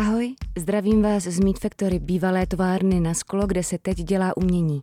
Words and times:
Ahoj, 0.00 0.34
zdravím 0.58 1.02
vás 1.02 1.22
z 1.22 1.40
Meat 1.40 1.58
Factory, 1.58 1.98
bývalé 1.98 2.46
továrny 2.46 3.00
na 3.00 3.14
sklo, 3.14 3.46
kde 3.46 3.62
se 3.62 3.78
teď 3.78 3.96
dělá 3.96 4.36
umění. 4.36 4.80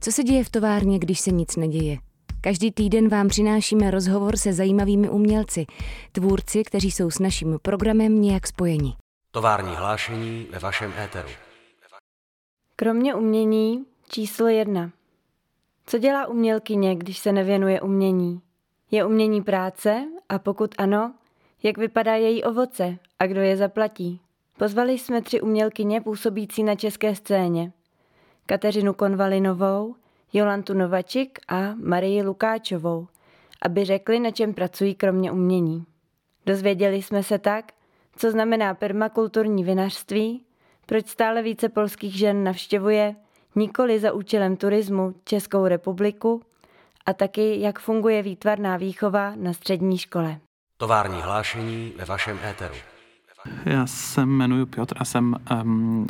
Co 0.00 0.12
se 0.12 0.22
děje 0.22 0.44
v 0.44 0.50
továrně, 0.50 0.98
když 0.98 1.20
se 1.20 1.30
nic 1.30 1.56
neděje? 1.56 1.96
Každý 2.40 2.72
týden 2.72 3.08
vám 3.08 3.28
přinášíme 3.28 3.90
rozhovor 3.90 4.36
se 4.36 4.52
zajímavými 4.52 5.10
umělci, 5.10 5.66
tvůrci, 6.12 6.64
kteří 6.64 6.90
jsou 6.90 7.10
s 7.10 7.18
naším 7.18 7.58
programem 7.62 8.20
nějak 8.20 8.46
spojeni. 8.46 8.96
Tovární 9.30 9.74
hlášení 9.74 10.46
ve 10.50 10.58
vašem 10.58 10.92
éteru. 11.04 11.28
Kromě 12.76 13.14
umění 13.14 13.84
číslo 14.08 14.48
jedna. 14.48 14.90
Co 15.86 15.98
dělá 15.98 16.26
umělkyně, 16.26 16.96
když 16.96 17.18
se 17.18 17.32
nevěnuje 17.32 17.80
umění? 17.80 18.40
Je 18.90 19.04
umění 19.04 19.42
práce 19.42 20.04
a 20.28 20.38
pokud 20.38 20.74
ano, 20.78 21.14
jak 21.62 21.78
vypadá 21.78 22.14
její 22.14 22.44
ovoce 22.44 22.98
a 23.18 23.26
kdo 23.26 23.40
je 23.40 23.56
zaplatí? 23.56 24.20
Pozvali 24.58 24.98
jsme 24.98 25.22
tři 25.22 25.40
umělkyně 25.40 26.00
působící 26.00 26.62
na 26.62 26.74
české 26.74 27.14
scéně. 27.14 27.72
Kateřinu 28.46 28.94
Konvalinovou, 28.94 29.94
Jolantu 30.32 30.74
Novačik 30.74 31.38
a 31.48 31.74
Marii 31.74 32.22
Lukáčovou, 32.22 33.08
aby 33.62 33.84
řekli, 33.84 34.20
na 34.20 34.30
čem 34.30 34.54
pracují 34.54 34.94
kromě 34.94 35.32
umění. 35.32 35.84
Dozvěděli 36.46 37.02
jsme 37.02 37.22
se 37.22 37.38
tak, 37.38 37.72
co 38.16 38.30
znamená 38.30 38.74
permakulturní 38.74 39.64
vinařství, 39.64 40.44
proč 40.86 41.06
stále 41.06 41.42
více 41.42 41.68
polských 41.68 42.18
žen 42.18 42.44
navštěvuje 42.44 43.16
nikoli 43.54 43.98
za 43.98 44.12
účelem 44.12 44.56
turismu 44.56 45.14
Českou 45.24 45.66
republiku 45.66 46.42
a 47.06 47.12
taky, 47.12 47.60
jak 47.60 47.78
funguje 47.78 48.22
výtvarná 48.22 48.76
výchova 48.76 49.32
na 49.36 49.52
střední 49.52 49.98
škole. 49.98 50.40
Tovární 50.76 51.20
hlášení 51.20 51.92
ve 51.96 52.04
vašem 52.04 52.38
éteru. 52.50 52.74
Já 53.64 53.86
se 53.86 54.22
jmenuji 54.22 54.66
Piotr 54.66 54.94
a 54.98 55.04
jsem 55.04 55.36
um, 55.62 56.06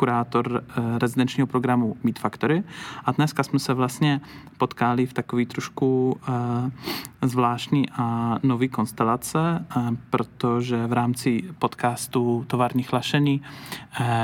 kurátor 0.00 0.64
eh, 0.68 0.98
rezidenčního 0.98 1.46
programu 1.46 1.96
Meet 2.02 2.18
Factory. 2.18 2.62
A 3.04 3.12
dneska 3.12 3.42
jsme 3.42 3.58
se 3.58 3.74
vlastně 3.74 4.20
potkali 4.58 5.06
v 5.06 5.12
takový 5.12 5.46
trošku 5.46 6.16
uh, 6.28 7.28
zvláštní 7.28 7.88
a 7.90 8.38
nový 8.42 8.68
konstelace, 8.68 9.38
uh, 9.76 9.90
protože 10.10 10.86
v 10.86 10.92
rámci 10.92 11.44
podcastu 11.58 12.44
Továrních 12.46 12.92
lašení 12.92 13.42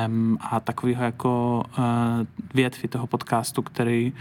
um, 0.06 0.38
a 0.40 0.60
takového 0.60 1.04
jako 1.04 1.62
uh, 1.78 1.84
větví 2.54 2.88
toho 2.88 3.06
podcastu, 3.06 3.62
který 3.62 4.12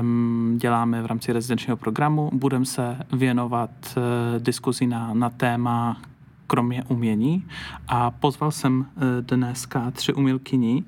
um, 0.00 0.54
děláme 0.60 1.02
v 1.02 1.06
rámci 1.06 1.32
rezidenčního 1.32 1.76
programu, 1.76 2.30
budeme 2.32 2.64
se 2.64 2.96
věnovat 3.12 3.70
uh, 3.96 4.02
diskuzi 4.42 4.86
na, 4.86 5.14
na 5.14 5.30
téma 5.30 5.96
kromě 6.48 6.84
umění. 6.88 7.46
A 7.88 8.10
pozval 8.10 8.50
jsem 8.50 8.86
eh, 8.96 9.00
dneska 9.22 9.90
tři 9.90 10.12
umělkyni, 10.12 10.84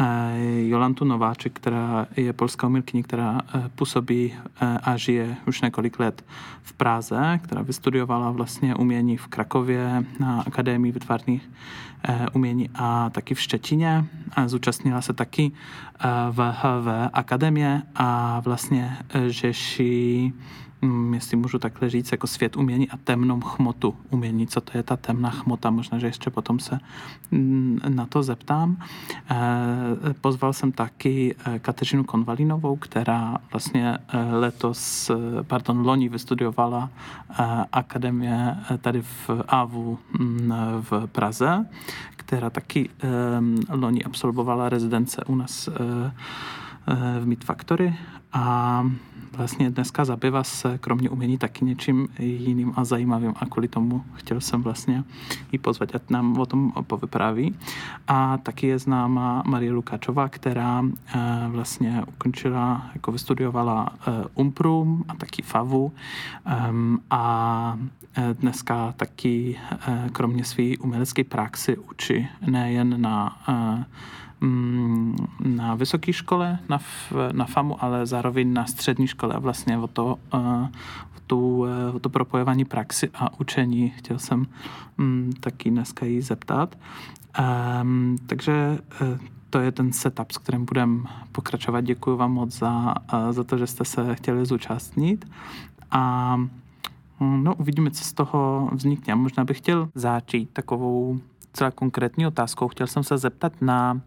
eh, 0.00 0.68
Jolantu 0.68 1.04
Nováček, 1.04 1.52
která 1.52 2.06
je 2.16 2.32
polská 2.32 2.66
umělkyně, 2.66 3.02
která 3.02 3.40
eh, 3.40 3.70
působí 3.74 4.34
a 4.60 4.96
žije 4.96 5.36
už 5.46 5.60
několik 5.60 6.00
let 6.00 6.24
v 6.62 6.72
Praze, 6.72 7.40
která 7.44 7.62
vystudovala 7.62 8.30
vlastně 8.30 8.74
umění 8.74 9.16
v 9.16 9.26
Krakově 9.26 10.04
na 10.18 10.40
Akademii 10.40 10.92
vytvarných 10.92 11.50
umění 12.32 12.70
a 12.74 13.10
taky 13.10 13.34
v 13.34 13.40
Štětině. 13.40 14.04
Zúčastnila 14.46 15.00
se 15.00 15.12
taky 15.12 15.52
v 16.30 16.52
HV 16.52 17.10
Akademie 17.12 17.82
a 17.94 18.40
vlastně 18.40 18.96
řeší 19.28 20.32
jestli 21.14 21.36
můžu 21.36 21.58
takhle 21.58 21.90
říct, 21.90 22.12
jako 22.12 22.26
svět 22.26 22.56
umění 22.56 22.90
a 22.90 22.96
temnou 22.96 23.40
chmotu 23.40 23.96
umění. 24.10 24.46
Co 24.46 24.60
to 24.60 24.78
je 24.78 24.82
ta 24.82 24.96
temná 24.96 25.30
chmota? 25.30 25.70
Možná, 25.70 25.98
že 25.98 26.06
ještě 26.06 26.30
potom 26.30 26.58
se 26.58 26.78
mm, 27.30 27.80
na 27.88 28.06
to 28.06 28.22
zeptám. 28.22 28.76
Eh, 29.30 29.36
pozval 30.20 30.52
jsem 30.52 30.72
taky 30.72 31.34
eh, 31.44 31.58
Kateřinu 31.58 32.04
Konvalinovou, 32.04 32.76
která 32.76 33.36
vlastně 33.52 33.98
eh, 34.08 34.18
letos, 34.32 35.10
pardon, 35.42 35.86
loni 35.86 36.08
vystudiovala 36.08 36.90
akademie 37.72 38.56
tady 38.80 39.02
v 39.02 39.30
AVU 39.48 39.98
mm, 40.18 40.52
v 40.80 41.06
Praze, 41.06 41.66
která 42.16 42.50
taky 42.50 42.90
loni 43.68 44.04
absolvovala 44.04 44.68
rezidence 44.68 45.24
u 45.24 45.34
nás 45.34 45.68
v 47.20 47.26
Meat 47.26 47.44
Factory 47.44 47.94
a 48.32 48.84
vlastně 49.36 49.70
dneska 49.70 50.04
zabývá 50.04 50.44
se 50.44 50.78
kromě 50.78 51.10
umění 51.10 51.38
taky 51.38 51.64
něčím 51.64 52.08
jiným 52.18 52.72
a 52.76 52.84
zajímavým 52.84 53.34
a 53.36 53.46
kvůli 53.46 53.68
tomu 53.68 54.04
chtěl 54.14 54.40
jsem 54.40 54.62
vlastně 54.62 55.04
ji 55.52 55.58
pozvat, 55.58 55.94
ať 55.94 56.10
nám 56.10 56.38
o 56.38 56.46
tom 56.46 56.72
povypráví. 56.82 57.56
A 58.08 58.38
taky 58.38 58.66
je 58.66 58.78
známa 58.78 59.42
Marie 59.46 59.72
Lukáčová, 59.72 60.28
která 60.28 60.84
eh, 60.84 61.18
vlastně 61.48 62.02
ukončila, 62.08 62.90
jako 62.94 63.12
vystudiovala 63.12 63.88
eh, 63.92 64.24
Umprum 64.34 65.04
a 65.08 65.14
taky 65.14 65.42
FAVu 65.42 65.92
ehm, 66.44 66.98
a 67.10 67.78
eh, 68.16 68.34
dneska 68.34 68.94
taky 68.96 69.60
kromě 70.12 70.44
své 70.44 70.78
umělecké 70.78 71.24
praxi 71.24 71.76
učí 71.76 72.28
nejen 72.46 73.00
na 73.00 73.36
na 75.40 75.74
vysoké 75.74 76.12
škole, 76.12 76.58
na, 76.68 76.78
na 77.32 77.44
FAMu, 77.44 77.84
ale 77.84 78.06
zároveň 78.06 78.52
na 78.52 78.66
střední 78.66 79.06
škole 79.06 79.34
a 79.34 79.38
vlastně 79.38 79.78
o 79.78 79.86
to, 79.86 80.18
eh, 80.34 80.38
o, 81.16 81.20
tu, 81.26 81.66
eh, 81.66 81.92
o 81.92 81.98
to 81.98 82.08
propojování 82.08 82.64
praxi 82.64 83.10
a 83.14 83.40
učení 83.40 83.90
chtěl 83.90 84.18
jsem 84.18 84.46
um, 84.98 85.30
taky 85.40 85.70
dneska 85.70 86.06
jí 86.06 86.20
zeptat. 86.20 86.78
Um, 87.82 88.16
takže 88.26 88.78
uh, 89.02 89.18
to 89.50 89.58
je 89.58 89.72
ten 89.72 89.92
setup, 89.92 90.32
s 90.32 90.38
kterým 90.38 90.64
budeme 90.64 91.02
pokračovat. 91.32 91.80
Děkuji 91.80 92.16
vám 92.16 92.32
moc 92.32 92.58
za, 92.58 92.94
za 93.30 93.44
to, 93.44 93.58
že 93.58 93.66
jste 93.66 93.84
se 93.84 94.14
chtěli 94.14 94.46
zúčastnit. 94.46 95.30
A 95.90 96.36
mm, 97.20 97.44
no, 97.44 97.54
uvidíme, 97.54 97.90
co 97.90 98.04
z 98.04 98.12
toho 98.12 98.70
vznikne. 98.72 99.14
Možná 99.14 99.44
bych 99.44 99.58
chtěl 99.58 99.88
začít 99.94 100.50
takovou 100.52 101.20
celá 101.52 101.70
konkrétní 101.70 102.26
otázkou. 102.26 102.68
Chtěl 102.68 102.86
jsem 102.86 103.04
se 103.04 103.18
zeptat 103.18 103.52
na 103.60 104.00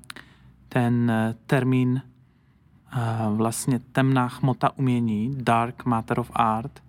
ten 0.73 1.11
eh, 1.11 1.35
termín 1.47 2.01
eh, 2.01 2.99
vlastně 3.29 3.79
temná 3.79 4.27
chmota 4.27 4.77
umění, 4.77 5.35
dark 5.37 5.85
matter 5.85 6.19
of 6.19 6.31
art. 6.33 6.83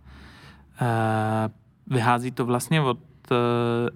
Eh, 0.81 1.51
vyhází 1.87 2.31
to 2.31 2.45
vlastně 2.45 2.81
od 2.81 2.99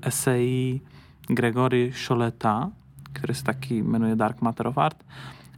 esejí 0.03 0.81
Gregory 1.27 1.93
Šoleta, 1.95 2.71
který 3.13 3.35
se 3.35 3.45
taky 3.45 3.83
jmenuje 3.83 4.17
Dark 4.17 4.41
Matter 4.41 4.67
of 4.67 4.79
Art. 4.79 5.05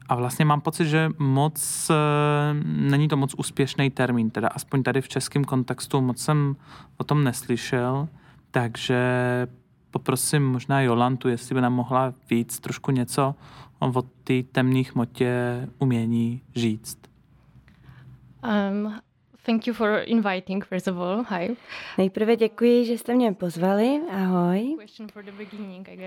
A 0.09 0.15
vlastně 0.15 0.45
mám 0.45 0.61
pocit, 0.61 0.87
že 0.87 1.11
moc, 1.19 1.91
není 2.65 3.09
to 3.09 3.17
moc 3.17 3.35
úspěšný 3.35 3.91
termín, 3.91 4.31
teda 4.31 4.49
aspoň 4.49 4.83
tady 4.83 5.01
v 5.01 5.09
českém 5.09 5.45
kontextu 5.45 6.01
moc 6.01 6.19
jsem 6.19 6.57
o 6.97 7.05
tom 7.05 7.25
neslyšel, 7.25 8.09
takže 8.51 8.99
poprosím 9.91 10.53
možná 10.53 10.81
Jolantu, 10.81 11.29
jestli 11.29 11.55
by 11.55 11.61
nám 11.61 11.75
mohla 11.75 12.15
víc 12.31 12.61
trošku 12.61 12.91
něco 12.91 13.35
o 13.81 14.03
té 14.03 14.43
temné 14.43 14.83
hmotě 14.93 15.33
umění 15.79 16.43
říct. 16.57 16.99
Um, 18.45 19.01
thank 19.47 19.67
you 19.67 19.75
for 19.75 20.03
inviting, 20.05 20.65
first 20.65 20.89
of 20.89 20.97
all. 20.97 21.25
Hi. 21.29 21.57
Nejprve 21.99 22.37
děkuji, 22.37 22.85
že 22.85 22.99
jste 22.99 23.15
mě 23.15 23.33
pozvali. 23.33 24.01
Ahoj. 24.11 24.77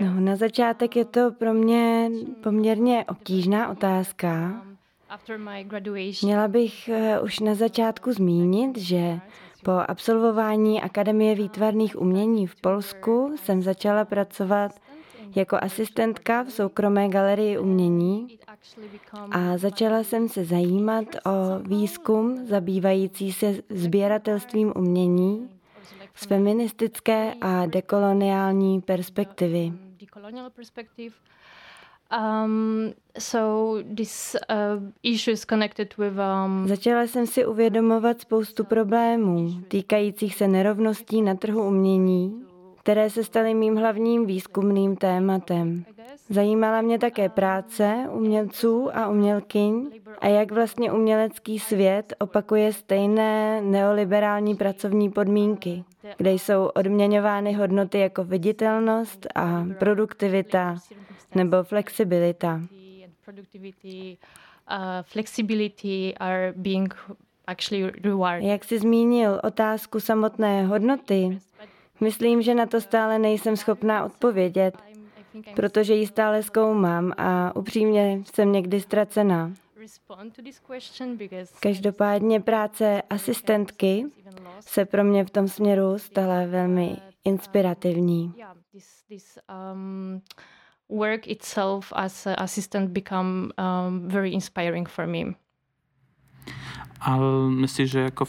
No, 0.01 0.19
na 0.19 0.35
začátek 0.35 0.95
je 0.95 1.05
to 1.05 1.31
pro 1.31 1.53
mě 1.53 2.09
poměrně 2.43 3.05
obtížná 3.05 3.69
otázka. 3.69 4.61
Um, 4.65 4.77
Měla 6.23 6.47
bych 6.47 6.89
eh, 6.89 7.19
už 7.19 7.39
na 7.39 7.55
začátku 7.55 8.13
zmínit, 8.13 8.77
že 8.77 9.19
po 9.63 9.71
absolvování 9.71 10.81
Akademie 10.81 11.35
výtvarných 11.35 12.01
umění 12.01 12.47
v 12.47 12.55
Polsku 12.55 13.35
jsem 13.43 13.61
začala 13.61 14.05
pracovat 14.05 14.71
jako 15.35 15.57
asistentka 15.61 16.43
v 16.43 16.51
soukromé 16.51 17.07
galerii 17.07 17.57
umění 17.57 18.37
a 19.31 19.57
začala 19.57 20.03
jsem 20.03 20.29
se 20.29 20.45
zajímat 20.45 21.05
o 21.25 21.59
výzkum 21.67 22.47
zabývající 22.47 23.33
se 23.33 23.55
sběratelstvím 23.69 24.73
umění 24.75 25.49
z 26.15 26.25
feministické 26.25 27.33
a 27.41 27.65
dekoloniální 27.65 28.81
perspektivy. 28.81 29.73
Um, 32.13 32.93
so 33.17 33.83
this 33.95 34.35
uh, 34.49 34.91
issues 35.03 35.45
connected 35.45 35.97
with, 35.97 36.13
um, 36.19 36.67
Začala 36.67 37.01
jsem 37.01 37.27
si 37.27 37.45
uvědomovat 37.45 38.21
spoustu 38.21 38.63
problémů 38.63 39.61
týkajících 39.67 40.35
se 40.35 40.47
nerovností 40.47 41.21
na 41.21 41.35
trhu 41.35 41.67
umění, 41.67 42.45
které 42.83 43.09
se 43.09 43.23
staly 43.23 43.53
mým 43.53 43.75
hlavním 43.75 44.25
výzkumným 44.25 44.95
tématem. 44.95 45.85
Zajímala 46.29 46.81
mě 46.81 46.99
také 46.99 47.29
práce 47.29 48.05
umělců 48.11 48.97
a 48.97 49.09
umělkyň 49.09 49.91
a 50.19 50.27
jak 50.27 50.51
vlastně 50.51 50.91
umělecký 50.91 51.59
svět 51.59 52.13
opakuje 52.19 52.73
stejné 52.73 53.61
neoliberální 53.61 54.55
pracovní 54.55 55.09
podmínky, 55.09 55.83
kde 56.17 56.31
jsou 56.31 56.65
odměňovány 56.65 57.53
hodnoty 57.53 57.99
jako 57.99 58.23
viditelnost 58.23 59.27
a 59.35 59.65
produktivita 59.79 60.75
nebo 61.35 61.63
flexibilita. 61.63 62.61
Jak 68.39 68.63
jsi 68.63 68.79
zmínil 68.79 69.39
otázku 69.43 69.99
samotné 69.99 70.65
hodnoty, 70.65 71.39
myslím, 72.03 72.41
že 72.41 72.55
na 72.55 72.65
to 72.65 72.81
stále 72.81 73.19
nejsem 73.19 73.57
schopná 73.57 74.05
odpovědět, 74.05 74.77
protože 75.55 75.93
ji 75.93 76.07
stále 76.07 76.43
zkoumám 76.43 77.13
a 77.17 77.55
upřímně 77.55 78.23
jsem 78.33 78.51
někdy 78.51 78.81
ztracená. 78.81 79.51
Každopádně 81.59 82.39
práce 82.39 83.01
asistentky 83.09 84.05
se 84.59 84.85
pro 84.85 85.03
mě 85.03 85.25
v 85.25 85.29
tom 85.29 85.47
směru 85.47 85.99
stala 85.99 86.45
velmi 86.45 86.97
inspirativní. 87.23 88.33
Um, 89.73 90.21
work 90.89 91.27
itself 91.27 91.93
as 91.95 92.27
an 92.27 92.35
assistant 92.37 92.89
become 92.89 93.49
um, 93.57 94.07
very 94.07 94.29
inspiring 94.29 94.89
for 94.89 95.07
me. 95.07 95.19
Ale 97.01 97.49
myslíš, 97.49 97.91
že 97.91 97.99
jako 97.99 98.25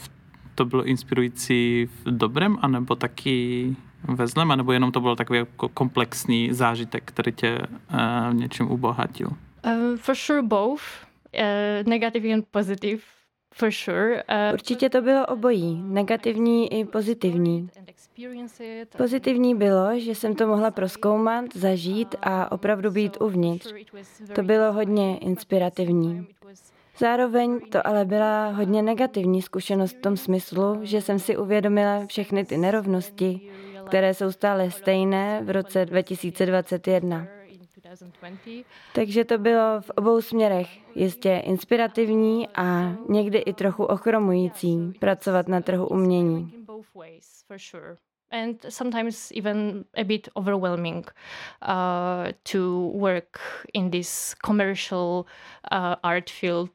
to 0.55 0.65
bylo 0.65 0.83
inspirující 0.83 1.85
v 1.85 2.17
dobrém, 2.17 2.57
anebo 2.61 2.95
taky 2.95 3.75
ve 4.03 4.27
zlém, 4.27 4.51
anebo 4.51 4.71
jenom 4.71 4.91
to 4.91 5.01
byl 5.01 5.15
takový 5.15 5.39
jako 5.39 5.69
komplexní 5.69 6.53
zážitek, 6.53 7.03
který 7.05 7.31
tě 7.31 7.59
uh, 7.59 8.33
něčem 8.33 8.71
ubohatil? 8.71 9.27
Uh, 9.27 9.97
for 9.97 10.15
sure 10.15 10.41
both, 10.41 10.81
uh, 11.33 11.89
negative 11.89 12.33
and 12.33 12.45
positive. 12.51 13.01
For 13.53 13.71
sure. 13.71 14.23
Uh, 14.23 14.53
Určitě 14.53 14.89
to 14.89 15.01
bylo 15.01 15.25
obojí, 15.25 15.83
negativní 15.85 16.79
i 16.79 16.85
pozitivní. 16.85 17.69
Pozitivní 18.97 19.55
bylo, 19.55 19.99
že 19.99 20.15
jsem 20.15 20.35
to 20.35 20.47
mohla 20.47 20.71
proskoumat, 20.71 21.45
zažít 21.53 22.15
a 22.21 22.51
opravdu 22.51 22.91
být 22.91 23.17
uvnitř. 23.21 23.73
To 24.35 24.43
bylo 24.43 24.73
hodně 24.73 25.17
inspirativní. 25.17 26.27
Zároveň 26.97 27.59
to 27.59 27.87
ale 27.87 28.05
byla 28.05 28.47
hodně 28.47 28.81
negativní 28.81 29.41
zkušenost 29.41 29.95
v 29.95 30.01
tom 30.01 30.17
smyslu, 30.17 30.79
že 30.81 31.01
jsem 31.01 31.19
si 31.19 31.37
uvědomila 31.37 32.05
všechny 32.05 32.45
ty 32.45 32.57
nerovnosti, 32.57 33.51
které 33.87 34.13
jsou 34.13 34.31
stále 34.31 34.71
stejné 34.71 35.41
v 35.43 35.49
roce 35.49 35.85
2021. 35.85 37.27
Takže 38.93 39.25
to 39.25 39.37
bylo 39.37 39.81
v 39.81 39.89
obou 39.89 40.21
směrech 40.21 40.67
jistě 40.95 41.41
inspirativní 41.45 42.47
a 42.55 42.93
někdy 43.09 43.37
i 43.37 43.53
trochu 43.53 43.83
ochromující 43.83 44.93
pracovat 44.99 45.47
na 45.47 45.61
trhu 45.61 45.87
umění. 45.87 46.53
And 48.31 48.65
sometimes 48.69 49.31
even 49.31 49.85
a 49.97 50.03
bit 50.03 50.29
overwhelming 50.35 51.05
uh, 51.61 52.31
to 52.43 52.91
work 52.93 53.39
in 53.73 53.91
this 53.91 54.35
commercial 54.45 55.25
uh, 55.71 55.95
art 56.03 56.29
field. 56.29 56.71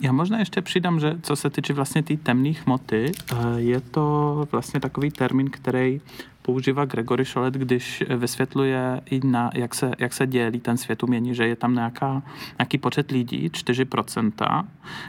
Já 0.00 0.12
možná 0.12 0.38
ještě 0.38 0.62
přidám, 0.62 1.00
že 1.00 1.18
co 1.22 1.36
se 1.36 1.50
týče 1.50 1.72
vlastně 1.72 2.02
té 2.02 2.16
temné 2.16 2.50
hmoty, 2.50 3.12
eh, 3.32 3.36
je 3.56 3.80
to 3.80 4.48
vlastně 4.52 4.80
takový 4.80 5.10
termín, 5.10 5.50
který 5.50 6.00
používá 6.42 6.84
Gregory 6.84 7.24
Šolet, 7.24 7.54
když 7.54 8.04
vysvětluje, 8.16 9.00
i 9.10 9.20
na, 9.26 9.50
jak, 9.54 9.74
se, 9.74 9.90
jak 9.98 10.12
se 10.12 10.26
dělí 10.26 10.60
ten 10.60 10.76
svět 10.76 11.02
umění, 11.02 11.34
že 11.34 11.46
je 11.46 11.56
tam 11.56 11.74
nějaká, 11.74 12.22
nějaký 12.58 12.78
počet 12.78 13.10
lidí, 13.10 13.48
4%, 13.48 14.64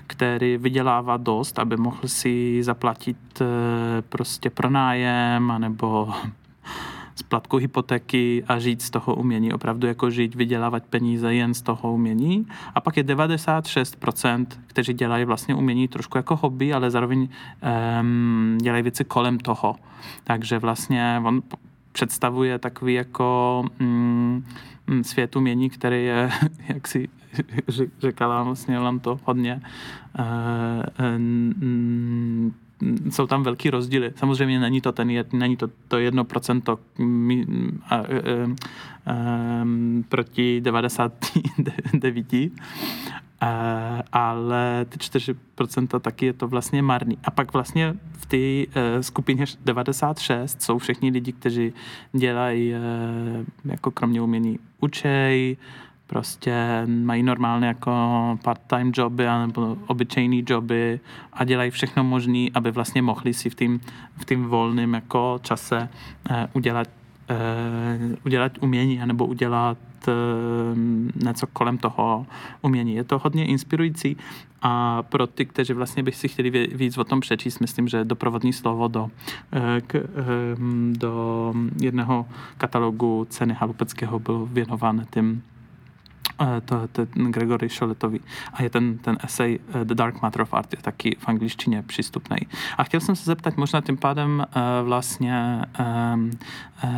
který 0.07 0.57
vydělává 0.57 1.17
dost, 1.17 1.59
aby 1.59 1.77
mohl 1.77 2.07
si 2.07 2.63
zaplatit 2.63 3.17
eh, 3.41 3.45
prostě 4.01 4.49
pronájem, 4.49 5.51
anebo 5.51 6.13
splatku 7.15 7.57
hypotéky 7.57 8.43
a 8.47 8.59
žít 8.59 8.81
z 8.81 8.89
toho 8.89 9.15
umění, 9.15 9.53
opravdu 9.53 9.87
jako 9.87 10.09
žít, 10.09 10.35
vydělávat 10.35 10.83
peníze 10.83 11.33
jen 11.33 11.53
z 11.53 11.61
toho 11.61 11.93
umění. 11.93 12.47
A 12.75 12.81
pak 12.81 12.97
je 12.97 13.03
96%, 13.03 14.45
kteří 14.67 14.93
dělají 14.93 15.25
vlastně 15.25 15.55
umění 15.55 15.87
trošku 15.87 16.17
jako 16.17 16.35
hobby, 16.35 16.73
ale 16.73 16.91
zároveň 16.91 17.29
um, 18.01 18.57
dělají 18.61 18.83
věci 18.83 19.03
kolem 19.03 19.37
toho. 19.37 19.75
Takže 20.23 20.59
vlastně 20.59 21.21
on 21.25 21.41
představuje 21.91 22.59
takový 22.59 22.93
jako 22.93 23.63
mm, 23.79 24.43
svět 25.01 25.35
umění, 25.35 25.69
který 25.69 26.05
je, 26.05 26.29
jak 26.67 26.87
si 26.87 27.09
řekala, 27.99 28.43
vlastně 28.43 28.79
on 28.79 28.99
to 28.99 29.19
hodně 29.23 29.61
uh, 30.19 30.23
jsou 33.09 33.27
tam 33.27 33.43
velký 33.43 33.69
rozdíly. 33.69 34.13
Samozřejmě 34.15 34.59
není 34.59 34.81
to, 34.81 34.91
ten, 34.91 35.23
není 35.33 35.57
to, 35.57 35.69
to 35.87 35.97
jedno 35.97 36.23
procento 36.23 36.79
proti 40.09 40.61
99, 40.61 42.51
ale 44.11 44.85
ty 44.89 44.97
4% 44.97 45.99
taky 45.99 46.25
je 46.25 46.33
to 46.33 46.47
vlastně 46.47 46.81
marný. 46.81 47.17
A 47.23 47.31
pak 47.31 47.53
vlastně 47.53 47.95
v 48.11 48.25
té 48.25 48.37
e, 48.79 49.03
skupině 49.03 49.45
96 49.65 50.61
jsou 50.61 50.77
všichni 50.77 51.11
lidi, 51.11 51.31
kteří 51.31 51.73
dělají 52.13 52.73
e, 52.73 52.79
jako 53.65 53.91
kromě 53.91 54.21
umění 54.21 54.59
učej, 54.79 55.57
prostě 56.07 56.53
mají 56.87 57.23
normálně 57.23 57.67
jako 57.67 57.91
part-time 58.43 58.91
joby 58.95 59.25
nebo 59.25 59.77
obyčejný 59.87 60.43
joby 60.49 60.99
a 61.33 61.43
dělají 61.43 61.71
všechno 61.71 62.03
možné, 62.03 62.47
aby 62.53 62.71
vlastně 62.71 63.01
mohli 63.01 63.33
si 63.33 63.49
v 63.49 63.55
tím 63.55 63.79
v 64.17 64.35
volném 64.35 64.93
jako 64.93 65.39
čase 65.41 65.89
uh, 66.29 66.35
udělat, 66.53 66.87
uh, 67.29 68.15
udělat 68.25 68.51
umění 68.61 69.01
nebo 69.05 69.25
udělat 69.25 69.77
uh, 70.07 71.23
něco 71.23 71.47
kolem 71.47 71.77
toho 71.77 72.25
umění. 72.61 72.95
Je 72.95 73.03
to 73.03 73.19
hodně 73.19 73.45
inspirující 73.45 74.17
a 74.61 75.03
pro 75.03 75.27
ty, 75.27 75.45
kteří 75.45 75.73
vlastně 75.73 76.03
by 76.03 76.11
si 76.11 76.27
chtěli 76.27 76.67
víc 76.67 76.97
o 76.97 77.03
tom 77.03 77.19
přečíst, 77.19 77.59
myslím, 77.59 77.87
že 77.87 78.03
doprovodní 78.03 78.53
slovo 78.53 78.87
do, 78.87 79.09
k, 79.87 80.03
do 80.91 81.53
jedného 81.81 82.25
katalogu 82.57 83.27
ceny 83.29 83.53
Halupeckého 83.53 84.19
bylo 84.19 84.45
věnováno 84.45 85.03
tím 85.13 85.43
to, 86.65 86.87
to 86.87 87.05
Gregory 87.13 87.69
Šoletový. 87.69 88.19
A 88.53 88.63
je 88.63 88.69
ten, 88.69 88.97
ten 88.97 89.17
esej 89.23 89.59
eh, 89.59 89.85
The 89.85 89.95
Dark 89.95 90.21
Matter 90.21 90.41
of 90.41 90.53
Art 90.53 90.73
je 90.73 90.81
taky 90.81 91.17
v 91.19 91.27
angličtině 91.27 91.83
přístupný. 91.83 92.37
A 92.77 92.83
chtěl 92.83 92.99
jsem 92.99 93.15
se 93.15 93.25
zeptat 93.25 93.57
možná 93.57 93.81
tím 93.81 93.97
pádem 93.97 94.45
uh, 94.55 94.87
vlastně 94.87 95.61
um, 96.13 96.31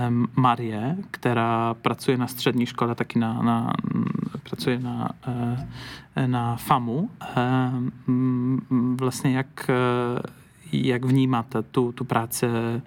um, 0.07 0.27
Marie, 0.35 0.97
která 1.11 1.73
pracuje 1.73 2.17
na 2.17 2.27
střední 2.27 2.65
škole, 2.65 2.95
taky 2.95 3.19
na, 3.19 3.41
na 3.41 3.73
pracuje 4.43 4.79
na, 4.79 5.09
na 6.25 6.55
FAMu. 6.55 7.09
Um, 8.07 8.97
vlastně 8.99 9.37
jak, 9.37 9.69
jak 10.71 11.05
vnímáte 11.05 11.63
tu, 11.63 11.91
tu 11.91 12.03
práci 12.03 12.45
Ehm, 12.45 12.81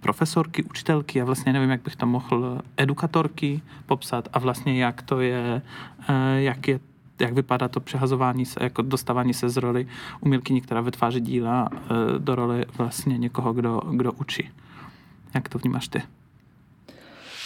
profesorky, 0.00 0.62
učitelky, 0.62 1.18
já 1.18 1.24
vlastně 1.24 1.52
nevím, 1.52 1.70
jak 1.70 1.82
bych 1.82 1.96
to 1.96 2.06
mohl, 2.06 2.60
edukatorky 2.76 3.62
popsat 3.86 4.28
a 4.32 4.38
vlastně 4.38 4.82
jak 4.82 5.02
to 5.02 5.20
je, 5.20 5.62
eh, 6.08 6.42
jak 6.42 6.68
je 6.68 6.80
jak 7.20 7.34
vypadá 7.34 7.68
to 7.68 7.80
přehazování 7.80 8.46
se, 8.46 8.64
jako 8.64 8.82
dostávání 8.82 9.34
se 9.34 9.48
z 9.48 9.56
roli 9.56 9.86
umělkyně, 10.20 10.60
která 10.60 10.80
vytváří 10.80 11.20
díla 11.20 11.68
eh, 11.72 11.78
do 12.18 12.34
roli 12.34 12.64
vlastně 12.78 13.18
někoho, 13.18 13.52
kdo, 13.52 13.82
kdo 13.90 14.12
učí. 14.12 14.50
Jak 15.34 15.48
to 15.48 15.58
vnímáš 15.58 15.88
ty? 15.88 16.02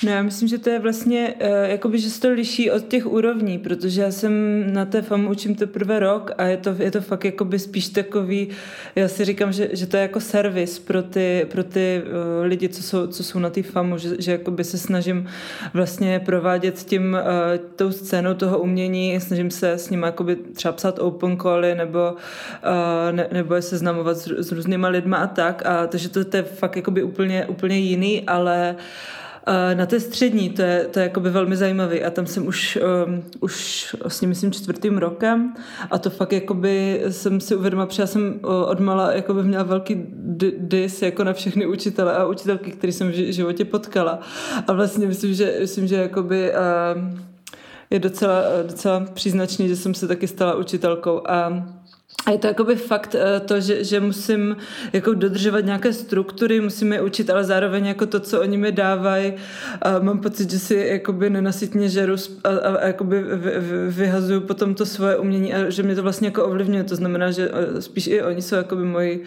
No 0.02 0.12
já 0.12 0.22
myslím, 0.22 0.48
že 0.48 0.58
to 0.58 0.70
je 0.70 0.78
vlastně, 0.78 1.34
uh, 1.40 1.70
jakoby, 1.70 1.98
že 1.98 2.10
se 2.10 2.20
to 2.20 2.30
liší 2.30 2.70
od 2.70 2.88
těch 2.88 3.06
úrovní, 3.06 3.58
protože 3.58 4.02
já 4.02 4.10
jsem 4.10 4.64
na 4.72 4.84
té 4.84 5.02
FAMu 5.02 5.30
učím 5.30 5.54
teprve 5.54 5.98
rok 5.98 6.30
a 6.38 6.44
je 6.44 6.56
to, 6.56 6.74
je 6.78 6.90
to 6.90 7.00
fakt 7.00 7.24
jakoby 7.24 7.58
spíš 7.58 7.88
takový, 7.88 8.48
já 8.94 9.08
si 9.08 9.24
říkám, 9.24 9.52
že, 9.52 9.68
že 9.72 9.86
to 9.86 9.96
je 9.96 10.02
jako 10.02 10.20
servis 10.20 10.78
pro 10.78 11.02
ty, 11.02 11.46
pro 11.50 11.64
ty 11.64 12.02
uh, 12.04 12.46
lidi, 12.46 12.68
co 12.68 12.82
jsou, 12.82 13.06
co 13.06 13.24
jsou 13.24 13.38
na 13.38 13.50
té 13.50 13.62
FAMu, 13.62 13.98
že, 13.98 14.08
že 14.18 14.32
jakoby 14.32 14.64
se 14.64 14.78
snažím 14.78 15.28
vlastně 15.74 16.20
provádět 16.20 16.78
tím, 16.78 17.16
uh, 17.20 17.66
tou 17.76 17.92
scénou 17.92 18.34
toho 18.34 18.58
umění, 18.58 19.20
snažím 19.20 19.50
se 19.50 19.72
s 19.72 19.90
nimi 19.90 20.06
jakoby 20.06 20.36
třeba 20.36 20.72
psát 20.72 20.98
open 20.98 21.38
cally 21.42 21.74
nebo, 21.74 22.12
uh, 22.12 23.12
ne, 23.12 23.28
nebo 23.32 23.54
je 23.54 23.62
seznamovat 23.62 24.16
s, 24.16 24.26
s 24.26 24.52
různýma 24.52 24.88
lidma 24.88 25.16
a 25.16 25.26
tak, 25.26 25.66
a 25.66 25.86
takže 25.86 26.08
to, 26.08 26.24
to 26.24 26.36
je 26.36 26.42
fakt 26.42 26.76
jakoby 26.76 27.02
úplně, 27.02 27.46
úplně 27.46 27.78
jiný, 27.78 28.22
ale 28.26 28.76
uh, 28.78 28.82
Na 29.74 29.86
té 29.86 30.00
střední, 30.00 30.50
to 30.50 30.62
je, 30.62 30.86
to 30.90 30.98
je 30.98 31.02
jakoby 31.02 31.30
velmi 31.30 31.56
zajímavý 31.56 32.02
a 32.04 32.10
tam 32.10 32.26
jsem 32.26 32.46
už, 32.46 32.78
um, 33.06 33.22
už 33.40 33.86
vlastně 34.00 34.28
myslím 34.28 34.52
čtvrtým 34.52 34.98
rokem 34.98 35.54
a 35.90 35.98
to 35.98 36.10
fakt 36.10 36.32
jakoby 36.32 37.02
jsem 37.10 37.40
si 37.40 37.56
uvědomila, 37.56 37.86
protože 37.86 38.02
já 38.02 38.06
jsem 38.06 38.40
odmala 38.66 39.12
jakoby 39.12 39.42
měla 39.42 39.62
velký 39.62 40.06
dis 40.58 41.02
jako 41.02 41.24
na 41.24 41.32
všechny 41.32 41.66
učitele 41.66 42.16
a 42.16 42.26
učitelky, 42.26 42.70
které 42.70 42.92
jsem 42.92 43.08
v 43.08 43.32
životě 43.32 43.64
potkala. 43.64 44.20
A 44.66 44.72
vlastně 44.72 45.06
myslím, 45.06 45.34
že, 45.34 45.56
myslím, 45.60 45.86
že 45.86 45.96
jakoby 45.96 46.52
uh, 46.52 47.18
je 47.90 47.98
docela, 47.98 48.42
docela 48.66 49.00
příznačný, 49.14 49.68
že 49.68 49.76
jsem 49.76 49.94
se 49.94 50.08
taky 50.08 50.28
stala 50.28 50.54
učitelkou 50.54 51.22
a 51.26 51.66
a 52.26 52.30
je 52.30 52.38
to 52.38 52.46
jakoby 52.46 52.76
fakt 52.76 53.14
eh, 53.14 53.40
to, 53.40 53.60
že, 53.60 53.84
že 53.84 54.00
musím 54.00 54.56
jako 54.92 55.14
dodržovat 55.14 55.64
nějaké 55.64 55.92
struktury, 55.92 56.60
musím 56.60 56.92
je 56.92 57.02
učit, 57.02 57.30
ale 57.30 57.44
zároveň 57.44 57.86
jako 57.86 58.06
to, 58.06 58.20
co 58.20 58.40
oni 58.40 58.56
mi 58.56 58.72
dávají, 58.72 59.32
mám 60.00 60.18
pocit, 60.18 60.50
že 60.50 60.58
si 60.58 60.74
jakoby 60.74 61.30
nenasytně 61.30 61.88
žeru 61.88 62.14
a, 62.44 62.48
a, 62.48 62.76
a 62.76 62.86
jakoby 62.86 63.24
vyhazuju 63.88 64.40
potom 64.40 64.74
to 64.74 64.86
svoje 64.86 65.16
umění 65.16 65.54
a 65.54 65.70
že 65.70 65.82
mě 65.82 65.94
to 65.94 66.02
vlastně 66.02 66.28
jako 66.28 66.44
ovlivňuje. 66.44 66.84
To 66.84 66.96
znamená, 66.96 67.30
že 67.30 67.50
eh, 67.52 67.82
spíš 67.82 68.06
i 68.06 68.22
oni 68.22 68.42
jsou 68.42 68.56
jakoby 68.56 68.84
moji 68.84 69.22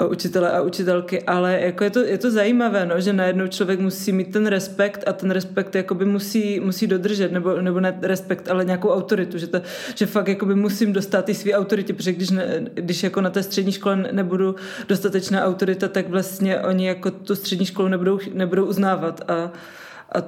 eh, 0.00 0.06
učitele 0.06 0.50
a 0.50 0.60
učitelky, 0.60 1.22
ale 1.22 1.60
jako 1.60 1.84
je 1.84 1.90
to, 1.90 2.00
je 2.00 2.18
to 2.18 2.30
zajímavé, 2.30 2.86
no, 2.86 3.00
že 3.00 3.12
najednou 3.12 3.46
člověk 3.46 3.80
musí 3.80 4.12
mít 4.12 4.32
ten 4.32 4.46
respekt 4.46 5.04
a 5.06 5.12
ten 5.12 5.30
respekt 5.30 5.74
jakoby 5.74 6.04
musí, 6.04 6.60
musí 6.60 6.86
dodržet, 6.86 7.32
nebo, 7.32 7.60
nebo 7.60 7.80
ne 7.80 7.98
respekt, 8.02 8.48
ale 8.48 8.64
nějakou 8.64 8.88
autoritu, 8.88 9.38
že, 9.38 9.46
to, 9.46 9.62
že 9.94 10.06
fakt 10.06 10.28
jakoby 10.28 10.54
musím 10.54 10.92
dostat 10.92 11.28
i 11.28 11.34
své 11.34 11.52
autoritě, 11.52 11.92
protože 11.92 12.12
když 12.12 12.29
ne, 12.30 12.64
když 12.74 13.02
jako 13.02 13.20
na 13.20 13.30
té 13.30 13.42
střední 13.42 13.72
škole 13.72 13.96
nebudu 14.12 14.54
dostatečná 14.88 15.44
autorita, 15.44 15.88
tak 15.88 16.08
vlastně 16.08 16.60
oni 16.60 16.86
jako 16.86 17.10
tu 17.10 17.34
střední 17.36 17.66
školu 17.66 17.88
nebudou, 17.88 18.18
nebudou 18.34 18.64
uznávat 18.64 19.30
a, 19.30 19.52
a 20.14 20.22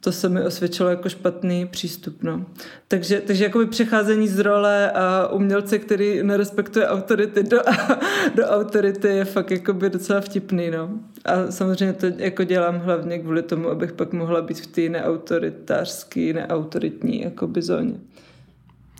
to 0.00 0.12
se 0.12 0.28
mi 0.28 0.42
osvědčilo 0.42 0.88
jako 0.88 1.08
špatný 1.08 1.66
přístup. 1.66 2.22
No. 2.22 2.46
Takže, 2.88 3.20
takže 3.20 3.44
jakoby 3.44 3.66
přecházení 3.66 4.28
z 4.28 4.38
role 4.38 4.90
a 4.90 5.28
umělce, 5.28 5.78
který 5.78 6.22
nerespektuje 6.22 6.88
autority 6.88 7.42
do, 7.42 7.58
do 8.34 8.44
autority 8.46 9.08
je 9.08 9.24
fakt 9.24 9.50
jakoby 9.50 9.90
docela 9.90 10.20
vtipný. 10.20 10.70
No. 10.70 10.90
A 11.24 11.50
samozřejmě 11.50 11.92
to 11.92 12.06
jako 12.16 12.44
dělám 12.44 12.78
hlavně 12.78 13.18
kvůli 13.18 13.42
tomu, 13.42 13.68
abych 13.68 13.92
pak 13.92 14.12
mohla 14.12 14.42
být 14.42 14.60
v 14.60 14.66
té 14.66 14.88
neautoritářské, 14.88 16.32
neautoritní 16.32 17.22
jakoby 17.22 17.62
zóně. 17.62 17.94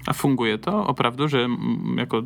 A 0.09 0.13
funguje 0.13 0.59
to 0.59 0.85
opravdu, 0.85 1.29
že, 1.29 1.51
jako, 1.97 2.23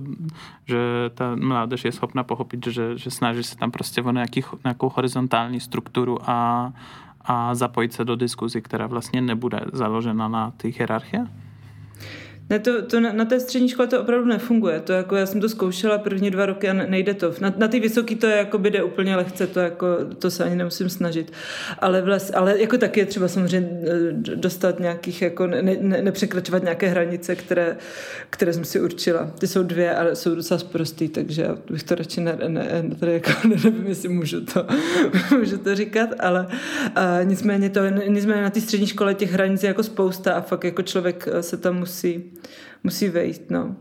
že 0.66 0.78
ta 1.14 1.36
mládež 1.36 1.84
je 1.84 1.92
schopna 1.92 2.24
pochopit, 2.24 2.66
že, 2.66 2.98
že 2.98 3.10
snaží 3.10 3.42
se 3.42 3.56
tam 3.56 3.70
prostě 3.70 4.02
o 4.02 4.10
nějaký, 4.10 4.44
nějakou 4.64 4.92
horizontální 4.94 5.60
strukturu 5.60 6.30
a, 6.30 6.72
a 7.20 7.54
zapojit 7.54 7.92
se 7.92 8.04
do 8.04 8.16
diskuzi, 8.16 8.62
která 8.62 8.86
vlastně 8.86 9.20
nebude 9.20 9.60
založena 9.72 10.28
na 10.28 10.50
té 10.50 10.68
hierarchii? 10.68 11.47
Ne, 12.50 12.58
to, 12.58 12.82
to 12.82 13.00
na, 13.00 13.12
na 13.12 13.24
té 13.24 13.40
střední 13.40 13.68
škole 13.68 13.88
to 13.88 14.00
opravdu 14.00 14.26
nefunguje. 14.26 14.80
To 14.80 14.92
jako 14.92 15.16
já 15.16 15.26
jsem 15.26 15.40
to 15.40 15.48
zkoušela 15.48 15.98
první 15.98 16.30
dva 16.30 16.46
roky 16.46 16.68
a 16.68 16.72
nejde 16.72 17.14
to. 17.14 17.34
Na, 17.40 17.54
na 17.56 17.68
ty 17.68 17.80
vysoké 17.80 18.16
to 18.16 18.26
je 18.26 18.36
jako 18.36 18.58
by 18.58 18.70
jde 18.70 18.82
úplně 18.82 19.16
lehce, 19.16 19.46
to 19.46 19.60
jako 19.60 19.86
to 20.18 20.30
se 20.30 20.44
ani 20.44 20.56
nemusím 20.56 20.88
snažit. 20.88 21.32
Ale, 21.78 22.02
vlast, 22.02 22.34
ale 22.34 22.60
jako 22.60 22.78
taky 22.78 23.00
je 23.00 23.06
třeba 23.06 23.28
samozřejmě 23.28 23.68
eh, 23.82 24.12
dostat 24.34 24.80
nějakých, 24.80 25.22
jako 25.22 25.46
ne, 25.46 25.62
ne, 25.62 26.02
nepřekračovat 26.02 26.62
nějaké 26.62 26.88
hranice, 26.88 27.36
které, 27.36 27.76
které 28.30 28.52
jsem 28.52 28.64
si 28.64 28.80
určila. 28.80 29.30
Ty 29.38 29.46
jsou 29.46 29.62
dvě, 29.62 29.94
ale 29.94 30.16
jsou 30.16 30.34
docela 30.34 30.60
prostý, 30.72 31.08
takže 31.08 31.48
bych 31.70 31.82
to 31.82 31.94
radši 31.94 32.20
ne, 32.20 32.38
ne, 32.48 32.84
tady 33.00 33.12
jako 33.12 33.30
nevím, 33.48 33.86
jestli 33.86 34.08
můžu 34.08 34.44
to, 34.44 34.66
můžu 35.38 35.58
to 35.58 35.74
říkat, 35.74 36.10
ale 36.20 36.46
a 36.94 37.22
nicméně 37.22 37.70
to, 37.70 37.80
nicméně 38.08 38.42
na 38.42 38.50
té 38.50 38.60
střední 38.60 38.86
škole 38.86 39.14
těch 39.14 39.32
hranic 39.32 39.62
je 39.62 39.66
jako 39.66 39.82
spousta 39.82 40.34
a 40.34 40.40
fakt 40.40 40.64
jako 40.64 40.82
člověk 40.82 41.28
se 41.40 41.56
tam 41.56 41.76
musí 41.78 42.37
musí 42.82 43.08
vejít, 43.08 43.50
no. 43.50 43.76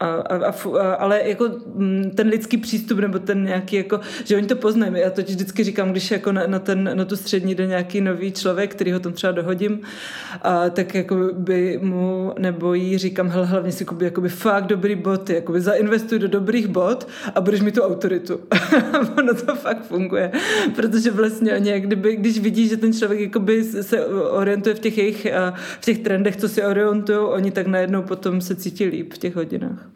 A, 0.00 0.06
a, 0.06 0.52
a, 0.80 0.94
ale 0.94 1.28
jako 1.28 1.50
mm, 1.74 2.10
ten 2.14 2.28
lidský 2.28 2.56
přístup 2.56 2.98
nebo 2.98 3.18
ten 3.18 3.44
nějaký 3.44 3.76
jako, 3.76 4.00
že 4.24 4.36
oni 4.36 4.46
to 4.46 4.56
poznají. 4.56 4.92
Já 4.96 5.10
to 5.10 5.22
vždycky 5.22 5.64
říkám, 5.64 5.90
když 5.90 6.10
jako 6.10 6.32
na, 6.32 6.46
na, 6.46 6.58
ten, 6.58 6.90
na 6.94 7.04
tu 7.04 7.16
střední 7.16 7.54
jde 7.54 7.66
nějaký 7.66 8.00
nový 8.00 8.32
člověk, 8.32 8.70
který 8.70 8.92
ho 8.92 9.00
tam 9.00 9.12
třeba 9.12 9.32
dohodím, 9.32 9.80
a, 10.42 10.70
tak 10.70 10.94
jako 10.94 11.16
by 11.32 11.78
mu 11.82 12.32
nebo 12.38 12.74
jí 12.74 12.98
říkám, 12.98 13.28
hele, 13.28 13.46
hlavně 13.46 13.72
si 13.72 13.84
kupi 13.84 14.04
jakoby 14.04 14.28
fakt 14.28 14.66
dobrý 14.66 14.94
boty, 14.94 15.34
jakoby 15.34 15.60
zainvestuj 15.60 16.18
do 16.18 16.28
dobrých 16.28 16.66
bot 16.66 17.08
a 17.34 17.40
budeš 17.40 17.60
mít 17.60 17.74
tu 17.74 17.82
autoritu. 17.82 18.40
ono 19.18 19.34
to 19.34 19.54
fakt 19.54 19.82
funguje, 19.82 20.30
protože 20.76 21.10
vlastně 21.10 21.54
oni, 21.54 21.80
kdyby, 21.80 22.16
když 22.16 22.38
vidí, 22.38 22.68
že 22.68 22.76
ten 22.76 22.92
člověk 22.92 23.20
jakoby 23.20 23.64
se 23.64 24.06
orientuje 24.06 24.74
v 24.74 24.78
těch 24.78 24.98
jejich, 24.98 25.26
v 25.80 25.84
těch 25.84 25.98
trendech, 25.98 26.36
co 26.36 26.48
si 26.48 26.62
orientují, 26.62 27.18
oni 27.18 27.50
tak 27.50 27.66
najednou 27.66 28.02
potom 28.02 28.40
se 28.40 28.56
cítí 28.56 28.84
líp 28.84 29.12
v 29.12 29.18
těch 29.18 29.36
hodinách. 29.36 29.93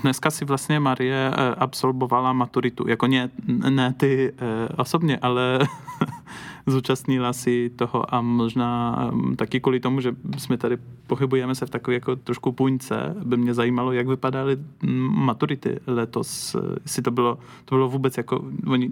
Dneska 0.00 0.30
si 0.30 0.44
vlastně 0.44 0.80
Marie 0.80 1.32
eh, 1.34 1.54
absolvovala 1.54 2.32
maturitu. 2.32 2.88
Jako 2.88 3.06
ne, 3.06 3.30
ne 3.70 3.94
ty 3.96 4.32
eh, 4.38 4.68
osobně, 4.76 5.18
ale 5.18 5.58
zúčastnila 6.66 7.32
si 7.32 7.70
toho 7.76 8.14
a 8.14 8.20
možná 8.20 8.98
ehm, 9.08 9.36
taky 9.36 9.60
kvůli 9.60 9.80
tomu, 9.80 10.00
že 10.00 10.16
jsme 10.38 10.56
tady 10.56 10.78
pohybujeme 11.06 11.54
se 11.54 11.66
v 11.66 11.70
takové 11.70 11.94
jako 11.94 12.16
trošku 12.16 12.52
půjce, 12.52 13.14
by 13.24 13.36
mě 13.36 13.54
zajímalo, 13.54 13.92
jak 13.92 14.06
vypadaly 14.06 14.56
mm, 14.82 15.24
maturity 15.24 15.80
letos. 15.86 16.56
Jestli 16.82 17.02
to 17.02 17.10
bylo, 17.10 17.38
to 17.64 17.74
bylo 17.74 17.88
vůbec 17.88 18.16
jako, 18.16 18.44
oni 18.66 18.90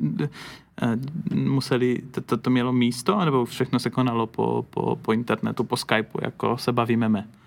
eh, 0.83 0.99
museli, 1.35 2.03
to, 2.11 2.21
to, 2.21 2.37
to 2.37 2.51
mělo 2.51 2.73
místo, 2.73 3.19
anebo 3.19 3.45
všechno 3.45 3.79
se 3.79 3.91
konalo 3.91 4.27
po, 4.27 4.67
po, 4.71 4.97
po 4.97 5.13
internetu, 5.13 5.65
po 5.65 5.77
Skypeu, 5.77 6.19
jako 6.23 6.59
se 6.59 6.73
bavíme 6.73 7.09
my? 7.09 7.40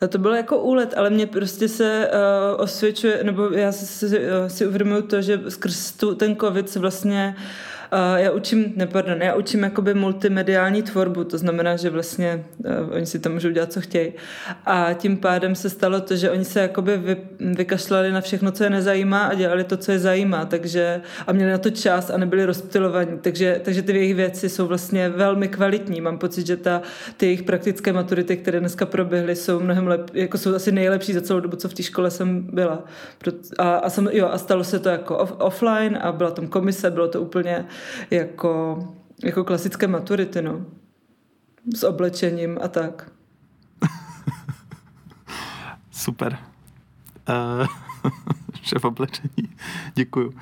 A 0.00 0.06
to 0.06 0.18
bylo 0.18 0.34
jako 0.34 0.58
úlet, 0.58 0.94
ale 0.96 1.10
mě 1.10 1.26
prostě 1.26 1.68
se 1.68 2.10
uh, 2.10 2.62
osvědčuje, 2.62 3.24
nebo 3.24 3.48
já 3.48 3.72
si, 3.72 3.86
si, 3.86 4.06
uh, 4.06 4.46
si 4.48 4.66
uvědomuji 4.66 5.02
to, 5.02 5.22
že 5.22 5.40
skrz 5.48 5.92
tu, 5.92 6.14
ten 6.14 6.36
covid 6.36 6.70
se 6.70 6.78
vlastně 6.78 7.36
uh, 7.38 7.44
já 8.16 8.30
učím, 8.30 8.72
ne, 8.76 8.86
pardon, 8.86 9.22
já 9.22 9.34
učím 9.34 9.62
jakoby 9.62 9.94
multimediální 9.94 10.82
tvorbu, 10.82 11.24
to 11.24 11.38
znamená, 11.38 11.76
že 11.76 11.90
vlastně 11.90 12.44
uh, 12.58 12.94
oni 12.94 13.06
si 13.06 13.18
tam 13.18 13.32
můžou 13.32 13.50
dělat, 13.50 13.72
co 13.72 13.80
chtějí. 13.80 14.12
A 14.66 14.92
tím 14.92 15.16
pádem 15.16 15.54
se 15.54 15.70
stalo 15.70 16.00
to, 16.00 16.16
že 16.16 16.30
oni 16.30 16.44
se 16.44 16.60
jakoby 16.60 16.96
vy, 16.96 17.16
vykašlali 17.40 18.12
na 18.12 18.20
všechno, 18.20 18.52
co 18.52 18.64
je 18.64 18.70
nezajímá 18.70 19.24
a 19.24 19.34
dělali 19.34 19.64
to, 19.64 19.76
co 19.76 19.92
je 19.92 19.98
zajímá, 19.98 20.44
takže 20.44 21.00
a 21.26 21.32
měli 21.32 21.50
na 21.50 21.58
to 21.58 21.70
čas 21.70 22.10
a 22.10 22.16
nebyli 22.16 22.44
rozptilovaní, 22.44 23.18
takže, 23.20 23.60
takže 23.64 23.82
ty 23.82 23.92
jejich 23.92 24.14
věci 24.14 24.48
jsou 24.48 24.66
vlastně 24.66 25.08
velmi 25.08 25.48
kvalitní. 25.48 26.00
Mám 26.00 26.18
pocit, 26.18 26.46
že 26.46 26.56
ta, 26.56 26.82
ty 27.16 27.26
jejich 27.26 27.42
praktické 27.42 27.92
maturity, 27.92 28.36
které 28.36 28.60
dneska 28.60 28.86
proběhly, 28.86 29.36
jsou 29.36 29.60
mnohem 29.60 29.88
lepší, 29.88 30.18
jako 30.18 30.38
jsou 30.38 30.54
asi 30.54 30.72
nejlepší 30.72 31.12
za 31.12 31.20
celou 31.20 31.40
dobu, 31.40 31.56
co 31.56 31.68
v 31.68 31.74
té 31.74 31.82
škole 31.82 32.10
jsem 32.10 32.42
byla. 32.52 32.84
A, 33.58 33.76
a, 33.76 33.90
jsem, 33.90 34.08
jo, 34.12 34.28
a 34.28 34.38
stalo 34.38 34.64
se 34.64 34.78
to 34.78 34.88
jako 34.88 35.18
off, 35.18 35.32
offline 35.38 35.98
a 36.02 36.12
byla 36.12 36.30
tam 36.30 36.46
komise, 36.46 36.90
bylo 36.90 37.08
to 37.08 37.20
úplně 37.20 37.66
jako, 38.10 38.78
jako 39.24 39.44
klasické 39.44 39.86
maturity, 39.86 40.42
no. 40.42 40.66
S 41.74 41.84
oblečením 41.84 42.58
a 42.62 42.68
tak. 42.68 43.10
Super. 45.90 46.38
Uh, 47.28 47.66
šéf 48.62 48.84
oblečení. 48.84 49.48
Děkuju. 49.94 50.28
Uh, 50.28 50.34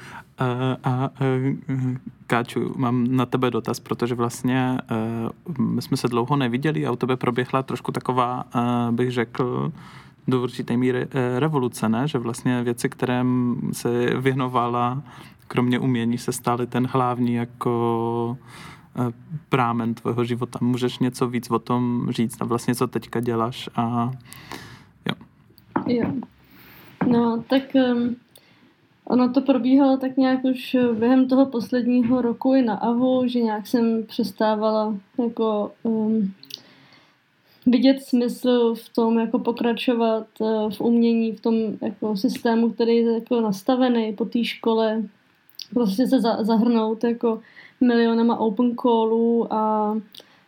a 0.84 1.10
uh, 1.20 1.96
Káču, 2.26 2.74
mám 2.76 3.16
na 3.16 3.26
tebe 3.26 3.50
dotaz, 3.50 3.80
protože 3.80 4.14
vlastně 4.14 4.78
my 5.58 5.82
jsme 5.82 5.96
se 5.96 6.08
dlouho 6.08 6.36
neviděli 6.36 6.86
a 6.86 6.90
u 6.90 6.96
tebe 6.96 7.16
proběhla 7.16 7.62
trošku 7.62 7.92
taková, 7.92 8.44
bych 8.90 9.10
řekl, 9.10 9.72
do 10.28 10.42
určité 10.42 10.76
míry 10.76 11.06
revoluce, 11.38 11.88
ne? 11.88 12.08
že 12.08 12.18
vlastně 12.18 12.62
věci, 12.62 12.88
které 12.88 13.24
se 13.72 14.20
věnovala 14.20 15.02
kromě 15.48 15.78
umění 15.78 16.18
se 16.18 16.32
stály 16.32 16.66
ten 16.66 16.86
hlavní 16.86 17.34
jako 17.34 18.38
eh, 18.98 19.12
prámen 19.48 19.94
tvého 19.94 20.24
života. 20.24 20.58
Můžeš 20.62 20.98
něco 20.98 21.28
víc 21.28 21.50
o 21.50 21.58
tom 21.58 22.06
říct 22.10 22.36
a 22.40 22.44
vlastně 22.44 22.74
co 22.74 22.86
teďka 22.86 23.20
děláš 23.20 23.70
a 23.76 24.10
jo. 25.08 25.14
Jo. 25.86 26.12
No, 27.10 27.44
tak 27.48 27.62
um, 27.74 28.16
ono 29.04 29.32
to 29.32 29.40
probíhalo 29.40 29.96
tak 29.96 30.16
nějak 30.16 30.44
už 30.44 30.76
během 30.98 31.28
toho 31.28 31.46
posledního 31.46 32.22
roku 32.22 32.54
i 32.54 32.62
na 32.62 32.74
AVU, 32.74 33.28
že 33.28 33.40
nějak 33.40 33.66
jsem 33.66 34.02
přestávala 34.06 34.94
jako 35.24 35.72
um, 35.82 36.32
vidět 37.66 38.02
smysl 38.02 38.74
v 38.74 38.88
tom, 38.88 39.18
jako 39.18 39.38
pokračovat 39.38 40.26
uh, 40.38 40.70
v 40.70 40.80
umění, 40.80 41.32
v 41.32 41.40
tom 41.40 41.54
jako 41.82 42.16
systému, 42.16 42.70
který 42.70 42.96
je 42.96 43.14
jako 43.14 43.40
nastavený 43.40 44.12
po 44.12 44.24
té 44.24 44.44
škole, 44.44 45.02
prostě 45.74 46.06
se 46.06 46.20
za, 46.20 46.44
zahrnout 46.44 47.04
jako 47.04 47.40
milionama 47.80 48.36
open 48.36 48.74
callů 48.82 49.52
a 49.52 49.94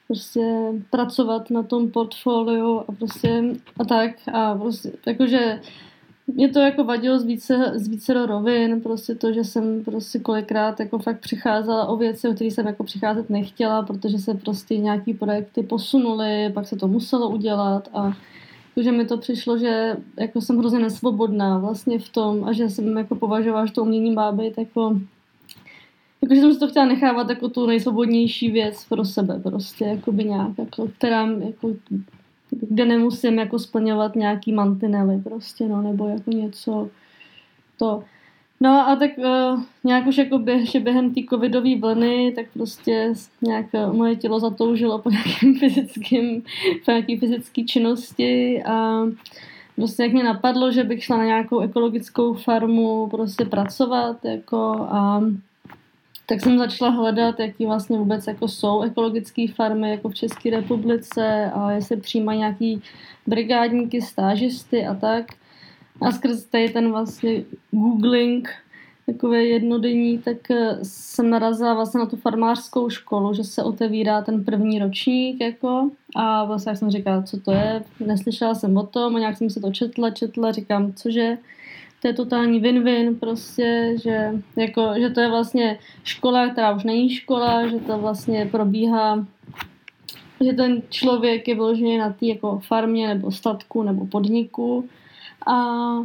prostě 0.07 0.73
pracovat 0.91 1.51
na 1.51 1.63
tom 1.63 1.91
portfoliu 1.91 2.79
a 2.89 2.93
prostě 2.99 3.45
a 3.79 3.85
tak. 3.85 4.11
A 4.33 4.55
prostě 4.55 4.93
jakože 5.07 5.61
mě 6.27 6.49
to 6.49 6.59
jako 6.59 6.85
vadilo 6.85 7.19
z 7.19 7.25
více, 7.25 7.73
z 7.75 7.89
více 7.89 8.27
rovin, 8.27 8.81
prostě 8.81 9.15
to, 9.15 9.33
že 9.33 9.45
jsem 9.45 9.85
prostě 9.85 10.19
kolikrát 10.19 10.81
jako 10.81 10.99
fakt 10.99 11.21
přicházela 11.21 11.87
o 11.87 11.97
věci, 11.97 12.29
o 12.29 12.35
kterých 12.35 12.53
jsem 12.53 12.67
jako 12.67 12.85
přicházet 12.85 13.31
nechtěla, 13.31 13.83
protože 13.83 14.19
se 14.19 14.35
prostě 14.35 14.79
nějaký 14.79 15.15
projekty 15.15 15.63
posunuly, 15.63 16.51
pak 16.55 16.67
se 16.67 16.77
to 16.77 16.89
muselo 16.89 17.29
udělat 17.31 17.89
a 17.95 18.13
že 18.83 18.93
mi 18.93 19.05
to 19.05 19.19
přišlo, 19.19 19.59
že 19.59 19.97
jako 20.21 20.41
jsem 20.41 20.59
hrozně 20.59 20.79
nesvobodná 20.79 21.59
vlastně 21.59 21.99
v 21.99 22.09
tom 22.09 22.45
a 22.45 22.53
že 22.53 22.71
jsem 22.71 22.97
jako 22.97 23.15
považovala, 23.15 23.67
že 23.67 23.73
to 23.73 23.83
umění 23.83 24.11
má 24.11 24.33
být 24.33 24.59
jako 24.59 25.01
Jakože 26.23 26.41
jsem 26.41 26.53
si 26.53 26.59
to 26.59 26.69
chtěla 26.69 26.87
nechávat 26.87 27.31
jako 27.31 27.49
tu 27.49 27.67
nejsvobodnější 27.67 28.51
věc 28.51 28.85
pro 28.85 29.05
sebe 29.05 29.41
prostě, 29.43 29.85
jako 29.85 30.13
by 30.13 30.25
nějak, 30.25 30.59
jako, 30.59 30.89
která 30.99 31.27
jako 31.27 31.73
kde 32.51 32.85
nemusím 32.85 33.39
jako 33.39 33.59
splňovat 33.59 34.17
nějaký 34.17 34.53
mantinely 34.53 35.21
prostě, 35.25 35.69
no, 35.69 35.83
nebo 35.83 36.09
jako 36.09 36.31
něco 36.31 36.89
to. 37.77 38.05
No 38.61 38.89
a 38.89 38.97
tak 38.97 39.11
uh, 39.19 39.63
nějak 39.85 40.07
už 40.07 40.19
jako 40.19 40.39
běh, 40.39 40.71
že 40.71 40.81
během 40.81 41.15
té 41.15 41.21
covidové 41.31 41.79
vlny, 41.79 42.33
tak 42.37 42.47
prostě 42.55 43.13
nějak 43.43 43.67
uh, 43.73 43.93
moje 43.97 44.17
tělo 44.17 44.41
zatoužilo 44.41 44.99
po 44.99 45.11
nějakým 45.11 45.59
fyzickým, 45.59 46.43
po 46.85 46.91
nějaký 46.91 47.17
fyzické 47.17 47.65
činnosti 47.65 48.63
a 48.63 49.03
prostě 49.77 50.03
jak 50.03 50.13
mě 50.13 50.25
napadlo, 50.25 50.73
že 50.73 50.85
bych 50.85 51.05
šla 51.05 51.17
na 51.17 51.25
nějakou 51.25 51.61
ekologickou 51.61 52.35
farmu 52.35 53.09
prostě 53.11 53.45
pracovat 53.45 54.25
jako 54.25 54.87
a 54.91 55.23
tak 56.27 56.41
jsem 56.41 56.59
začala 56.59 56.91
hledat, 56.91 57.41
jaký 57.41 57.67
vlastně 57.67 57.99
vůbec 57.99 58.27
jako 58.27 58.49
jsou 58.49 58.83
ekologické 58.83 59.47
farmy 59.55 59.91
jako 59.91 60.09
v 60.09 60.15
České 60.15 60.51
republice 60.51 61.51
a 61.55 61.71
jestli 61.71 61.97
přijímají 61.97 62.39
nějaký 62.39 62.83
brigádníky, 63.27 64.03
stážisty 64.03 64.87
a 64.87 64.95
tak. 64.95 65.27
A 66.01 66.13
skrz 66.13 66.45
tady 66.45 66.69
ten 66.69 66.91
vlastně 66.91 67.45
googling, 67.71 68.49
takové 69.13 69.45
jednodenní, 69.45 70.19
tak 70.19 70.51
eh, 70.51 70.79
jsem 70.83 71.31
narazila 71.31 71.75
vlastně 71.75 72.01
na 72.01 72.07
tu 72.07 72.17
farmářskou 72.17 72.91
školu, 72.91 73.35
že 73.35 73.45
se 73.45 73.63
otevírá 73.63 74.23
ten 74.23 74.45
první 74.45 74.79
ročník 74.79 75.41
jako. 75.41 75.91
A 76.17 76.45
vlastně 76.45 76.77
jsem 76.77 76.91
říkala, 76.91 77.23
co 77.23 77.41
to 77.41 77.53
je, 77.53 77.83
neslyšela 78.01 78.55
jsem 78.55 78.77
o 78.77 78.87
tom 78.87 79.17
a 79.17 79.19
nějak 79.19 79.37
jsem 79.37 79.51
si 79.51 79.61
to 79.61 79.73
četla, 79.73 80.11
četla, 80.11 80.53
říkám, 80.53 80.93
cože, 80.93 81.39
to 82.03 82.09
je 82.09 82.15
totální 82.15 82.61
win-win 82.61 83.19
prostě, 83.19 83.97
že, 84.03 84.33
jako, 84.57 84.93
že 84.99 85.11
to 85.11 85.21
je 85.21 85.29
vlastně 85.29 85.79
škola, 86.05 86.49
která 86.49 86.73
už 86.73 86.85
není 86.85 87.11
škola, 87.11 87.69
že 87.69 87.77
to 87.77 87.99
vlastně 87.99 88.49
probíhá, 88.51 89.27
že 90.45 90.53
ten 90.53 90.83
člověk 90.91 91.49
je 91.49 91.55
vložený 91.55 91.99
na 91.99 92.11
té 92.11 92.27
jako 92.27 92.59
farmě 92.59 93.09
nebo 93.09 93.31
statku 93.31 93.83
nebo 93.83 94.07
podniku 94.07 94.89
a, 95.49 95.99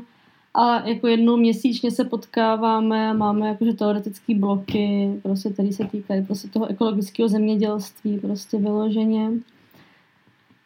a 0.53 0.87
jako 0.87 1.07
jednou 1.07 1.37
měsíčně 1.37 1.91
se 1.91 2.03
potkáváme 2.03 3.09
a 3.09 3.13
máme 3.13 3.47
jakože 3.47 3.73
teoretické 3.73 4.35
bloky, 4.35 5.09
prostě, 5.23 5.49
které 5.49 5.73
se 5.73 5.85
týkají 5.85 6.25
prostě 6.25 6.47
toho 6.47 6.67
ekologického 6.67 7.29
zemědělství 7.29 8.19
prostě 8.19 8.57
vyloženě. 8.57 9.29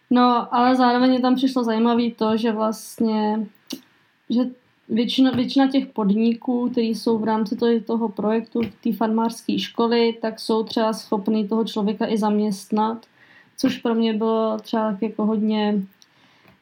No, 0.10 0.56
ale 0.56 0.76
zároveň 0.76 1.14
je 1.14 1.20
tam 1.20 1.36
přišlo 1.36 1.64
zajímavé 1.64 2.12
to, 2.12 2.38
že 2.38 2.52
vlastně, 2.52 3.48
že 4.30 4.42
většina, 4.90 5.32
většina 5.32 5.68
těch 5.68 5.88
podniků, 5.88 6.70
které 6.70 6.88
jsou 6.88 7.18
v 7.18 7.24
rámci 7.24 7.56
toho, 7.56 7.80
toho 7.80 8.10
projektu 8.10 8.62
té 8.84 8.94
farmářské 8.94 9.60
školy, 9.60 10.18
tak 10.22 10.40
jsou 10.40 10.64
třeba 10.64 10.94
schopný 10.94 11.48
toho 11.48 11.66
člověka 11.66 12.08
i 12.08 12.18
zaměstnat, 12.18 13.06
což 13.58 13.78
pro 13.78 13.96
mě 13.96 14.14
bylo 14.14 14.60
třeba 14.60 14.98
jako 15.02 15.26
hodně 15.26 15.84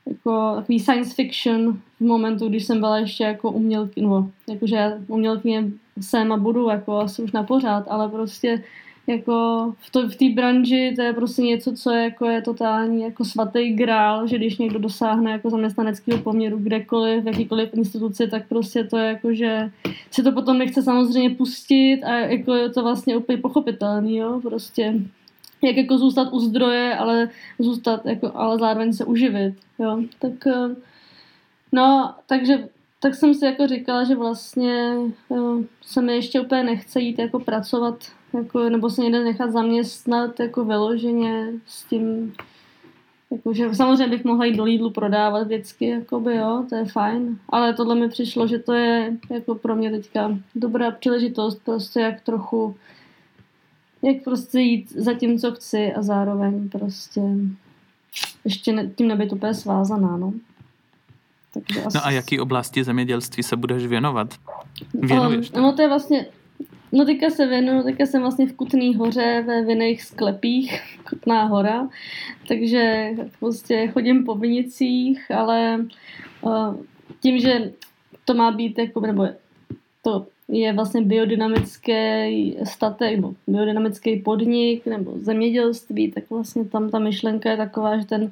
jako 0.07 0.53
takový 0.55 0.79
science 0.79 1.13
fiction 1.13 1.79
v 1.99 2.01
momentu, 2.01 2.49
když 2.49 2.65
jsem 2.65 2.79
byla 2.79 2.97
ještě 2.97 3.23
jako 3.23 3.51
umělky, 3.51 4.01
no, 4.01 4.31
jakože 4.49 4.97
umělkyně 5.07 5.71
jsem 6.01 6.31
a 6.31 6.37
budu 6.37 6.69
jako 6.69 6.97
asi 6.97 7.23
už 7.23 7.31
na 7.31 7.43
pořád, 7.43 7.85
ale 7.87 8.09
prostě 8.09 8.63
jako 9.07 9.73
v, 9.79 9.91
to, 9.91 10.09
v 10.09 10.15
té 10.15 10.29
branži 10.29 10.93
to 10.95 11.01
je 11.01 11.13
prostě 11.13 11.41
něco, 11.41 11.73
co 11.73 11.91
je, 11.91 12.03
jako 12.03 12.25
je 12.25 12.41
totální 12.41 13.01
jako 13.01 13.25
svatý 13.25 13.73
grál, 13.73 14.27
že 14.27 14.37
když 14.37 14.57
někdo 14.57 14.79
dosáhne 14.79 15.31
jako 15.31 15.49
zaměstnaneckého 15.49 16.21
poměru 16.21 16.57
kdekoliv, 16.57 17.23
v 17.23 17.27
jakýkoliv 17.27 17.73
instituci, 17.73 18.27
tak 18.27 18.47
prostě 18.47 18.83
to 18.83 18.97
je 18.97 19.07
jako, 19.07 19.33
že 19.33 19.71
si 20.11 20.23
to 20.23 20.31
potom 20.31 20.57
nechce 20.57 20.81
samozřejmě 20.81 21.29
pustit 21.29 22.03
a 22.03 22.17
jako 22.17 22.53
je 22.53 22.69
to 22.69 22.83
vlastně 22.83 23.17
úplně 23.17 23.37
pochopitelný, 23.37 24.17
jo, 24.17 24.39
prostě 24.43 24.93
jak 25.65 25.77
jako 25.77 25.97
zůstat 25.97 26.33
u 26.33 26.39
zdroje, 26.39 26.95
ale 26.95 27.29
zůstat 27.59 28.05
jako, 28.05 28.31
ale 28.35 28.59
zároveň 28.59 28.93
se 28.93 29.05
uživit, 29.05 29.55
jo, 29.79 30.01
tak 30.19 30.47
eh, 30.47 30.75
no, 31.71 32.13
takže 32.27 32.69
tak 32.99 33.15
jsem 33.15 33.33
si 33.33 33.45
jako 33.45 33.67
říkala, 33.67 34.03
že 34.03 34.15
vlastně 34.15 34.95
jo, 35.29 35.63
se 35.81 36.01
mi 36.01 36.15
ještě 36.15 36.41
úplně 36.41 36.63
nechce 36.63 37.01
jít 37.01 37.19
jako 37.19 37.39
pracovat 37.39 37.95
jako, 38.33 38.69
nebo 38.69 38.89
se 38.89 39.01
někde 39.01 39.23
nechat 39.23 39.51
zaměstnat 39.51 40.39
jako 40.39 40.65
vyloženě 40.65 41.47
s 41.65 41.83
tím, 41.83 42.33
jako, 43.31 43.53
že 43.53 43.75
samozřejmě 43.75 44.07
bych 44.07 44.25
mohla 44.25 44.45
jít 44.45 44.55
do 44.55 44.63
Lidlu 44.63 44.89
prodávat 44.89 45.43
vždycky, 45.43 45.87
jakoby, 45.89 46.35
jo, 46.35 46.65
to 46.69 46.75
je 46.75 46.85
fajn, 46.85 47.39
ale 47.49 47.73
tohle 47.73 47.95
mi 47.95 48.09
přišlo, 48.09 48.47
že 48.47 48.59
to 48.59 48.73
je 48.73 49.17
jako 49.29 49.55
pro 49.55 49.75
mě 49.75 49.91
teďka 49.91 50.37
dobrá 50.55 50.91
příležitost, 50.91 51.61
prostě 51.65 51.99
jak 51.99 52.21
trochu, 52.21 52.75
jak 54.05 54.23
prostě 54.23 54.59
jít 54.59 54.91
za 54.91 55.13
tím, 55.13 55.39
co 55.39 55.51
chci 55.51 55.93
a 55.93 56.01
zároveň 56.01 56.69
prostě 56.69 57.21
ještě 58.45 58.73
ne, 58.73 58.87
tím 58.95 59.07
nebyt 59.07 59.33
úplně 59.33 59.53
svázaná, 59.53 60.17
no. 60.17 60.33
Takže 61.53 61.83
asi... 61.83 61.97
No 61.97 62.05
a 62.05 62.11
jaký 62.11 62.39
oblasti 62.39 62.83
zemědělství 62.83 63.43
se 63.43 63.55
budeš 63.55 63.85
věnovat? 63.85 64.33
Věnuješ 64.93 65.51
um, 65.51 65.61
no 65.61 65.73
to 65.73 65.81
je 65.81 65.87
vlastně, 65.87 66.25
No 66.91 67.05
teďka 67.05 67.29
se 67.29 67.47
věnu, 67.47 67.83
teďka 67.83 68.05
jsem 68.05 68.21
vlastně 68.21 68.47
v 68.47 68.53
Kutný 68.53 68.95
hoře 68.95 69.43
ve 69.47 69.61
vinných 69.61 70.03
sklepích, 70.03 70.81
Kutná 71.09 71.43
hora, 71.43 71.89
takže 72.47 73.11
prostě 73.39 73.87
chodím 73.87 74.25
po 74.25 74.35
vinicích, 74.35 75.31
ale 75.31 75.85
uh, 76.41 76.75
tím, 77.19 77.39
že 77.39 77.71
to 78.25 78.33
má 78.33 78.51
být 78.51 78.77
jako, 78.77 78.99
nebo 78.99 79.27
to 80.01 80.27
je 80.47 80.73
vlastně 80.73 81.01
biodynamický 81.01 82.57
statek, 82.63 83.15
nebo 83.15 83.33
biodynamický 83.47 84.19
podnik, 84.19 84.85
nebo 84.85 85.13
zemědělství, 85.15 86.11
tak 86.11 86.23
vlastně 86.29 86.65
tam 86.65 86.89
ta 86.89 86.99
myšlenka 86.99 87.51
je 87.51 87.57
taková, 87.57 87.97
že 87.97 88.05
ten 88.05 88.31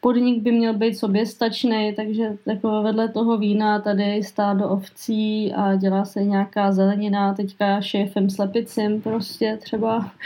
podnik 0.00 0.42
by 0.42 0.52
měl 0.52 0.74
být 0.74 0.98
soběstačný, 0.98 1.92
takže 1.96 2.36
jako 2.46 2.82
vedle 2.82 3.08
toho 3.08 3.38
vína 3.38 3.80
tady 3.80 4.22
stádo 4.22 4.68
ovcí 4.68 5.52
a 5.52 5.76
dělá 5.76 6.04
se 6.04 6.24
nějaká 6.24 6.72
zelenina, 6.72 7.34
teďka 7.34 7.80
šéfem 7.80 8.30
slepicím 8.30 9.02
prostě 9.02 9.58
třeba. 9.62 10.12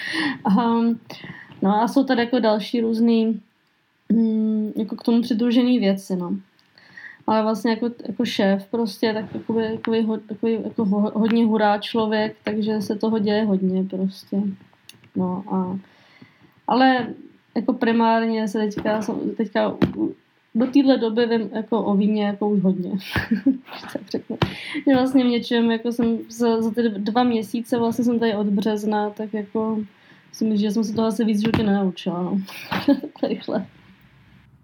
Um, 0.59 1.01
no 1.63 1.83
a 1.83 1.89
jsou 1.89 2.05
tady 2.05 2.21
jako 2.21 2.39
další 2.39 2.81
různý 2.81 3.41
um, 4.13 4.73
jako 4.77 4.97
k 4.97 5.03
tomu 5.03 5.23
přidružený 5.23 5.79
věci, 5.79 6.17
no. 6.17 6.37
Ale 7.27 7.43
vlastně 7.43 7.71
jako, 7.71 7.91
jako 8.09 8.25
šéf 8.25 8.67
prostě, 8.71 9.13
tak 9.13 9.35
jakoby, 9.35 9.63
takový, 9.77 10.07
takový 10.29 10.53
jako 10.65 10.85
hodně 11.15 11.45
hurá 11.45 11.79
člověk, 11.79 12.37
takže 12.45 12.83
se 12.83 12.97
toho 12.97 13.19
děje 13.19 13.45
hodně 13.45 13.85
prostě. 13.85 14.43
No 15.17 15.45
a 15.51 15.79
ale 16.69 17.07
jako 17.55 17.73
primárně 17.73 18.49
se 18.49 18.59
teďka, 18.59 19.01
teďka 19.37 19.77
do 20.55 20.67
téhle 20.67 20.99
doby 20.99 21.27
vím 21.27 21.51
jako 21.53 21.85
o 21.85 21.95
víně 21.95 22.25
jako 22.25 22.49
už 22.49 22.63
hodně. 22.63 22.91
vlastně 24.95 25.25
v 25.25 25.27
něčem, 25.27 25.71
jako 25.71 25.93
jsem 25.93 26.19
za, 26.31 26.63
za 26.63 26.71
ty 26.71 26.83
dva 26.89 27.23
měsíce, 27.23 27.79
vlastně 27.79 28.05
jsem 28.05 28.19
tady 28.19 28.35
od 28.35 28.47
března, 28.47 29.11
tak 29.11 29.35
jako 29.35 29.79
myslím, 30.29 30.57
že 30.57 30.71
jsem 30.71 30.85
se 30.85 30.95
toho 30.95 31.09
asi 31.09 31.25
víc 31.25 31.41
životě 31.41 31.63
nenaučila. 31.63 32.23
No. 32.23 32.41
rychle. 33.29 33.67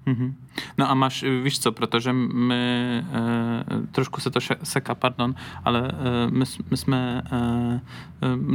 Mm-hmm. 0.06 0.34
No 0.78 0.90
a 0.90 0.94
máš, 0.94 1.24
víš 1.42 1.60
co, 1.60 1.72
protože 1.72 2.12
my, 2.12 2.54
e, 2.54 3.86
trošku 3.92 4.20
se 4.20 4.30
to 4.30 4.40
seká, 4.62 4.94
pardon, 4.94 5.34
ale 5.64 5.88
e, 5.88 6.30
my, 6.30 6.44
my 6.70 6.76
jsme, 6.76 7.22
e, 7.32 7.80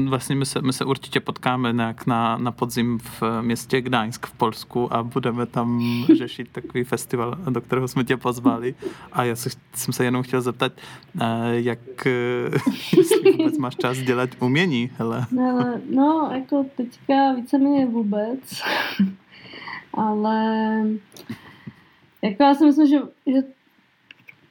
vlastně 0.06 0.36
my 0.36 0.46
se, 0.46 0.62
my 0.62 0.74
se 0.74 0.86
určitě 0.86 1.20
potkáme 1.20 1.74
nějak 1.74 2.06
na, 2.06 2.38
na 2.38 2.52
podzim 2.52 3.00
v 3.00 3.24
městě 3.42 3.82
Gdaňsk 3.82 4.26
v 4.26 4.32
Polsku 4.32 4.94
a 4.94 5.04
budeme 5.04 5.46
tam 5.46 5.82
řešit 6.18 6.50
takový 6.52 6.84
festival, 6.84 7.38
do 7.50 7.62
kterého 7.62 7.88
jsme 7.88 8.04
tě 8.04 8.18
pozvali 8.18 8.76
a 9.12 9.24
já 9.24 9.36
se, 9.36 9.50
jsem 9.74 9.94
se 9.94 10.06
jenom 10.06 10.24
chtěl 10.24 10.42
zeptat, 10.42 10.74
e, 11.22 11.62
jak, 11.62 12.06
jestli 12.98 13.32
vůbec 13.38 13.58
máš 13.58 13.76
čas 13.76 13.98
dělat 13.98 14.30
umění, 14.40 14.90
hele. 14.98 15.26
No, 15.32 15.80
no 15.96 16.30
jako 16.34 16.66
teďka 16.78 17.34
víceméně 17.36 17.86
vůbec 17.86 18.40
ale 19.98 20.84
jako 22.22 22.44
já 22.44 22.56
si 22.56 22.66
myslím, 22.66 22.88
že, 22.88 23.00
že, 23.26 23.44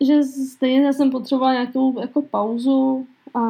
že 0.00 0.22
stejně 0.22 0.92
jsem 0.92 1.10
potřebovala 1.10 1.52
nějakou 1.52 2.00
jako 2.00 2.22
pauzu 2.22 3.06
a, 3.34 3.40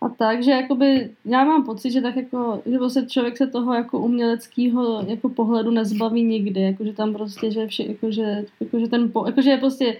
a 0.00 0.08
tak, 0.18 0.42
že 0.42 0.50
jakoby, 0.50 1.10
já 1.24 1.44
mám 1.44 1.64
pocit, 1.64 1.90
že 1.90 2.00
tak 2.00 2.16
jako, 2.16 2.62
že 2.66 2.78
prostě 2.78 3.02
člověk 3.02 3.36
se 3.36 3.46
toho 3.46 3.74
jako 3.74 3.98
uměleckého 3.98 5.04
jako 5.06 5.28
pohledu 5.28 5.70
nezbaví 5.70 6.22
nikdy, 6.22 6.60
jako 6.60 6.84
že 6.84 6.92
tam 6.92 7.12
prostě, 7.12 7.50
že 7.50 7.66
vše, 7.66 7.82
jako 7.82 8.10
že, 8.10 8.44
jako 8.60 8.78
že 8.78 8.88
ten, 8.88 9.12
jako 9.26 9.42
že 9.42 9.56
prostě 9.56 9.98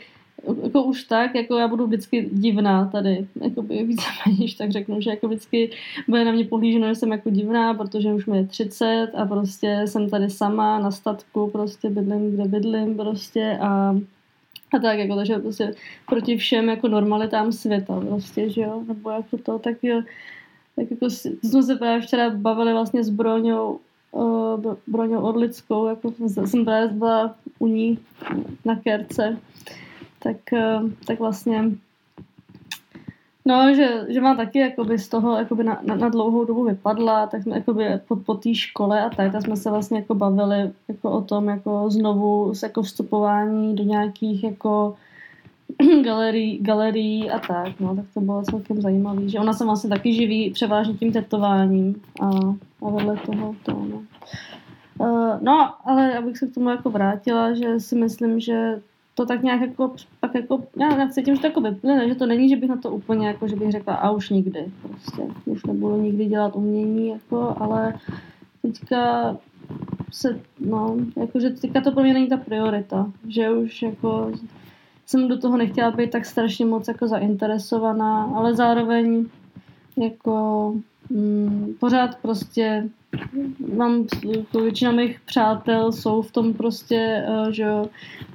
jako 0.63 0.85
už 0.85 1.05
tak, 1.05 1.35
jako 1.35 1.57
já 1.57 1.69
budu 1.69 1.87
vždycky 1.87 2.29
divná 2.33 2.85
tady, 2.85 3.27
jako 3.43 3.63
by 3.63 3.85
více 3.85 4.07
méně, 4.27 4.47
tak 4.59 4.71
řeknu, 4.71 5.01
že 5.01 5.11
jako 5.11 5.29
vždycky 5.29 5.71
bude 6.09 6.25
na 6.25 6.33
mě 6.33 6.45
pohlíženo, 6.45 6.89
že 6.89 6.95
jsem 6.95 7.13
jako 7.13 7.31
divná, 7.31 7.75
protože 7.75 8.15
už 8.15 8.27
mi 8.27 8.37
je 8.37 8.47
30 8.47 9.09
a 9.15 9.27
prostě 9.27 9.83
jsem 9.87 10.11
tady 10.11 10.31
sama 10.31 10.79
na 10.79 10.91
statku, 10.91 11.51
prostě 11.51 11.91
bydlím, 11.91 12.33
kde 12.33 12.45
bydlím 12.45 12.97
prostě 12.97 13.59
a 13.61 13.97
a 14.73 14.79
tak, 14.79 14.99
jako, 14.99 15.17
takže 15.17 15.39
prostě 15.39 15.75
proti 16.09 16.37
všem 16.37 16.69
jako 16.69 16.89
normalitám 16.89 17.53
světa 17.53 18.01
prostě, 18.01 18.51
že 18.51 18.61
jo, 18.61 18.83
nebo 18.89 19.11
jako 19.11 19.39
to, 19.39 19.59
tak 19.59 19.77
jo, 19.83 20.03
tak 20.77 20.91
jako 20.91 21.11
jsme 21.43 21.63
se 21.63 21.77
právě 21.77 22.01
včera 22.01 22.31
bavili 22.31 22.73
vlastně 22.73 23.05
s 23.05 23.11
Broňou, 23.11 23.81
uh, 24.11 24.75
Broňou 24.87 25.21
Orlickou, 25.21 25.87
jako 25.87 26.13
jsem 26.47 26.65
právě 26.65 26.89
byla 26.89 27.35
u 27.59 27.67
ní 27.67 27.99
na 28.65 28.77
Kerce, 28.77 29.39
tak, 30.27 30.37
uh, 30.53 30.91
tak 31.07 31.19
vlastně 31.19 31.65
No, 33.49 33.75
že, 33.75 34.07
že 34.09 34.21
má 34.21 34.35
taky 34.35 34.59
jakoby 34.59 34.99
z 34.99 35.09
toho 35.09 35.37
jakoby 35.39 35.65
na, 35.65 35.81
na, 35.83 35.97
na 35.97 36.09
dlouhou 36.09 36.45
dobu 36.45 36.65
vypadla, 36.65 37.27
tak 37.27 37.43
jsme 37.43 37.57
jakoby 37.57 37.85
po, 38.09 38.17
po 38.17 38.35
té 38.35 38.55
škole 38.55 39.03
a 39.03 39.11
tak, 39.11 39.33
tak 39.33 39.43
jsme 39.43 39.57
se 39.57 39.71
vlastně 39.71 39.99
jako 39.99 40.15
bavili 40.15 40.71
jako 40.89 41.11
o 41.11 41.21
tom 41.21 41.49
jako 41.49 41.91
znovu 41.91 42.53
jako 42.63 42.83
vstupování 42.83 43.77
do 43.77 43.83
nějakých 43.83 44.45
jako 44.45 44.97
galerii, 46.05 46.59
galerii 46.59 47.31
a 47.31 47.39
tak, 47.39 47.81
no, 47.81 47.97
tak 47.97 48.05
to 48.15 48.21
bylo 48.21 48.43
celkem 48.43 48.81
zajímavé, 48.81 49.29
že 49.29 49.39
ona 49.39 49.53
se 49.53 49.65
vlastně 49.65 49.91
taky 49.91 50.15
živí 50.15 50.51
převážně 50.51 50.95
tím 50.95 51.13
tetováním 51.13 52.03
a, 52.23 52.31
a 52.87 52.91
vedle 52.91 53.17
toho 53.17 53.55
to, 53.63 53.73
no. 53.73 54.03
Uh, 54.99 55.39
no, 55.43 55.75
ale 55.85 56.19
abych 56.19 56.39
se 56.39 56.47
k 56.47 56.55
tomu 56.55 56.71
jako 56.71 56.91
vrátila, 56.91 57.55
že 57.55 57.81
si 57.81 57.97
myslím, 57.97 58.41
že 58.41 58.81
to 59.17 59.27
tak 59.27 59.43
nějak 59.43 59.61
jako, 59.61 59.93
pak 60.21 60.35
jako, 60.35 60.63
já 60.81 61.09
cítím, 61.09 61.35
že 61.35 61.41
to 61.41 61.47
jako 61.47 61.61
vyplyne, 61.61 62.09
že 62.09 62.15
to 62.15 62.27
není, 62.27 62.49
že 62.49 62.57
bych 62.57 62.71
na 62.71 62.77
to 62.77 62.91
úplně 62.91 63.27
jako, 63.27 63.49
že 63.49 63.57
bych 63.57 63.73
řekla 63.73 63.95
a 63.95 64.11
už 64.11 64.31
nikdy, 64.31 64.65
prostě, 64.83 65.23
už 65.45 65.67
nebudu 65.67 65.97
nikdy 65.97 66.27
dělat 66.27 66.57
umění, 66.57 67.09
jako, 67.09 67.57
ale 67.59 67.95
teďka 68.63 69.37
se, 70.13 70.41
no, 70.61 70.97
jakože 71.17 71.51
teďka 71.51 71.81
to 71.81 71.93
pro 71.93 72.03
mě 72.03 72.15
není 72.15 72.29
ta 72.29 72.37
priorita, 72.37 73.13
že 73.29 73.51
už 73.51 73.83
jako 73.83 74.33
jsem 75.07 75.29
do 75.29 75.39
toho 75.39 75.57
nechtěla 75.57 75.91
být 75.91 76.11
tak 76.11 76.27
strašně 76.27 76.67
moc 76.67 76.89
jako 76.89 77.09
zainteresovaná, 77.09 78.25
ale 78.25 78.55
zároveň 78.55 79.27
jako 79.97 80.75
mm, 81.11 81.75
pořád 81.81 82.19
prostě 82.23 82.89
mám, 83.77 84.07
jako 84.37 84.61
většina 84.61 84.93
mých 84.93 85.21
přátel 85.21 85.93
jsou 85.93 86.23
v 86.23 86.33
tom 86.33 86.55
prostě, 86.55 87.27
uh, 87.29 87.51
že 87.51 87.63
jo, 87.63 87.87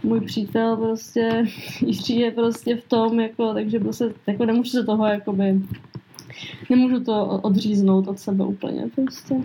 můj 0.03 0.21
přítel 0.21 0.77
prostě, 0.77 1.45
Jiří 1.81 2.19
je 2.19 2.31
prostě 2.31 2.75
v 2.75 2.87
tom, 2.87 3.19
jako, 3.19 3.53
takže 3.53 3.79
prostě, 3.79 4.13
jako 4.27 4.45
nemůžu 4.45 4.69
se 4.69 4.83
toho, 4.83 5.05
jakoby, 5.05 5.61
nemůžu 6.69 7.03
to 7.03 7.25
odříznout 7.25 8.07
od 8.07 8.19
sebe 8.19 8.45
úplně, 8.45 8.89
prostě. 8.95 9.35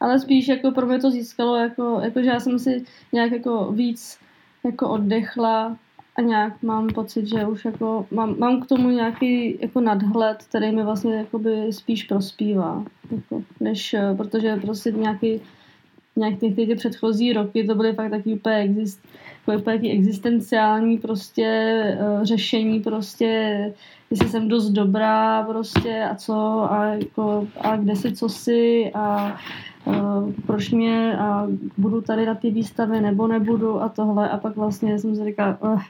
Ale 0.00 0.18
spíš 0.18 0.48
jako 0.48 0.70
pro 0.70 0.86
mě 0.86 0.98
to 0.98 1.10
získalo, 1.10 1.56
jako, 1.56 2.00
jako 2.02 2.22
že 2.22 2.28
já 2.28 2.40
jsem 2.40 2.58
si 2.58 2.84
nějak 3.12 3.32
jako 3.32 3.72
víc 3.72 4.18
jako 4.64 4.88
oddechla 4.88 5.76
a 6.18 6.20
nějak 6.20 6.62
mám 6.62 6.86
pocit, 6.86 7.26
že 7.26 7.46
už 7.46 7.64
jako 7.64 8.06
mám, 8.10 8.38
mám 8.38 8.60
k 8.60 8.66
tomu 8.66 8.90
nějaký 8.90 9.58
jako 9.60 9.80
nadhled, 9.80 10.42
který 10.42 10.72
mi 10.72 10.82
vlastně 10.82 11.14
jakoby 11.14 11.72
spíš 11.72 12.02
prospívá, 12.02 12.84
jako, 13.10 13.42
než, 13.60 13.94
protože 14.16 14.56
prostě 14.56 14.90
nějaký 14.90 15.40
nějak 16.18 16.38
ty, 16.38 16.50
ty, 16.54 16.66
ty 16.66 16.74
předchozí 16.74 17.32
roky 17.32 17.64
to 17.64 17.74
byly 17.74 17.92
fakt 17.92 18.10
taky 18.10 18.34
úplně, 18.34 18.56
exist, 18.56 19.00
úplně 19.58 19.92
existenciální 19.92 20.98
prostě 20.98 21.82
uh, 22.00 22.24
řešení 22.24 22.80
prostě, 22.80 23.72
jestli 24.10 24.28
jsem 24.28 24.48
dost 24.48 24.70
dobrá 24.70 25.42
prostě 25.42 26.08
a 26.10 26.14
co 26.14 26.34
a, 26.72 26.84
jako, 26.84 27.46
a 27.60 27.76
kde 27.76 27.96
si 27.96 28.12
co 28.12 28.28
si 28.28 28.90
a 28.94 29.38
proč 30.46 30.70
mě 30.70 31.18
a 31.18 31.46
budu 31.78 32.00
tady 32.00 32.26
na 32.26 32.34
ty 32.34 32.50
výstavy 32.50 33.00
nebo 33.00 33.26
nebudu 33.26 33.82
a 33.82 33.88
tohle 33.88 34.28
a 34.28 34.38
pak 34.38 34.56
vlastně 34.56 34.98
jsem 34.98 35.16
si 35.16 35.24
říkala, 35.24 35.58
uh, 35.60 35.82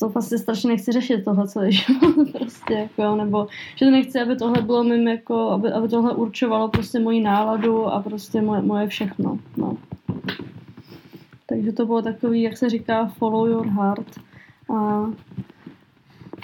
to 0.00 0.08
vlastně 0.08 0.38
strašně 0.38 0.68
nechci 0.68 0.92
řešit 0.92 1.24
tohle 1.24 1.48
celé 1.48 1.72
život, 1.72 2.32
prostě 2.32 2.74
jako, 2.74 3.16
nebo 3.16 3.46
že 3.76 3.90
nechci, 3.90 4.20
aby 4.20 4.36
tohle 4.36 4.62
bylo 4.62 4.84
mým 4.84 5.08
jako, 5.08 5.50
aby, 5.50 5.72
aby 5.72 5.88
tohle 5.88 6.14
určovalo 6.14 6.68
prostě 6.68 6.98
moji 6.98 7.20
náladu 7.20 7.86
a 7.86 8.02
prostě 8.02 8.42
moje, 8.42 8.62
moje 8.62 8.86
všechno, 8.86 9.38
no. 9.56 9.76
Takže 11.46 11.72
to 11.72 11.86
bylo 11.86 12.02
takový, 12.02 12.42
jak 12.42 12.56
se 12.56 12.70
říká, 12.70 13.06
follow 13.06 13.48
your 13.48 13.66
heart 13.66 14.20
a 14.76 15.06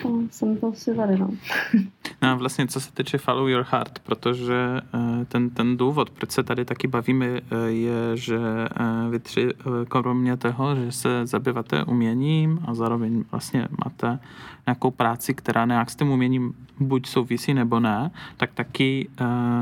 No, 0.05 0.23
jsem 0.31 0.57
to 0.57 0.73
si 0.73 0.95
tady, 0.95 1.19
no. 1.19 1.31
vlastně 2.35 2.67
co 2.67 2.81
se 2.81 2.93
týče 2.93 3.19
Follow 3.19 3.49
Your 3.49 3.67
Heart, 3.71 3.99
protože 3.99 4.81
eh, 4.95 5.25
ten, 5.25 5.51
ten 5.51 5.77
důvod, 5.77 6.11
proč 6.11 6.31
se 6.31 6.43
tady 6.43 6.65
taky 6.65 6.89
bavíme, 6.89 7.27
eh, 7.27 7.41
je, 7.67 8.17
že 8.17 8.39
eh, 8.39 9.11
vy 9.11 9.19
tři, 9.19 9.49
kromě 9.89 10.37
toho, 10.37 10.77
že 10.77 10.93
se 10.93 11.27
zabýváte 11.27 11.85
uměním 11.85 12.61
a 12.65 12.75
zároveň 12.75 13.25
vlastně 13.31 13.69
máte 13.85 14.19
nějakou 14.67 14.91
práci, 14.91 15.35
která 15.35 15.65
nějak 15.65 15.91
s 15.91 15.97
tím 15.97 16.11
uměním 16.11 16.55
buď 16.81 17.07
souvisí 17.07 17.55
nebo 17.55 17.81
ne, 17.81 18.11
tak 18.37 18.51
taky 18.55 19.09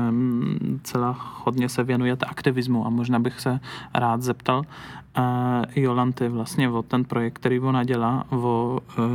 um, 0.09 0.79
celá 0.83 1.17
hodně 1.43 1.69
se 1.69 1.83
věnujete 1.83 2.25
aktivismu. 2.25 2.85
A 2.85 2.89
možná 2.89 3.19
bych 3.19 3.39
se 3.39 3.59
rád 3.93 4.21
zeptal 4.21 4.57
uh, 4.57 5.23
Jolanty 5.75 6.29
vlastně 6.29 6.69
o 6.69 6.81
ten 6.81 7.05
projekt, 7.05 7.33
který 7.33 7.59
ona 7.59 7.83
dělá, 7.83 8.25
o 8.29 8.79
uh, 8.97 9.05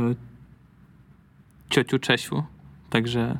čoťu 1.69 1.97
Češu, 1.97 2.45
takže 2.89 3.33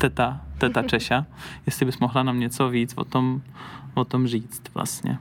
teta, 0.00 0.40
teta 0.58 0.82
Češa, 0.88 1.26
jestli 1.66 1.86
bys 1.86 1.98
mohla 1.98 2.22
nám 2.22 2.40
něco 2.40 2.68
víc 2.68 2.94
o 2.96 3.04
tom, 3.04 3.42
o 3.94 4.04
tom 4.04 4.26
říct 4.26 4.62
vlastně. 4.74 5.18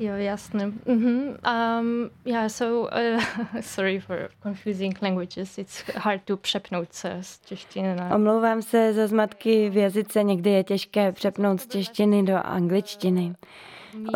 Jo, 0.00 0.12
jasně. 0.14 0.66
Mm-hmm. 0.66 1.36
Um, 1.80 2.10
yeah, 2.24 2.50
so 2.50 2.90
uh, 3.16 3.22
sorry 3.60 4.00
for 4.00 4.28
confusing 4.42 5.02
languages. 5.02 5.58
It's 5.58 5.84
hard 5.96 6.22
to 6.24 6.36
přepnout 6.36 6.92
se 6.92 7.18
z 7.20 7.40
češtiny 7.40 7.96
na... 7.96 8.14
Omlouvám 8.14 8.62
se 8.62 8.92
za 8.92 9.06
zmatky 9.06 9.70
v 9.70 9.76
jazyce, 9.76 10.22
někdy 10.22 10.50
je 10.50 10.64
těžké 10.64 11.12
přepnout 11.12 11.60
z 11.60 11.68
češtiny 11.68 12.22
do 12.22 12.36
angličtiny. 12.46 13.34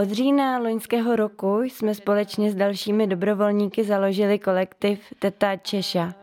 Od 0.02 0.10
října 0.10 0.58
loňského 0.58 1.16
roku 1.16 1.62
jsme 1.62 1.94
společně 1.94 2.50
s 2.50 2.54
dalšími 2.54 3.06
dobrovolníky 3.06 3.84
založili 3.84 4.38
kolektiv 4.38 5.00
Teta 5.18 5.56
Češa. 5.56 6.14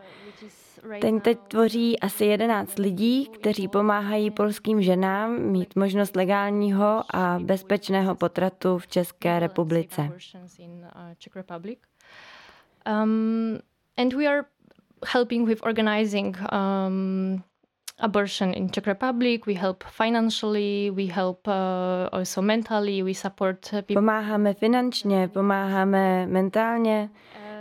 Ten 1.00 1.20
teď 1.20 1.38
tvoří 1.48 2.00
asi 2.00 2.24
11 2.24 2.78
lidí, 2.78 3.26
kteří 3.26 3.68
pomáhají 3.68 4.30
polským 4.30 4.82
ženám 4.82 5.38
mít 5.38 5.76
možnost 5.76 6.16
legálního 6.16 7.02
a 7.14 7.38
bezpečného 7.42 8.14
potratu 8.14 8.78
v 8.78 8.86
České 8.86 9.38
republice. 9.38 10.10
Um, 13.02 13.58
and 13.96 14.12
we 14.12 14.26
are 14.26 14.42
helping 15.06 15.48
with 15.48 15.62
organizing 15.62 16.36
um, 16.52 17.42
abortion 17.98 18.52
in 18.54 18.70
Czech 18.70 18.86
Republic. 18.86 19.46
We 19.46 19.54
help 19.54 19.84
financially, 19.84 20.90
we 20.94 21.04
help 21.04 21.48
uh, 21.48 21.52
also 22.12 22.42
mentally, 22.42 23.02
we 23.02 23.14
support 23.14 23.70
people. 23.70 23.94
Pomáháme 23.94 24.54
finančně, 24.54 25.28
pomáháme 25.28 26.26
mentálně. 26.26 27.10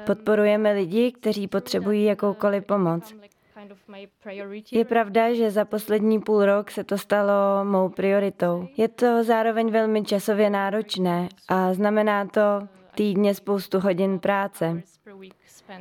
Podporujeme 0.05 0.71
lidi, 0.71 1.11
kteří 1.11 1.47
potřebují 1.47 2.03
jakoukoliv 2.03 2.65
pomoc. 2.65 3.15
Je 4.71 4.85
pravda, 4.85 5.33
že 5.33 5.51
za 5.51 5.65
poslední 5.65 6.19
půl 6.19 6.45
rok 6.45 6.71
se 6.71 6.83
to 6.83 6.97
stalo 6.97 7.33
mou 7.63 7.89
prioritou. 7.89 8.67
Je 8.77 8.87
to 8.87 9.23
zároveň 9.23 9.71
velmi 9.71 10.03
časově 10.03 10.49
náročné 10.49 11.29
a 11.47 11.73
znamená 11.73 12.25
to 12.25 12.41
týdně 12.95 13.35
spoustu 13.35 13.79
hodin 13.79 14.19
práce. 14.19 14.81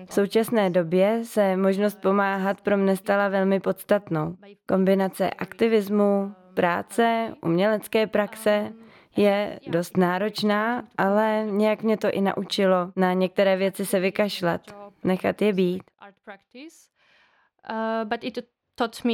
V 0.07 0.15
současné 0.15 0.71
době 0.71 1.21
se 1.23 1.57
možnost 1.57 2.01
pomáhat 2.01 2.61
pro 2.61 2.77
mne 2.77 2.97
stala 2.97 3.29
velmi 3.29 3.61
podstatnou. 3.61 4.37
Kombinace 4.67 5.31
aktivismu, 5.31 6.35
práce, 6.55 7.35
umělecké 7.43 8.07
praxe 8.07 8.73
je 9.17 9.61
dost 9.67 9.97
náročná, 9.97 10.89
ale 10.99 11.47
nějak 11.51 11.83
mě 11.83 11.97
to 11.97 12.11
i 12.11 12.21
naučilo 12.21 12.93
na 12.97 13.13
některé 13.13 13.57
věci 13.57 13.87
se 13.87 14.01
vykašlat, 14.01 14.61
nechat 15.05 15.43
je 15.43 15.53
být. 15.53 15.83
Uh, 17.71 18.05
but 18.05 18.25
it 18.25 18.39
taught 18.75 19.05
me 19.05 19.13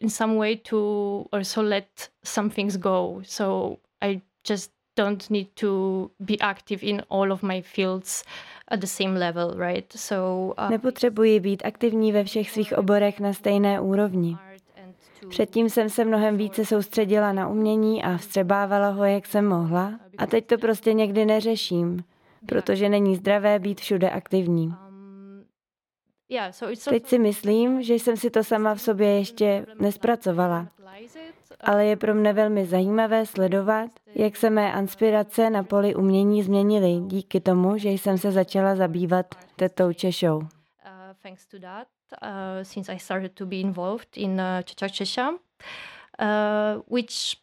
in 0.00 0.10
some 0.10 0.36
way 0.36 0.56
to 0.56 1.24
also 1.32 1.62
let 1.62 1.86
some 2.24 2.50
things 2.50 2.76
go. 2.76 3.20
So 3.22 3.76
I 4.00 4.20
just 4.50 4.72
don't 4.96 5.30
need 5.30 5.48
to 5.54 6.10
be 6.20 6.36
active 6.40 6.82
in 6.82 7.02
all 7.10 7.32
of 7.32 7.42
my 7.42 7.62
fields 7.62 8.24
at 8.68 8.80
the 8.80 8.86
same 8.86 9.18
level, 9.18 9.54
right? 9.56 9.92
So, 9.92 10.54
uh, 10.58 10.70
Nepotřebuji 10.70 11.40
být 11.40 11.62
aktivní 11.64 12.12
ve 12.12 12.24
všech 12.24 12.50
svých 12.50 12.72
oborech 12.72 13.20
na 13.20 13.32
stejné 13.32 13.80
úrovni. 13.80 14.36
Předtím 15.28 15.70
jsem 15.70 15.90
se 15.90 16.04
mnohem 16.04 16.36
více 16.36 16.64
soustředila 16.64 17.32
na 17.32 17.48
umění 17.48 18.02
a 18.04 18.16
vstřebávala 18.16 18.88
ho, 18.88 19.04
jak 19.04 19.26
jsem 19.26 19.46
mohla. 19.46 20.00
A 20.18 20.26
teď 20.26 20.46
to 20.46 20.58
prostě 20.58 20.92
někdy 20.92 21.24
neřeším. 21.24 22.04
protože 22.46 22.88
není 22.88 23.16
zdravé 23.16 23.58
být 23.58 23.80
všude 23.80 24.10
aktivní. 24.10 24.74
Teď 26.88 27.06
si 27.06 27.18
myslím, 27.18 27.82
že 27.82 27.94
jsem 27.94 28.16
si 28.16 28.30
to 28.30 28.44
sama 28.44 28.74
v 28.74 28.80
sobě 28.80 29.18
ještě 29.18 29.66
nespracovala, 29.80 30.68
ale 31.60 31.86
je 31.86 31.96
pro 31.96 32.14
mne 32.14 32.32
velmi 32.32 32.66
zajímavé 32.66 33.26
sledovat, 33.26 33.90
jak 34.14 34.36
se 34.36 34.50
mé 34.50 34.72
inspirace 34.78 35.50
na 35.50 35.62
poli 35.62 35.94
umění 35.94 36.42
změnily 36.42 37.00
díky 37.06 37.40
tomu, 37.40 37.78
že 37.78 37.88
jsem 37.88 38.18
se 38.18 38.32
začala 38.32 38.76
zabývat 38.76 39.26
tetou 39.56 39.92
Češou. 39.92 40.42
Uh, 42.22 42.28
since 42.62 42.92
I 42.92 42.98
started 42.98 43.32
to 43.34 43.46
be 43.46 43.56
involved 43.56 44.16
in 44.16 44.40
uh, 44.40 44.62
Čeča 44.62 45.28
uh, 45.28 46.82
which 46.86 47.36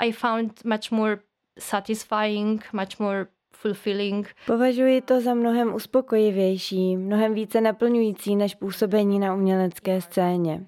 I 0.00 0.12
found 0.12 0.64
much 0.64 0.90
more 0.90 1.18
satisfying, 1.58 2.62
much 2.72 2.98
more 2.98 3.26
fulfilling. 3.52 4.28
Považuji 4.46 5.00
to 5.00 5.20
za 5.20 5.34
mnohem 5.34 5.74
uspokojivější, 5.74 6.96
mnohem 6.96 7.34
více 7.34 7.60
naplňující 7.60 8.36
než 8.36 8.54
působení 8.54 9.18
na 9.18 9.34
umělecké 9.34 10.00
scéně. 10.00 10.66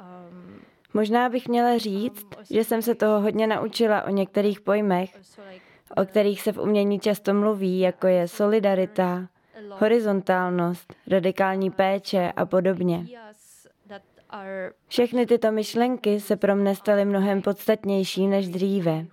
Um, 0.00 0.60
Možná 0.94 1.28
bych 1.28 1.48
měla 1.48 1.78
říct, 1.78 2.26
že 2.50 2.64
jsem 2.64 2.82
se 2.82 2.94
toho 2.94 3.20
hodně 3.20 3.46
naučila 3.46 4.02
o 4.02 4.10
některých 4.10 4.60
pojmech, 4.60 5.10
o 5.96 6.04
kterých 6.04 6.42
se 6.42 6.52
v 6.52 6.58
umění 6.58 7.00
často 7.00 7.34
mluví, 7.34 7.80
jako 7.80 8.06
je 8.06 8.28
solidarita, 8.28 9.28
horizontálnost, 9.70 10.94
radikální 11.06 11.70
péče 11.70 12.32
a 12.36 12.46
podobně. 12.46 13.06
Všechny 14.88 15.26
tyto 15.26 15.52
myšlenky 15.52 16.20
se 16.20 16.36
pro 16.36 16.56
mne 16.56 16.74
staly 16.74 17.04
mnohem 17.04 17.42
podstatnější 17.42 18.26
než 18.26 18.48
dříve. 18.48 19.06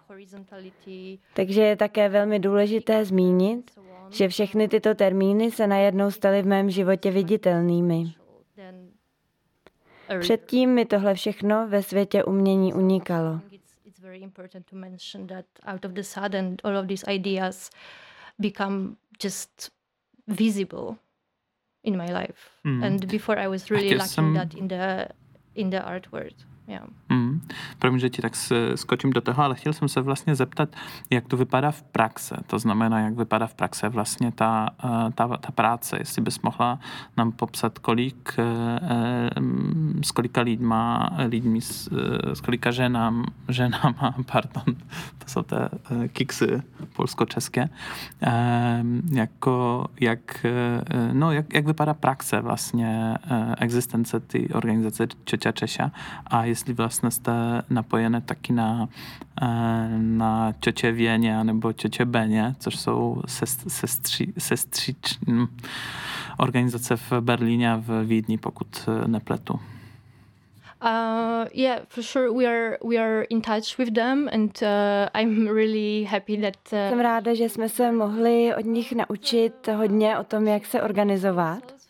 Takže 1.34 1.62
je 1.62 1.75
také 1.75 2.10
velmi 2.10 2.39
důležité 2.39 3.06
zmínit, 3.06 3.71
že 4.10 4.27
všechny 4.27 4.67
tyto 4.67 4.95
termíny 4.95 5.51
se 5.51 5.67
najednou 5.67 6.12
staly 6.12 6.41
v 6.41 6.47
mém 6.47 6.69
životě 6.69 7.12
viditelnými. 7.12 8.13
Předtím 10.19 10.69
mi 10.69 10.86
tohle 10.86 11.13
všechno 11.13 11.67
ve 11.67 11.84
světě 11.84 12.23
umění 12.23 12.73
unikalo. 12.73 13.39
Visible 20.27 20.97
in 21.83 21.97
my 21.97 22.07
life. 22.07 22.49
Mm. 22.65 22.83
And 22.83 23.07
before 23.07 23.38
I 23.38 23.47
was 23.47 23.69
really 23.69 23.93
lacking 23.93 24.07
jsem... 24.07 24.33
that 24.33 24.53
in 24.53 24.67
the 24.67 25.09
in 25.55 25.69
the 25.69 25.81
art 25.81 26.12
world. 26.12 26.45
Yeah. 26.67 26.88
Mm. 27.10 27.41
Promiň, 27.80 27.99
že 27.99 28.10
ti 28.10 28.21
tak 28.21 28.36
skočím 28.76 29.12
do 29.12 29.21
toho, 29.21 29.43
ale 29.43 29.56
chtěl 29.56 29.73
jsem 29.73 29.88
se 29.88 30.02
vlastně 30.02 30.36
zeptat, 30.36 30.69
jak 31.10 31.28
to 31.28 31.38
vypadá 31.38 31.71
v 31.71 31.82
praxe. 31.82 32.36
To 32.47 32.60
znamená, 32.60 32.99
jak 32.99 33.13
vypadá 33.13 33.47
v 33.47 33.54
praxe 33.54 33.89
vlastně 33.89 34.32
ta, 34.32 34.69
eh, 34.84 35.12
ta, 35.15 35.38
ta 35.38 35.52
práce. 35.52 35.97
Jestli 35.99 36.21
bys 36.21 36.41
mohla 36.41 36.80
nám 37.17 37.32
popsat, 37.32 37.80
kolik, 37.80 38.36
eh, 38.38 39.30
s 40.04 40.12
kolika 40.12 40.41
lidma, 40.41 41.10
lidmi, 41.28 41.62
s, 41.62 41.89
s 42.34 42.41
kolika 42.41 42.71
ženám, 42.71 43.26
ženama, 43.49 44.15
pardon, 44.32 44.76
to 45.17 45.26
jsou 45.28 45.41
te 45.43 45.69
kiksy 46.08 46.62
polsko-české, 46.95 47.69
jako, 49.12 49.86
jak, 49.99 50.45
no, 51.13 51.32
jak, 51.32 51.54
jak 51.54 51.65
vypadá 51.65 51.93
praxe 51.93 52.41
vlastně 52.41 53.17
existence 53.58 54.19
ty 54.19 54.49
organizace 54.49 55.08
Čeča 55.23 55.52
Češa 55.52 55.91
a 56.28 56.45
jestli 56.53 56.73
vlastně 56.73 57.11
jste 57.11 57.31
napojené 57.69 58.21
taky 58.21 58.53
na, 58.53 58.89
eh, 59.41 59.89
na 59.97 60.53
Věně 60.91 61.43
nebo 61.43 61.73
Beně, 62.05 62.55
což 62.59 62.75
jsou 62.75 63.21
sestři, 63.67 64.33
sestřič, 64.37 65.19
hm, 65.27 65.47
organizace 66.37 66.97
v 66.97 67.11
Berlíně 67.19 67.73
a 67.73 67.75
v 67.75 68.03
Vídni, 68.03 68.37
pokud 68.37 68.67
eh, 68.87 69.07
nepletu. 69.07 69.59
Uh, 70.83 71.47
yeah, 71.53 71.79
for 71.87 72.03
sure 72.03 72.33
we 72.33 72.45
are 72.45 72.77
we 72.83 72.97
are 72.97 73.25
in 73.29 73.41
touch 73.41 73.77
with 73.77 73.93
them 73.93 74.29
and 74.33 74.61
uh, 74.61 75.19
I'm 75.19 75.47
really 75.47 76.03
happy 76.03 76.37
that 76.37 76.57
uh, 76.73 76.89
Jsem 76.89 76.99
ráda, 76.99 77.33
že 77.33 77.49
jsme 77.49 77.69
se 77.69 77.91
mohli 77.91 78.55
od 78.55 78.65
nich 78.65 78.93
naučit 78.93 79.67
hodně 79.67 80.17
o 80.17 80.23
tom, 80.23 80.47
jak 80.47 80.65
se 80.65 80.81
organizovat. 80.81 81.83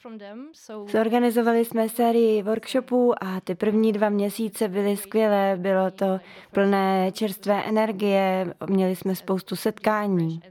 Zorganizovali 0.92 1.66
jsme 1.66 1.90
sérii 1.90 2.44
workshopů 2.44 3.24
a 3.24 3.42
ty 3.42 3.56
první 3.56 3.92
dva 3.92 4.10
měsíce 4.10 4.68
byly 4.68 4.98
skvělé. 4.98 5.58
Bylo 5.58 5.92
to 5.92 6.20
plné 6.52 7.12
čerstvé 7.12 7.64
energie, 7.64 8.54
měli 8.70 8.96
jsme 8.96 9.16
spoustu 9.16 9.56
setkání. 9.56 10.42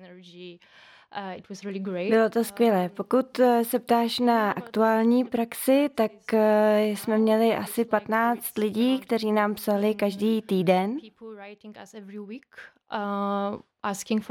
Uh, 1.16 2.10
Bylo 2.10 2.30
to 2.30 2.44
skvělé. 2.44 2.88
Pokud 2.88 3.38
uh, 3.38 3.62
se 3.62 3.78
ptáš 3.78 4.18
na 4.18 4.50
aktuální 4.50 5.24
praxi, 5.24 5.88
tak 5.94 6.12
uh, 6.32 6.38
jsme 6.84 7.18
měli 7.18 7.56
asi 7.56 7.84
15 7.84 8.58
lidí, 8.58 8.98
kteří 8.98 9.32
nám 9.32 9.54
psali 9.54 9.94
každý 9.94 10.42
týden. 10.42 10.98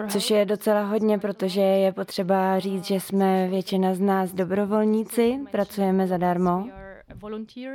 Což 0.10 0.30
je 0.30 0.46
docela 0.46 0.84
hodně, 0.84 1.20
protože 1.20 1.62
je 1.62 1.92
potřeba 1.92 2.60
říct, 2.60 2.86
že 2.86 3.00
jsme 3.00 3.48
většina 3.48 3.94
z 3.94 4.00
nás 4.00 4.34
dobrovolníci, 4.34 5.40
pracujeme 5.52 6.08
zadarmo. 6.08 6.68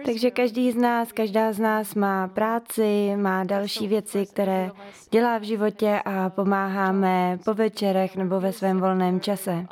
Takže 0.04 0.30
každý 0.30 0.72
z 0.72 0.76
nás, 0.76 1.12
každá 1.12 1.52
z 1.52 1.58
nás 1.58 1.94
má 1.94 2.28
práci, 2.28 3.16
má 3.16 3.44
další 3.44 3.88
věci, 3.88 4.26
které 4.26 4.70
dělá 5.10 5.38
v 5.38 5.42
životě 5.42 6.00
a 6.04 6.30
pomáháme 6.30 7.38
po 7.44 7.54
večerech 7.54 8.16
nebo 8.16 8.40
ve 8.40 8.52
svém 8.52 8.80
volném 8.80 9.20
čase. 9.20 9.66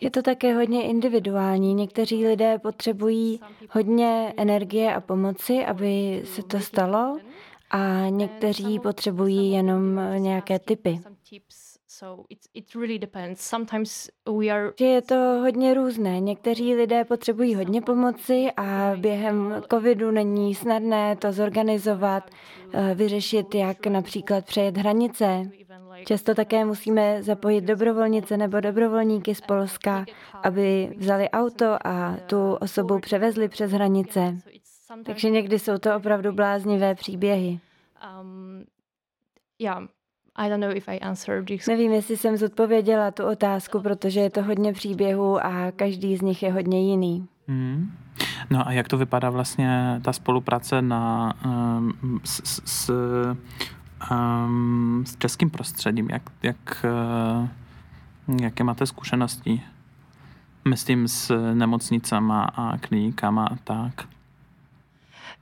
Je 0.00 0.10
to 0.10 0.22
také 0.22 0.54
hodně 0.54 0.82
individuální. 0.82 1.74
Někteří 1.74 2.26
lidé 2.26 2.58
potřebují 2.58 3.40
hodně 3.70 4.34
energie 4.36 4.94
a 4.94 5.00
pomoci, 5.00 5.64
aby 5.64 6.22
se 6.24 6.42
to 6.42 6.60
stalo, 6.60 7.18
a 7.70 8.08
někteří 8.08 8.78
potřebují 8.78 9.52
jenom 9.52 10.00
nějaké 10.18 10.58
typy. 10.58 11.00
Že 14.78 14.86
je 14.86 15.02
to 15.02 15.14
hodně 15.14 15.74
různé. 15.74 16.20
Někteří 16.20 16.74
lidé 16.74 17.04
potřebují 17.04 17.54
hodně 17.54 17.82
pomoci 17.82 18.46
a 18.56 18.92
během 18.96 19.62
covidu 19.70 20.10
není 20.10 20.54
snadné 20.54 21.16
to 21.16 21.32
zorganizovat, 21.32 22.30
eh, 22.72 22.94
vyřešit, 22.94 23.54
jak 23.54 23.86
například 23.86 24.44
přejet 24.44 24.76
hranice. 24.76 25.50
Často 26.06 26.34
také 26.34 26.64
musíme 26.64 27.22
zapojit 27.22 27.60
dobrovolnice 27.60 28.36
nebo 28.36 28.60
dobrovolníky 28.60 29.34
z 29.34 29.40
Polska, 29.40 30.04
aby 30.42 30.94
vzali 30.96 31.30
auto 31.30 31.86
a 31.86 32.16
tu 32.26 32.54
osobu 32.54 33.00
převezli 33.00 33.48
přes 33.48 33.72
hranice. 33.72 34.38
Takže 35.04 35.30
někdy 35.30 35.58
jsou 35.58 35.78
to 35.78 35.96
opravdu 35.96 36.32
bláznivé 36.32 36.94
příběhy. 36.94 37.60
Um, 38.20 38.64
yeah. 39.58 39.95
I 40.36 40.48
don't 40.48 40.60
know 40.60 40.76
if 40.76 40.88
I 40.88 40.98
answered 40.98 41.46
this. 41.46 41.66
Nevím, 41.66 41.92
jestli 41.92 42.16
jsem 42.16 42.36
zodpověděla 42.36 43.10
tu 43.10 43.24
otázku, 43.24 43.80
protože 43.80 44.20
je 44.20 44.30
to 44.30 44.42
hodně 44.42 44.72
příběhů 44.72 45.46
a 45.46 45.72
každý 45.76 46.16
z 46.16 46.22
nich 46.22 46.42
je 46.42 46.52
hodně 46.52 46.90
jiný. 46.90 47.28
Hmm. 47.48 47.92
No 48.50 48.68
a 48.68 48.72
jak 48.72 48.88
to 48.88 48.98
vypadá 48.98 49.30
vlastně 49.30 50.00
ta 50.04 50.12
spolupráce 50.12 50.82
na, 50.82 51.34
um, 51.44 52.20
s, 52.24 52.62
s, 52.64 52.92
um, 54.10 55.04
s 55.06 55.16
českým 55.16 55.50
prostředím? 55.50 56.10
Jak, 56.10 56.22
jak, 56.42 56.84
uh, 57.38 58.40
jaké 58.40 58.64
máte 58.64 58.86
zkušenosti? 58.86 59.62
Myslím 60.68 61.08
s 61.08 61.52
nemocnicama 61.54 62.44
a 62.44 62.78
klinikama 62.78 63.46
a 63.46 63.56
tak. 63.64 64.15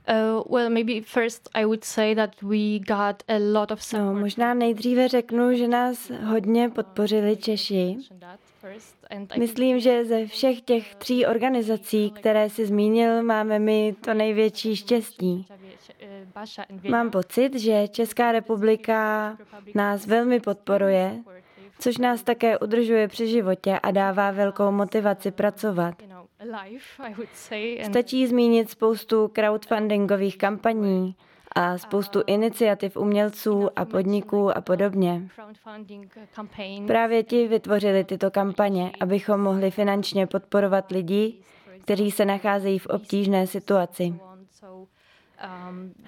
Uh, 0.07 0.43
well, 0.53 0.69
maybe 0.69 1.01
first 1.01 1.49
I 1.53 1.65
would 1.65 1.83
say 1.83 2.15
that 2.15 2.41
we 2.41 2.79
got 2.79 3.23
a 3.27 3.37
lot 3.39 3.71
of 3.71 3.83
support. 3.83 4.05
No, 4.05 4.19
možná 4.19 4.53
nejdříve 4.53 5.07
řeknu, 5.07 5.55
že 5.55 5.67
nás 5.67 6.11
hodně 6.23 6.69
podpořili 6.69 7.37
Češi. 7.37 7.97
Myslím, 9.37 9.79
že 9.79 10.05
ze 10.05 10.25
všech 10.25 10.61
těch 10.61 10.95
tří 10.95 11.25
organizací, 11.25 12.11
které 12.11 12.49
si 12.49 12.65
zmínil, 12.65 13.23
máme 13.23 13.59
my 13.59 13.95
to 14.01 14.13
největší 14.13 14.75
štěstí. 14.75 15.47
Mám 16.89 17.11
pocit, 17.11 17.59
že 17.59 17.87
Česká 17.87 18.31
republika 18.31 19.37
nás 19.75 20.05
velmi 20.05 20.39
podporuje, 20.39 21.19
což 21.79 21.97
nás 21.97 22.23
také 22.23 22.57
udržuje 22.57 23.07
při 23.07 23.27
životě 23.27 23.79
a 23.83 23.91
dává 23.91 24.31
velkou 24.31 24.71
motivaci 24.71 25.31
pracovat. 25.31 25.95
Stačí 27.83 28.27
zmínit 28.27 28.69
spoustu 28.69 29.27
crowdfundingových 29.27 30.37
kampaní 30.37 31.15
a 31.55 31.77
spoustu 31.77 32.23
iniciativ 32.27 32.97
umělců 32.97 33.69
a 33.75 33.85
podniků 33.85 34.57
a 34.57 34.61
podobně. 34.61 35.29
Právě 36.87 37.23
ti 37.23 37.47
vytvořili 37.47 38.03
tyto 38.03 38.31
kampaně, 38.31 38.91
abychom 38.99 39.41
mohli 39.41 39.71
finančně 39.71 40.27
podporovat 40.27 40.91
lidi, 40.91 41.39
kteří 41.81 42.11
se 42.11 42.25
nacházejí 42.25 42.79
v 42.79 42.87
obtížné 42.87 43.47
situaci. 43.47 44.15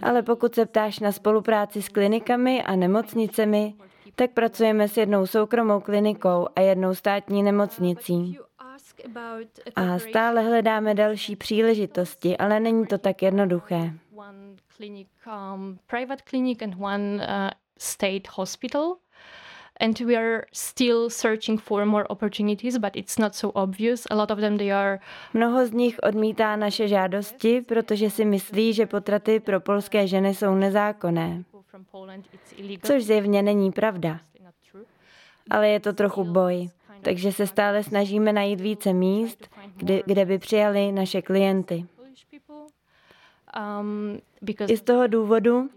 Ale 0.02 0.22
pokud 0.22 0.56
se 0.56 0.66
ptáš 0.66 1.00
na 1.00 1.12
spolupráci 1.12 1.82
s 1.82 1.90
klinikami 1.90 2.64
a 2.64 2.76
nemocnicemi, 2.76 3.74
tak 4.16 4.32
pracujeme 4.32 4.88
s 4.88 4.98
jednou 4.98 5.26
soukromou 5.26 5.80
klinikou 5.80 6.48
a 6.56 6.62
jednou 6.62 6.96
státní 6.96 7.44
nemocnicí. 7.44 8.38
A 9.76 10.00
stále 10.00 10.42
hledáme 10.42 10.96
další 10.96 11.36
příležitosti, 11.36 12.38
ale 12.38 12.60
není 12.60 12.88
to 12.88 12.98
tak 12.98 13.22
jednoduché. 13.22 13.94
one 16.80 17.16
uh, 17.16 17.50
and 19.80 20.00
we 20.00 20.16
are 20.16 20.46
still 20.52 21.10
searching 21.10 21.62
for 21.62 21.86
more 21.86 22.06
opportunities, 22.10 22.78
but 22.78 22.96
it's 22.96 23.18
not 23.18 23.36
so 23.36 23.52
obvious. 23.62 24.08
A 24.10 24.16
lot 24.16 24.32
of 24.32 24.40
them 24.40 24.58
they 24.58 24.72
are 24.72 25.00
Mnoho 25.34 25.66
z 25.68 25.72
nich 25.72 26.00
odmítá 26.04 26.56
naše 26.56 26.88
žádosti, 26.88 27.62
protože 27.62 28.10
si 28.10 28.26
myslí, 28.26 28.74
že 28.74 28.86
potraty 28.86 29.40
pro 29.40 29.60
polské 29.60 30.08
ženy 30.08 30.36
jsou 30.36 30.56
nezákonné. 30.56 31.44
Což 32.84 33.04
zjevně 33.04 33.42
není 33.42 33.72
pravda. 33.72 34.20
Ale 35.50 35.70
je 35.70 35.80
to 35.80 35.94
trochu 35.94 36.24
boj. 36.24 36.70
Takže 37.08 37.32
se 37.32 37.48
stále 37.48 37.84
snažíme 37.84 38.34
najít 38.34 38.62
více 38.62 38.94
míst, 38.94 39.50
kde, 39.76 40.02
kde 40.06 40.26
by 40.26 40.38
přijali 40.38 40.92
naše 40.92 41.22
klienty. 41.22 41.86
Um, 43.80 44.18
I 44.68 44.78
z 44.78 44.82
toho 44.82 45.08
důvodu, 45.08 45.70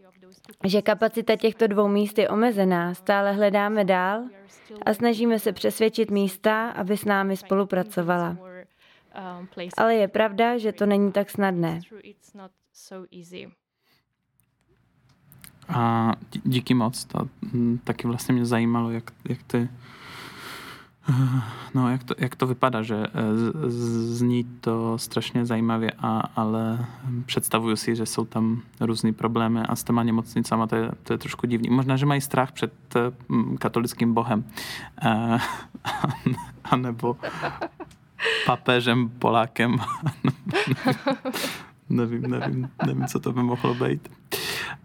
že 0.64 0.83
kapacita 0.83 1.37
těchto 1.37 1.66
dvou 1.66 1.88
míst 1.88 2.19
je 2.19 2.29
omezená, 2.29 2.95
stále 2.95 3.33
hledáme 3.33 3.85
dál 3.85 4.23
a 4.87 4.95
snažíme 4.95 5.38
se 5.38 5.53
přesvědčit 5.53 6.11
místa, 6.11 6.71
aby 6.71 6.97
s 6.97 7.05
námi 7.05 7.37
spolupracovala. 7.37 8.37
Ale 9.77 9.95
je 9.95 10.09
pravda, 10.09 10.59
že 10.59 10.73
to 10.73 10.87
není 10.87 11.12
tak 11.12 11.31
snadné. 11.31 11.81
A 15.69 16.12
díky 16.45 16.75
moc, 16.75 17.05
to 17.05 17.29
taky 17.85 18.07
vlastně 18.07 18.35
mě 18.35 18.45
zajímalo, 18.47 18.90
jak, 18.90 19.11
jak 19.29 19.43
ty 19.43 19.69
No, 21.75 21.90
jak 21.90 22.05
to, 22.05 22.14
jak 22.18 22.37
to 22.37 22.46
vypadá, 22.46 22.83
že 22.83 22.96
eh, 22.96 23.11
zní 24.11 24.44
to 24.44 24.99
strašně 24.99 25.46
zajímavě, 25.46 25.92
a, 25.99 26.20
ale 26.37 26.87
představuju 27.27 27.77
si, 27.77 27.96
že 27.96 28.07
jsou 28.07 28.25
tam 28.25 28.62
různé 28.81 29.12
problémy 29.12 29.61
a 29.61 29.77
s 29.77 29.85
těma 29.85 30.03
nemocnicama 30.03 30.66
to 30.66 30.77
je, 30.77 30.90
to 31.03 31.12
je 31.12 31.18
trošku 31.18 31.46
divný. 31.46 31.70
Možná, 31.70 31.96
že 31.96 32.07
mají 32.07 32.20
strach 32.20 32.53
před 32.53 32.73
eh, 32.96 33.01
katolickým 33.59 34.14
bohem. 34.14 34.44
A, 35.03 35.38
a 36.64 36.77
nebo 36.77 37.16
papežem, 38.46 39.09
Polákem. 39.09 39.77
nevím, 41.88 42.23
nevím, 42.23 42.70
nevím, 42.87 43.07
co 43.07 43.20
to 43.20 43.33
by 43.33 43.42
mohlo 43.42 43.75
být. 43.75 44.09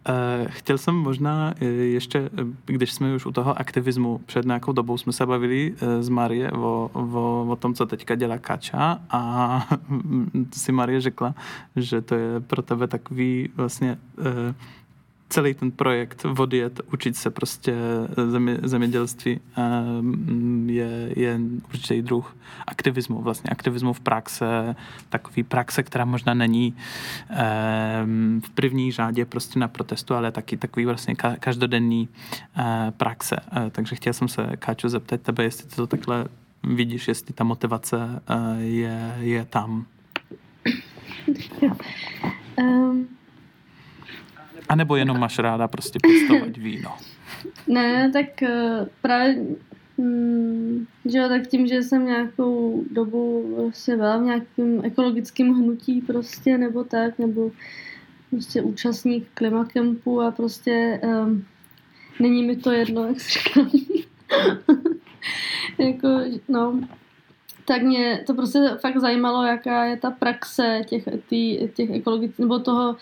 Eh, 0.07 0.47
chtěl 0.49 0.77
jsem 0.77 0.95
možná 0.95 1.53
eh, 1.61 1.65
ještě, 1.65 2.19
eh, 2.19 2.45
když 2.65 2.93
jsme 2.93 3.15
už 3.15 3.25
u 3.25 3.31
toho 3.31 3.59
aktivismu, 3.59 4.21
před 4.25 4.45
nějakou 4.45 4.71
dobou 4.71 4.97
jsme 4.97 5.13
se 5.13 5.25
bavili 5.25 5.75
s 6.01 6.09
Marie 6.09 6.51
o, 6.51 6.89
o, 6.93 7.45
o 7.49 7.55
tom, 7.55 7.73
co 7.73 7.85
teďka 7.85 8.15
dělá 8.15 8.37
Kača 8.37 8.99
a 9.09 9.67
si 10.53 10.71
Marie 10.71 11.01
řekla, 11.01 11.35
že 11.75 12.01
to 12.01 12.15
je 12.15 12.39
pro 12.39 12.61
tebe 12.61 12.87
takový 12.87 13.49
vlastně 13.55 13.97
celý 15.35 15.53
ten 15.53 15.71
projekt 15.71 16.25
odjet, 16.37 16.81
učit 16.93 17.15
se 17.15 17.29
prostě 17.29 17.75
země, 18.27 18.57
zemědělství 18.63 19.39
ehm, 19.55 20.69
je, 20.69 21.09
je 21.15 21.39
určitý 21.69 22.01
druh 22.01 22.35
aktivismu, 22.67 23.21
vlastně 23.21 23.49
aktivismu 23.49 23.93
v 23.93 23.99
praxe, 23.99 24.75
takový 25.09 25.43
praxe, 25.43 25.83
která 25.83 26.05
možná 26.05 26.33
není 26.33 26.75
ehm, 27.29 28.41
v 28.45 28.49
první 28.49 28.91
řádě 28.91 29.25
prostě 29.25 29.59
na 29.59 29.67
protestu, 29.67 30.15
ale 30.15 30.31
taky 30.31 30.57
takový 30.57 30.85
vlastně 30.85 31.15
každodenní 31.15 32.09
eh, 32.57 32.91
praxe. 32.97 33.35
Eh, 33.51 33.69
takže 33.71 33.95
chtěl 33.95 34.13
jsem 34.13 34.27
se, 34.27 34.49
Káčo, 34.59 34.89
zeptat 34.89 35.21
tebe, 35.21 35.43
jestli 35.43 35.67
ty 35.69 35.75
to 35.75 35.87
takhle 35.87 36.25
vidíš, 36.63 37.07
jestli 37.07 37.33
ta 37.33 37.43
motivace 37.43 38.21
eh, 38.29 38.61
je, 38.61 39.15
je 39.19 39.45
tam. 39.45 39.85
Um, 42.57 43.07
a 44.69 44.75
nebo 44.75 44.95
jenom 44.95 45.19
máš 45.19 45.39
ráda 45.39 45.67
prostě 45.67 45.99
pěstovat 46.01 46.57
víno? 46.57 46.91
Ne, 47.67 48.11
tak 48.11 48.25
uh, 48.41 48.87
právě 49.01 49.37
Hmm, 49.97 50.87
že 51.05 51.17
jo, 51.17 51.29
tak 51.29 51.47
tím, 51.47 51.67
že 51.67 51.83
jsem 51.83 52.05
nějakou 52.05 52.83
dobu 52.91 53.53
prostě 53.55 53.95
byla 53.95 54.17
v 54.17 54.23
nějakém 54.23 54.85
ekologickém 54.85 55.53
hnutí 55.53 56.01
prostě, 56.01 56.57
nebo 56.57 56.83
tak, 56.83 57.19
nebo 57.19 57.51
prostě 58.29 58.61
účastník 58.61 59.27
klimakempu 59.33 60.21
a 60.21 60.31
prostě 60.31 61.01
um, 61.03 61.45
není 62.19 62.43
mi 62.43 62.55
to 62.55 62.71
jedno, 62.71 63.05
jak 63.05 63.19
se 63.19 63.39
říkám. 63.39 63.69
jako, 65.77 66.07
no, 66.47 66.81
tak 67.65 67.81
mě 67.81 68.23
to 68.27 68.33
prostě 68.33 68.59
fakt 68.81 68.97
zajímalo, 68.97 69.43
jaká 69.43 69.85
je 69.85 69.97
ta 69.97 70.11
praxe 70.11 70.81
těch, 70.85 71.03
tý, 71.29 71.67
těch 71.73 71.89
ekologických, 71.89 72.39
nebo 72.39 72.59
toho 72.59 72.95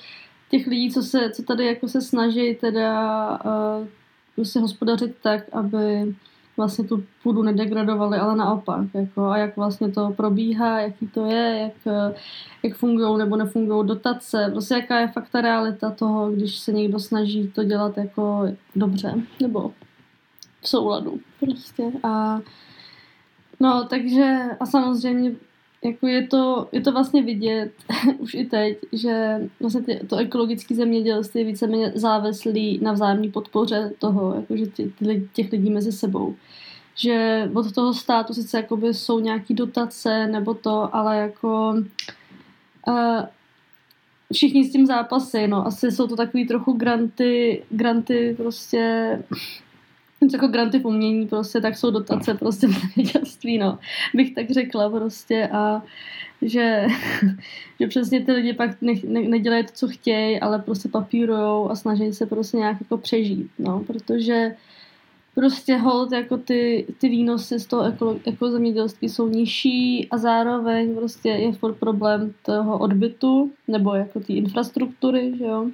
těch 0.53 0.67
lidí, 0.67 0.91
co, 0.91 1.03
se, 1.03 1.29
co 1.29 1.43
tady 1.43 1.65
jako 1.65 1.87
se 1.87 2.01
snaží 2.01 2.55
teda 2.55 3.29
uh, 3.45 3.87
prostě 4.35 4.59
hospodařit 4.59 5.15
tak, 5.21 5.43
aby 5.51 6.15
vlastně 6.57 6.83
tu 6.83 7.03
půdu 7.23 7.43
nedegradovali, 7.43 8.17
ale 8.17 8.35
naopak. 8.35 8.85
Jako, 8.93 9.25
a 9.25 9.37
jak 9.37 9.57
vlastně 9.57 9.91
to 9.91 10.13
probíhá, 10.17 10.79
jaký 10.79 11.07
to 11.07 11.25
je, 11.25 11.59
jak, 11.85 11.95
jak 12.63 12.77
fungují 12.77 13.17
nebo 13.17 13.35
nefungují 13.35 13.87
dotace, 13.87 14.49
prostě 14.51 14.73
jaká 14.73 14.99
je 14.99 15.07
fakt 15.07 15.29
ta 15.29 15.41
realita 15.41 15.91
toho, 15.91 16.31
když 16.31 16.59
se 16.59 16.71
někdo 16.71 16.99
snaží 16.99 17.47
to 17.47 17.63
dělat 17.63 17.97
jako 17.97 18.47
dobře, 18.75 19.13
nebo 19.41 19.73
v 20.61 20.69
souladu 20.69 21.19
prostě. 21.39 21.83
A 22.03 22.39
no, 23.59 23.87
takže 23.89 24.39
a 24.59 24.65
samozřejmě 24.65 25.31
jako 25.83 26.07
je 26.07 26.27
to, 26.27 26.69
je 26.71 26.81
to 26.81 26.91
vlastně 26.91 27.23
vidět 27.23 27.71
už 28.17 28.33
i 28.33 28.45
teď, 28.45 28.77
že 28.91 29.41
vlastně 29.59 29.81
ty, 29.81 29.99
to 30.07 30.17
ekologické 30.17 30.75
zemědělství 30.75 31.41
je 31.41 31.45
víceméně 31.47 31.91
závislý 31.95 32.79
na 32.81 32.91
vzájemné 32.91 33.31
podpoře 33.31 33.91
toho, 33.99 34.35
jakože 34.35 34.67
ty, 34.67 34.93
těch 35.33 35.51
lidí 35.51 35.69
mezi 35.69 35.91
sebou. 35.91 36.35
Že 36.95 37.49
od 37.53 37.71
toho 37.71 37.93
státu 37.93 38.33
sice 38.33 38.57
jakoby 38.57 38.93
jsou 38.93 39.19
nějaký 39.19 39.53
dotace 39.53 40.27
nebo 40.27 40.53
to, 40.53 40.95
ale 40.95 41.17
jako 41.17 41.75
uh, 42.87 43.21
všichni 44.33 44.65
s 44.65 44.71
tím 44.71 44.85
zápasy, 44.85 45.47
no. 45.47 45.67
Asi 45.67 45.91
jsou 45.91 46.07
to 46.07 46.15
takový 46.15 46.47
trochu 46.47 46.73
granty, 46.73 47.63
granty 47.69 48.35
prostě 48.37 49.23
jako 50.33 50.47
granty 50.47 50.79
v 50.79 50.85
umění 50.85 51.27
prostě, 51.27 51.61
tak 51.61 51.77
jsou 51.77 51.91
dotace 51.91 52.33
prostě 52.33 52.67
v 52.67 52.71
zemědělství, 52.71 53.57
no, 53.57 53.79
bych 54.13 54.35
tak 54.35 54.51
řekla 54.51 54.89
prostě 54.89 55.47
a 55.47 55.81
že, 56.41 56.87
že 57.79 57.87
přesně 57.87 58.25
ty 58.25 58.31
lidi 58.31 58.53
pak 58.53 58.81
ne, 58.81 58.93
ne, 59.07 59.21
nedělají 59.21 59.63
to, 59.63 59.71
co 59.73 59.87
chtějí, 59.87 60.39
ale 60.39 60.59
prostě 60.59 60.89
papírujou 60.89 61.69
a 61.69 61.75
snaží 61.75 62.13
se 62.13 62.25
prostě 62.25 62.57
nějak 62.57 62.77
jako 62.81 62.97
přežít, 62.97 63.51
no, 63.59 63.79
protože 63.79 64.55
prostě 65.35 65.77
hold 65.77 66.11
jako 66.11 66.37
ty, 66.37 66.85
ty 66.97 67.09
výnosy 67.09 67.59
z 67.59 67.65
toho 67.65 67.83
jako, 67.83 68.19
jako 68.25 68.51
zemědělství 68.51 69.09
jsou 69.09 69.27
nižší 69.27 70.07
a 70.11 70.17
zároveň 70.17 70.95
prostě 70.95 71.29
je 71.29 71.53
furt 71.53 71.73
problém 71.73 72.33
toho 72.45 72.77
odbytu 72.79 73.51
nebo 73.67 73.95
jako 73.95 74.19
té 74.19 74.33
infrastruktury, 74.33 75.33
že 75.37 75.45
jo, 75.45 75.69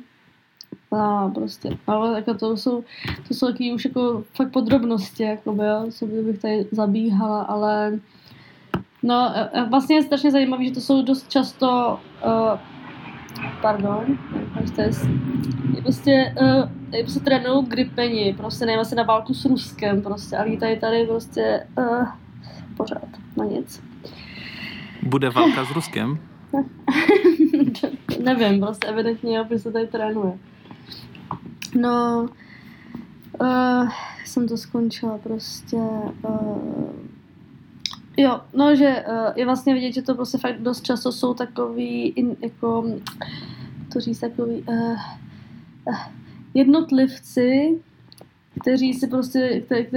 a 0.92 1.30
prostě, 1.30 1.78
ale 1.88 2.16
jako 2.16 2.34
to 2.34 2.58
jsou, 2.58 2.84
to 3.28 3.34
jsou 3.34 3.48
taky 3.48 3.74
už 3.74 3.86
jako 3.86 4.24
fakt 4.34 4.52
podrobnosti, 4.52 5.24
jako 5.24 5.54
by, 5.54 5.64
jo, 5.66 5.86
co 5.92 6.06
bych 6.06 6.40
tady 6.40 6.68
zabíhala, 6.72 7.42
ale 7.42 8.00
no, 9.04 9.32
e, 9.36 9.50
e, 9.54 9.70
vlastně 9.70 9.96
je 9.96 10.04
strašně 10.04 10.32
zajímavé, 10.32 10.66
že 10.66 10.72
to 10.72 10.82
jsou 10.82 11.02
dost 11.02 11.30
často 11.30 12.00
uh, 12.26 12.60
pardon, 13.62 14.18
to 14.76 14.82
je, 14.82 14.90
prostě, 15.82 16.36
uh, 16.42 16.70
prostě 17.02 17.20
trénují 17.20 17.66
gripeni, 17.66 18.36
prostě 18.38 18.66
nevím, 18.66 18.82
asi 18.82 18.96
na 18.96 19.04
válku 19.04 19.34
s 19.34 19.46
Ruskem, 19.46 20.02
prostě, 20.02 20.38
a 20.38 20.44
lítají 20.44 20.80
tady 20.80 21.06
prostě 21.06 21.68
uh, 21.78 22.08
pořád, 22.78 23.08
na 23.38 23.46
nic. 23.46 23.84
Bude 25.04 25.30
válka 25.30 25.66
s 25.66 25.72
Ruskem? 25.72 26.20
nevím, 28.24 28.62
prostě 28.62 28.88
evidentně 28.88 29.38
jo, 29.38 29.46
se 29.58 29.72
tady 29.72 29.88
trénuje. 29.88 30.38
No, 31.76 32.30
uh, 33.42 33.90
jsem 34.26 34.48
to 34.48 34.58
skončila 34.58 35.18
prostě. 35.18 35.76
Uh, 35.76 36.94
jo, 38.18 38.42
no, 38.54 38.76
že 38.76 39.06
uh, 39.08 39.34
je 39.36 39.46
vlastně 39.46 39.74
vidět, 39.74 39.92
že 39.92 40.02
to 40.02 40.16
prostě 40.16 40.38
fakt 40.38 40.62
dost 40.62 40.82
často 40.82 41.12
jsou 41.12 41.34
takový, 41.34 42.08
in, 42.08 42.36
jako, 42.42 42.86
to 43.94 44.00
říct, 44.00 44.20
takový 44.20 44.64
uh, 44.68 44.76
uh, 45.88 45.96
jednotlivci, 46.54 47.80
kteří 48.62 48.94
si 48.94 49.08
prostě, 49.08 49.64
který, 49.66 49.88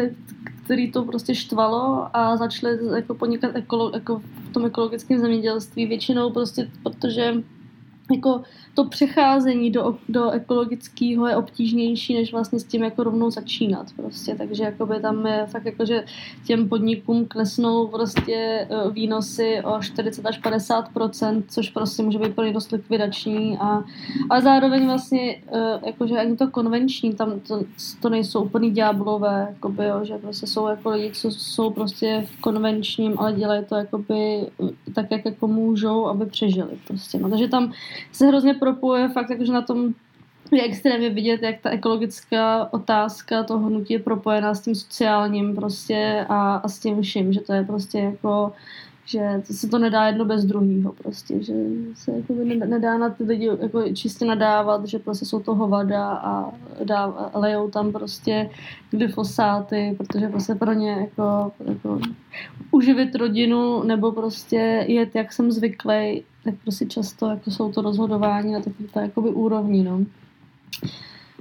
který 0.65 0.93
to 0.93 1.05
prostě 1.05 1.35
štvalo 1.35 2.17
a 2.17 2.37
začali 2.37 2.79
jako 2.97 3.15
podnikat 3.15 3.57
ekolo, 3.57 3.91
jako 3.95 4.19
v 4.19 4.53
tom 4.53 4.67
ekologickém 4.67 5.19
zemědělství 5.19 5.87
většinou 5.87 6.31
prostě, 6.31 6.71
protože 6.83 7.35
jako 8.11 8.43
to 8.75 8.85
přecházení 8.85 9.71
do, 9.71 9.97
do 10.09 10.31
ekologického 10.31 11.27
je 11.27 11.37
obtížnější, 11.37 12.15
než 12.15 12.33
vlastně 12.33 12.61
s 12.61 12.65
tím 12.65 12.83
jako 12.83 13.05
rovnou 13.05 13.31
začínat 13.31 13.87
prostě, 13.97 14.35
takže 14.35 14.65
jakoby 14.65 15.01
tam 15.01 15.27
je 15.27 15.47
fakt 15.47 15.65
jako, 15.65 15.87
že 15.87 16.05
těm 16.47 16.69
podnikům 16.69 17.27
klesnou 17.27 17.87
prostě 17.87 18.35
e, 18.35 18.91
výnosy 18.91 19.61
o 19.65 19.83
40 19.83 20.27
až 20.27 20.41
50% 20.41 21.43
což 21.49 21.71
prostě 21.71 22.03
může 22.03 22.19
být 22.19 22.35
pro 22.35 22.53
dost 22.53 22.73
likvidační. 22.73 23.59
A, 23.59 23.85
a 24.31 24.41
zároveň 24.41 24.87
vlastně 24.87 25.21
e, 25.21 25.41
jakože 25.87 26.19
ani 26.19 26.37
to 26.37 26.49
konvenční, 26.49 27.15
tam 27.15 27.41
to, 27.41 27.65
to 28.01 28.09
nejsou 28.09 28.45
úplný 28.45 28.71
ďáblové, 28.71 29.47
jakoby, 29.51 29.85
jo, 29.85 30.05
že 30.05 30.19
prostě 30.19 30.47
jsou 30.47 30.67
jako 30.67 30.91
lidi, 30.91 31.11
co 31.13 31.31
jsou 31.31 31.71
prostě 31.71 32.27
v 32.27 32.41
konvenčním, 32.41 33.19
ale 33.19 33.33
dělají 33.33 33.65
to 33.65 33.75
jakoby 33.75 34.47
tak, 34.95 35.11
jak 35.11 35.25
jako 35.25 35.47
můžou, 35.47 36.07
aby 36.07 36.27
přežili 36.27 36.71
prostě, 36.87 37.19
no, 37.19 37.31
takže 37.31 37.49
tam 37.49 37.73
se 38.13 38.27
hrozně 38.27 38.55
propojuje 38.55 39.09
fakt, 39.09 39.31
jakože 39.31 39.53
na 39.53 39.63
tom 39.63 39.95
je 40.53 40.63
extrémně 40.63 41.11
vidět, 41.11 41.43
jak 41.43 41.61
ta 41.61 41.71
ekologická 41.71 42.69
otázka 42.73 43.43
toho 43.43 43.67
hnutí 43.67 43.93
je 43.93 43.99
propojená 43.99 44.55
s 44.55 44.61
tím 44.61 44.75
sociálním 44.75 45.55
prostě 45.55 46.27
a, 46.29 46.55
a 46.57 46.69
s 46.69 46.79
tím 46.79 47.03
vším, 47.03 47.33
že 47.33 47.41
to 47.41 47.53
je 47.53 47.65
prostě 47.65 47.99
jako 47.99 48.53
že 49.05 49.43
se 49.45 49.69
to 49.69 49.79
nedá 49.79 50.07
jedno 50.07 50.25
bez 50.25 50.45
druhého 50.45 50.93
prostě, 50.93 51.43
že 51.43 51.55
se 51.95 52.11
jako 52.11 52.35
nedá 52.67 52.99
na 52.99 53.11
ty 53.11 53.25
lidi 53.25 53.51
jako 53.61 53.93
čistě 53.95 54.25
nadávat, 54.25 54.87
že 54.87 54.99
prostě 54.99 55.25
jsou 55.25 55.41
to 55.41 55.55
hovada 55.55 56.13
a 56.13 56.53
dá, 56.85 57.31
lejou 57.35 57.71
tam 57.71 57.93
prostě 57.93 58.51
glyfosáty, 58.91 59.95
protože 59.99 60.29
prostě 60.29 60.55
pro 60.55 60.73
ně 60.73 60.91
jako, 60.91 61.53
jako 61.65 62.01
uživit 62.71 63.15
rodinu 63.15 63.83
nebo 63.83 64.13
prostě 64.13 64.85
jet, 64.89 65.15
jak 65.15 65.33
jsem 65.33 65.53
zvyklý, 65.53 66.25
tak 66.45 66.55
prostě 66.63 66.87
často 66.87 67.27
jako 67.27 67.51
jsou 67.51 67.73
to 67.73 67.83
rozhodování 67.83 68.53
na 68.53 68.61
takový 68.93 69.31
úrovni, 69.31 69.83
no. 69.83 70.05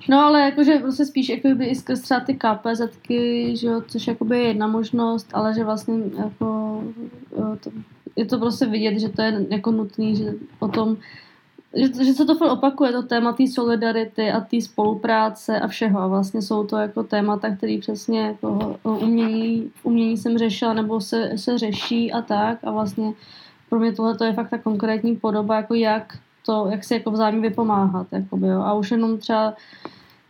No 0.10 0.20
ale 0.20 0.42
jakože 0.42 0.80
prostě 0.80 1.06
spíš 1.06 1.30
jakoby 1.30 1.66
i 1.66 1.76
skrz 1.76 2.02
třeba 2.02 2.20
ty 2.20 2.34
KPZky, 2.34 3.54
že 3.58 3.68
jo, 3.68 3.82
což 3.88 4.08
jakoby 4.08 4.38
je 4.38 4.48
jedna 4.48 4.68
možnost, 4.68 5.30
ale 5.34 5.54
že 5.54 5.64
vlastně 5.64 5.96
jako 6.18 6.84
to, 7.64 7.72
je 8.16 8.26
to 8.26 8.40
prostě 8.40 8.66
vidět, 8.66 9.00
že 9.00 9.10
to 9.10 9.22
je 9.22 9.46
jako 9.50 9.72
nutný, 9.72 10.16
že 10.16 10.34
o 10.60 10.68
tom, 10.68 10.98
že, 11.74 12.06
že 12.06 12.14
se 12.14 12.26
to 12.26 12.36
furt 12.36 12.50
opakuje, 12.50 12.92
to 12.92 13.04
téma 13.04 13.34
té 13.34 13.48
solidarity 13.48 14.32
a 14.32 14.40
té 14.40 14.62
spolupráce 14.62 15.60
a 15.60 15.68
všeho. 15.68 16.00
A 16.00 16.08
vlastně 16.08 16.42
jsou 16.42 16.64
to 16.64 16.78
jako 16.78 17.04
témata, 17.04 17.56
které 17.56 17.78
přesně 17.82 18.22
jako 18.22 18.80
umění, 18.84 19.72
umění 19.84 20.18
jsem 20.18 20.38
řešila 20.38 20.74
nebo 20.74 21.02
se, 21.02 21.32
se 21.36 21.58
řeší 21.58 22.12
a 22.12 22.22
tak. 22.22 22.58
A 22.64 22.72
vlastně 22.72 23.14
pro 23.70 23.80
mě 23.80 23.92
tohle 23.92 24.18
je 24.24 24.34
fakt 24.34 24.50
ta 24.50 24.58
konkrétní 24.58 25.16
podoba, 25.16 25.56
jako 25.56 25.74
jak 25.74 26.18
to, 26.46 26.68
jak 26.72 26.84
si 26.84 26.94
jako 26.94 27.12
vzájemně 27.12 27.50
vypomáhat. 27.50 28.08
Jakoby, 28.12 28.48
jo. 28.48 28.62
A 28.62 28.74
už 28.74 28.92
jenom 28.92 29.18
třeba 29.18 29.54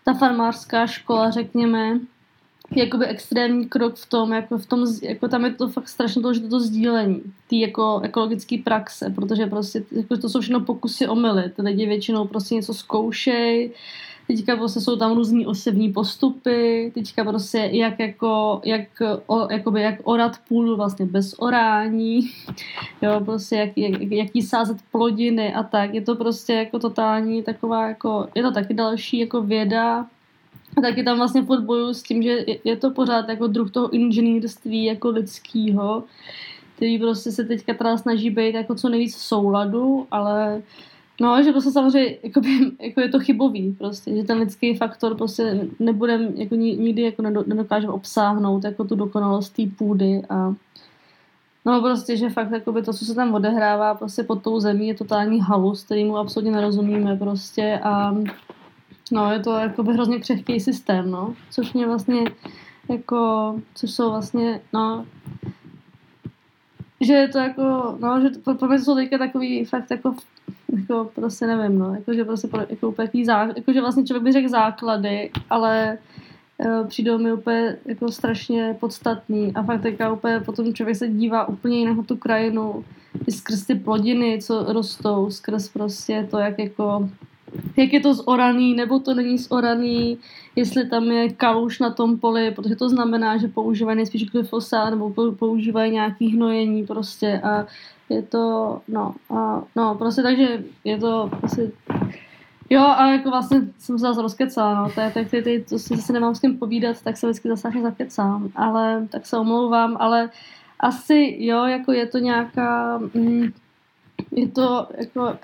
ta 0.05 0.14
farmářská 0.14 0.88
škola, 0.88 1.32
řekněme, 1.32 1.99
jakoby 2.76 3.05
extrémní 3.05 3.66
krok 3.66 3.95
v 3.95 4.09
tom, 4.09 4.32
jako 4.32 4.57
v 4.57 4.66
tom, 4.66 4.86
jako 5.01 5.28
tam 5.28 5.45
je 5.45 5.51
to 5.51 5.70
fakt 5.70 5.89
strašně 5.89 6.22
důležité 6.22 6.47
to 6.47 6.59
sdílení, 6.59 7.22
ty 7.47 7.59
jako 7.59 7.99
ekologické 8.03 8.57
praxe, 8.64 9.09
protože 9.16 9.45
prostě 9.45 9.84
jako 9.91 10.18
to 10.18 10.30
jsou 10.30 10.41
všechno 10.41 10.59
pokusy 10.59 11.07
omily, 11.07 11.49
ty 11.49 11.62
lidi 11.62 11.86
většinou 11.86 12.28
prostě 12.28 12.55
něco 12.55 12.74
zkoušej, 12.74 13.72
teďka 14.28 14.55
prostě 14.55 14.80
jsou 14.80 14.95
tam 14.95 15.15
různý 15.15 15.45
osevní 15.45 15.93
postupy, 15.93 16.91
teďka 16.93 17.24
prostě 17.24 17.69
jak 17.72 17.99
jako, 17.99 18.61
jak, 18.65 18.88
o, 19.28 19.51
jakoby 19.51 19.82
jak 19.82 19.95
orat 20.03 20.38
půdu 20.47 20.76
vlastně 20.76 21.05
bez 21.05 21.36
orání, 21.39 22.22
jo, 23.01 23.22
prostě 23.26 23.55
jak, 23.55 23.78
jak, 23.78 24.01
jaký 24.01 24.41
sázet 24.41 24.78
plodiny 24.91 25.53
a 25.53 25.63
tak, 25.63 25.93
je 25.93 26.01
to 26.01 26.15
prostě 26.15 26.53
jako 26.53 26.80
totální 26.80 27.43
taková 27.43 27.88
jako, 27.88 28.28
je 28.36 28.43
to 28.43 28.51
taky 28.51 28.74
další 28.74 29.19
jako 29.19 29.41
věda, 29.41 30.05
a 30.78 30.82
taky 30.82 31.03
tam 31.03 31.17
vlastně 31.17 31.41
furt 31.41 31.93
s 31.93 32.03
tím, 32.03 32.24
že 32.24 32.30
je, 32.30 32.59
je 32.63 32.78
to 32.78 32.91
pořád 32.91 33.30
jako 33.30 33.47
druh 33.47 33.72
toho 33.72 33.89
inženýrství 33.89 34.84
jako 34.86 35.09
lidského, 35.09 36.03
který 36.76 36.99
prostě 36.99 37.32
se 37.32 37.43
teďka 37.43 37.74
teda 37.74 37.97
snaží 37.97 38.30
být 38.30 38.55
jako 38.55 38.76
co 38.76 38.89
nejvíc 38.89 39.15
v 39.15 39.22
souladu, 39.22 40.07
ale 40.11 40.61
No, 41.22 41.43
že 41.43 41.51
prostě 41.51 41.72
samozřejmě 41.72 42.17
jakoby, 42.24 42.72
jako 42.82 43.01
je 43.01 43.09
to 43.09 43.19
chybový 43.19 43.76
prostě, 43.78 44.15
že 44.15 44.24
ten 44.24 44.38
lidský 44.38 44.78
faktor 44.78 45.17
prostě 45.17 45.67
nebudem, 45.80 46.34
jako 46.36 46.55
nikdy 46.55 47.01
jako 47.01 47.22
nedokážeme 47.22 47.93
obsáhnout 47.93 48.63
jako 48.63 48.84
tu 48.84 48.95
dokonalost 48.95 49.55
té 49.55 49.63
půdy 49.78 50.22
a 50.30 50.53
no 51.65 51.82
prostě, 51.82 52.17
že 52.17 52.30
fakt 52.30 52.51
jakoby 52.51 52.82
to, 52.82 52.93
co 52.93 53.05
se 53.05 53.15
tam 53.15 53.34
odehrává 53.34 53.95
prostě 53.95 54.24
pod 54.24 54.43
tou 54.43 54.59
zemí 54.59 54.88
je 54.88 54.93
totální 54.95 55.39
halus, 55.39 55.84
kterýmu 55.84 56.17
absolutně 56.17 56.51
nerozumíme 56.51 57.15
prostě 57.15 57.80
a 57.84 58.15
no 59.11 59.32
je 59.32 59.39
to 59.39 59.51
jakoby 59.51 59.93
hrozně 59.93 60.19
křehký 60.19 60.59
systém, 60.59 61.11
no, 61.11 61.34
což 61.51 61.74
mě 61.74 61.88
vlastně 61.88 62.24
jako, 62.89 63.55
což 63.76 63.91
jsou 63.91 64.09
vlastně, 64.09 64.61
no, 64.74 65.05
že 67.01 67.13
je 67.13 67.27
to 67.27 67.37
jako, 67.37 67.97
no, 67.99 68.21
že 68.21 68.29
to, 68.29 68.55
pro 68.55 68.67
mě 68.67 68.79
jsou 68.79 68.95
teďka 68.95 69.17
takový 69.17 69.65
fakt 69.65 69.91
jako 69.91 70.15
jako 70.79 71.11
prostě 71.15 71.47
nevím, 71.47 71.79
no, 71.79 71.95
jakože 71.95 72.25
prostě 72.25 72.49
jako 72.69 72.89
úplně 72.89 73.25
zá, 73.25 73.43
jakože 73.55 73.81
vlastně 73.81 74.05
člověk 74.05 74.23
by 74.23 74.31
řekl 74.31 74.49
základy, 74.49 75.31
ale 75.49 75.97
uh, 76.57 76.87
přijdou 76.87 77.17
mi 77.17 77.33
úplně 77.33 77.77
jako 77.85 78.11
strašně 78.11 78.77
podstatný 78.79 79.53
a 79.55 79.63
fakt 79.63 79.81
teďka 79.81 80.13
úplně 80.13 80.39
potom 80.39 80.73
člověk 80.73 80.97
se 80.97 81.07
dívá 81.07 81.47
úplně 81.47 81.79
jinak 81.79 81.97
na 81.97 82.03
tu 82.03 82.17
krajinu, 82.17 82.85
i 83.27 83.31
skrz 83.31 83.65
ty 83.65 83.75
plodiny, 83.75 84.39
co 84.41 84.73
rostou, 84.73 85.31
skrz 85.31 85.69
prostě 85.69 86.27
to, 86.31 86.39
jak 86.39 86.59
jako 86.59 87.09
jak 87.77 87.93
je 87.93 87.99
to 87.99 88.13
zoraný, 88.13 88.73
nebo 88.73 88.99
to 88.99 89.13
není 89.13 89.37
zoraný, 89.37 90.17
jestli 90.55 90.89
tam 90.89 91.03
je 91.03 91.29
kaluš 91.29 91.79
na 91.79 91.89
tom 91.89 92.19
poli, 92.19 92.51
protože 92.51 92.75
to 92.75 92.89
znamená, 92.89 93.37
že 93.37 93.47
používají 93.47 93.97
nejspíš 93.97 94.25
glyfosát 94.25 94.89
nebo 94.89 95.33
používají 95.33 95.91
nějaký 95.91 96.35
hnojení 96.35 96.85
prostě 96.85 97.41
a 97.43 97.65
je 98.09 98.21
to, 98.21 98.81
no, 98.87 99.15
a, 99.29 99.63
no, 99.75 99.95
prostě 99.95 100.21
takže 100.21 100.63
je 100.83 100.97
to 100.97 101.31
asi, 101.43 101.71
jo, 102.69 102.81
a 102.81 103.11
jako 103.11 103.29
vlastně 103.29 103.61
jsem 103.79 103.99
se 103.99 104.05
zase 104.05 104.21
rozkecala, 104.21 104.83
no, 104.83 104.89
tak, 105.13 105.29
ty, 105.29 105.41
ty, 105.41 105.65
to 105.69 105.79
si 105.79 105.95
zase 105.95 106.13
nemám 106.13 106.35
s 106.35 106.39
kým 106.39 106.57
povídat, 106.57 107.01
tak 107.01 107.17
se 107.17 107.27
vždycky 107.27 107.47
zase 107.47 107.69
zakecám, 107.81 108.49
ale, 108.55 109.07
tak 109.11 109.25
se 109.25 109.37
omlouvám, 109.37 109.97
ale 109.99 110.29
asi, 110.79 111.35
jo, 111.39 111.65
jako 111.65 111.91
je 111.91 112.05
to 112.07 112.17
nějaká, 112.17 112.97
mm, 113.13 113.51
je 114.31 114.47
to, 114.47 114.87
jako, 114.97 115.37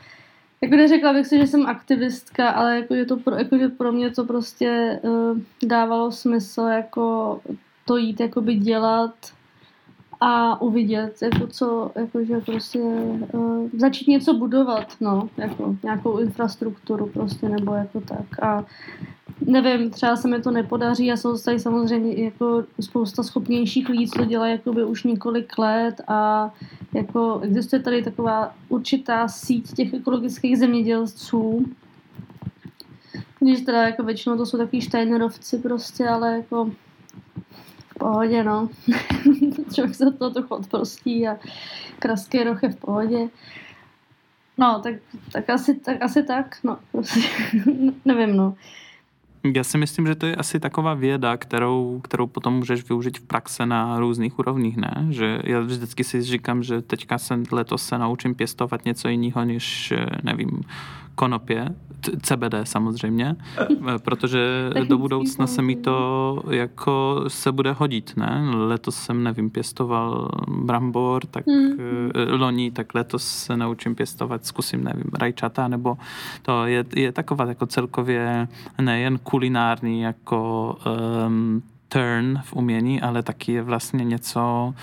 jako 0.62 0.76
neřekla 0.76 1.14
bych 1.14 1.28
si, 1.28 1.38
že 1.38 1.48
jsem 1.48 1.66
aktivistka, 1.66 2.50
ale 2.50 2.76
jako 2.76 2.94
je 2.94 3.06
to 3.06 3.18
pro, 3.18 3.36
jako, 3.36 3.58
že 3.58 3.68
pro 3.68 3.92
mě 3.92 4.12
to 4.12 4.24
prostě 4.24 5.00
uh, 5.04 5.38
dávalo 5.64 6.12
smysl 6.12 6.62
jako 6.62 7.40
to 7.86 7.98
jít 7.98 8.20
jakoby 8.20 8.56
dělat 8.56 9.16
a 10.20 10.62
uvidět, 10.62 11.22
jako 11.22 11.48
co, 11.48 11.92
jako 11.96 12.26
že 12.26 12.40
prostě 12.40 12.80
uh, 12.80 13.70
začít 13.78 14.08
něco 14.08 14.34
budovat, 14.34 14.88
no, 15.02 15.30
jako 15.38 15.76
nějakou 15.84 16.18
infrastrukturu 16.18 17.06
prostě, 17.06 17.50
nebo 17.50 17.74
jako 17.74 18.02
tak. 18.02 18.44
A 18.44 18.66
nevím, 19.42 19.90
třeba 19.90 20.16
se 20.16 20.28
mi 20.28 20.42
to 20.42 20.52
nepodaří 20.52 21.12
a 21.12 21.18
jsou 21.18 21.38
tady 21.38 21.60
samozřejmě 21.60 22.24
jako 22.24 22.64
spousta 22.80 23.24
schopnějších 23.24 23.90
lidí, 23.90 24.08
co 24.08 24.20
to 24.20 24.26
dělají 24.26 24.52
jakoby 24.52 24.84
už 24.86 25.04
několik 25.04 25.58
let 25.58 26.02
a 26.08 26.52
jako 26.94 27.40
existuje 27.44 27.82
tady 27.82 28.04
taková 28.04 28.56
určitá 28.70 29.28
síť 29.28 29.74
těch 29.74 29.94
ekologických 29.94 30.58
zemědělců, 30.58 31.66
když 33.40 33.62
teda 33.62 33.82
jako 33.82 34.04
většinou 34.04 34.38
to 34.38 34.46
jsou 34.46 34.58
takový 34.58 34.82
Steinerovci 34.82 35.58
prostě, 35.58 36.08
ale 36.08 36.38
jako 36.38 36.72
pohodě, 37.98 38.44
no. 38.44 38.70
Člověk 39.74 39.96
se 39.96 40.12
to 40.12 40.30
trochu 40.30 40.56
odprostí 40.56 41.28
a 41.28 41.38
kraský 42.00 42.44
roh 42.44 42.64
je 42.64 42.70
v 42.70 42.76
pohodě. 42.76 43.30
No, 44.58 44.82
tak, 44.84 44.96
tak, 45.32 45.50
asi, 45.50 45.76
tak 45.76 46.02
asi 46.02 46.24
tak, 46.24 46.58
no, 46.64 46.78
prostě, 46.92 47.20
nevím, 48.06 48.38
no. 48.38 48.56
Já 49.54 49.64
si 49.64 49.78
myslím, 49.78 50.08
že 50.08 50.16
to 50.16 50.26
je 50.26 50.36
asi 50.36 50.60
taková 50.60 50.94
věda, 50.94 51.38
kterou, 51.38 52.02
kterou 52.04 52.28
potom 52.28 52.54
můžeš 52.54 52.90
využít 52.90 53.18
v 53.18 53.22
praxe 53.22 53.66
na 53.66 54.00
různých 54.00 54.40
úrovních, 54.40 54.78
ne? 54.78 55.08
Že 55.10 55.40
já 55.44 55.60
vždycky 55.60 56.04
si 56.04 56.22
říkám, 56.22 56.64
že 56.64 56.82
teďka 56.82 57.18
se 57.18 57.40
letos 57.52 57.86
se 57.86 57.98
naučím 57.98 58.36
pěstovat 58.36 58.86
něco 58.86 59.08
jiného, 59.08 59.46
než, 59.46 59.94
nevím, 60.24 60.62
konopě, 61.18 61.76
CBD 62.22 62.56
samozřejmě, 62.64 63.36
protože 64.04 64.70
do 64.88 64.98
budoucna 64.98 65.48
se 65.48 65.62
mi 65.62 65.76
to 65.76 65.98
jako 66.50 67.24
se 67.28 67.52
bude 67.52 67.72
hodit, 67.72 68.14
ne? 68.18 68.50
Letos 68.56 68.96
jsem, 68.96 69.24
nevím, 69.24 69.50
pěstoval 69.50 70.30
brambor, 70.48 71.26
tak 71.26 71.48
hmm. 71.48 71.78
loni, 72.30 72.72
tak 72.72 72.96
letos 72.96 73.24
se 73.24 73.58
naučím 73.58 73.96
pěstovat, 73.96 74.46
zkusím, 74.46 74.84
nevím, 74.84 75.12
rajčata, 75.20 75.68
nebo 75.68 75.98
to 76.42 76.66
je, 76.66 76.86
je 76.96 77.12
taková 77.12 77.46
jako 77.46 77.66
celkově 77.66 78.48
nejen 78.82 79.20
kulinární, 79.24 80.02
jako 80.02 80.76
um, 81.28 81.64
turn 81.88 82.40
v 82.44 82.54
umění, 82.54 83.02
ale 83.02 83.24
taky 83.24 83.52
je 83.52 83.62
vlastně 83.62 84.06
něco 84.06 84.74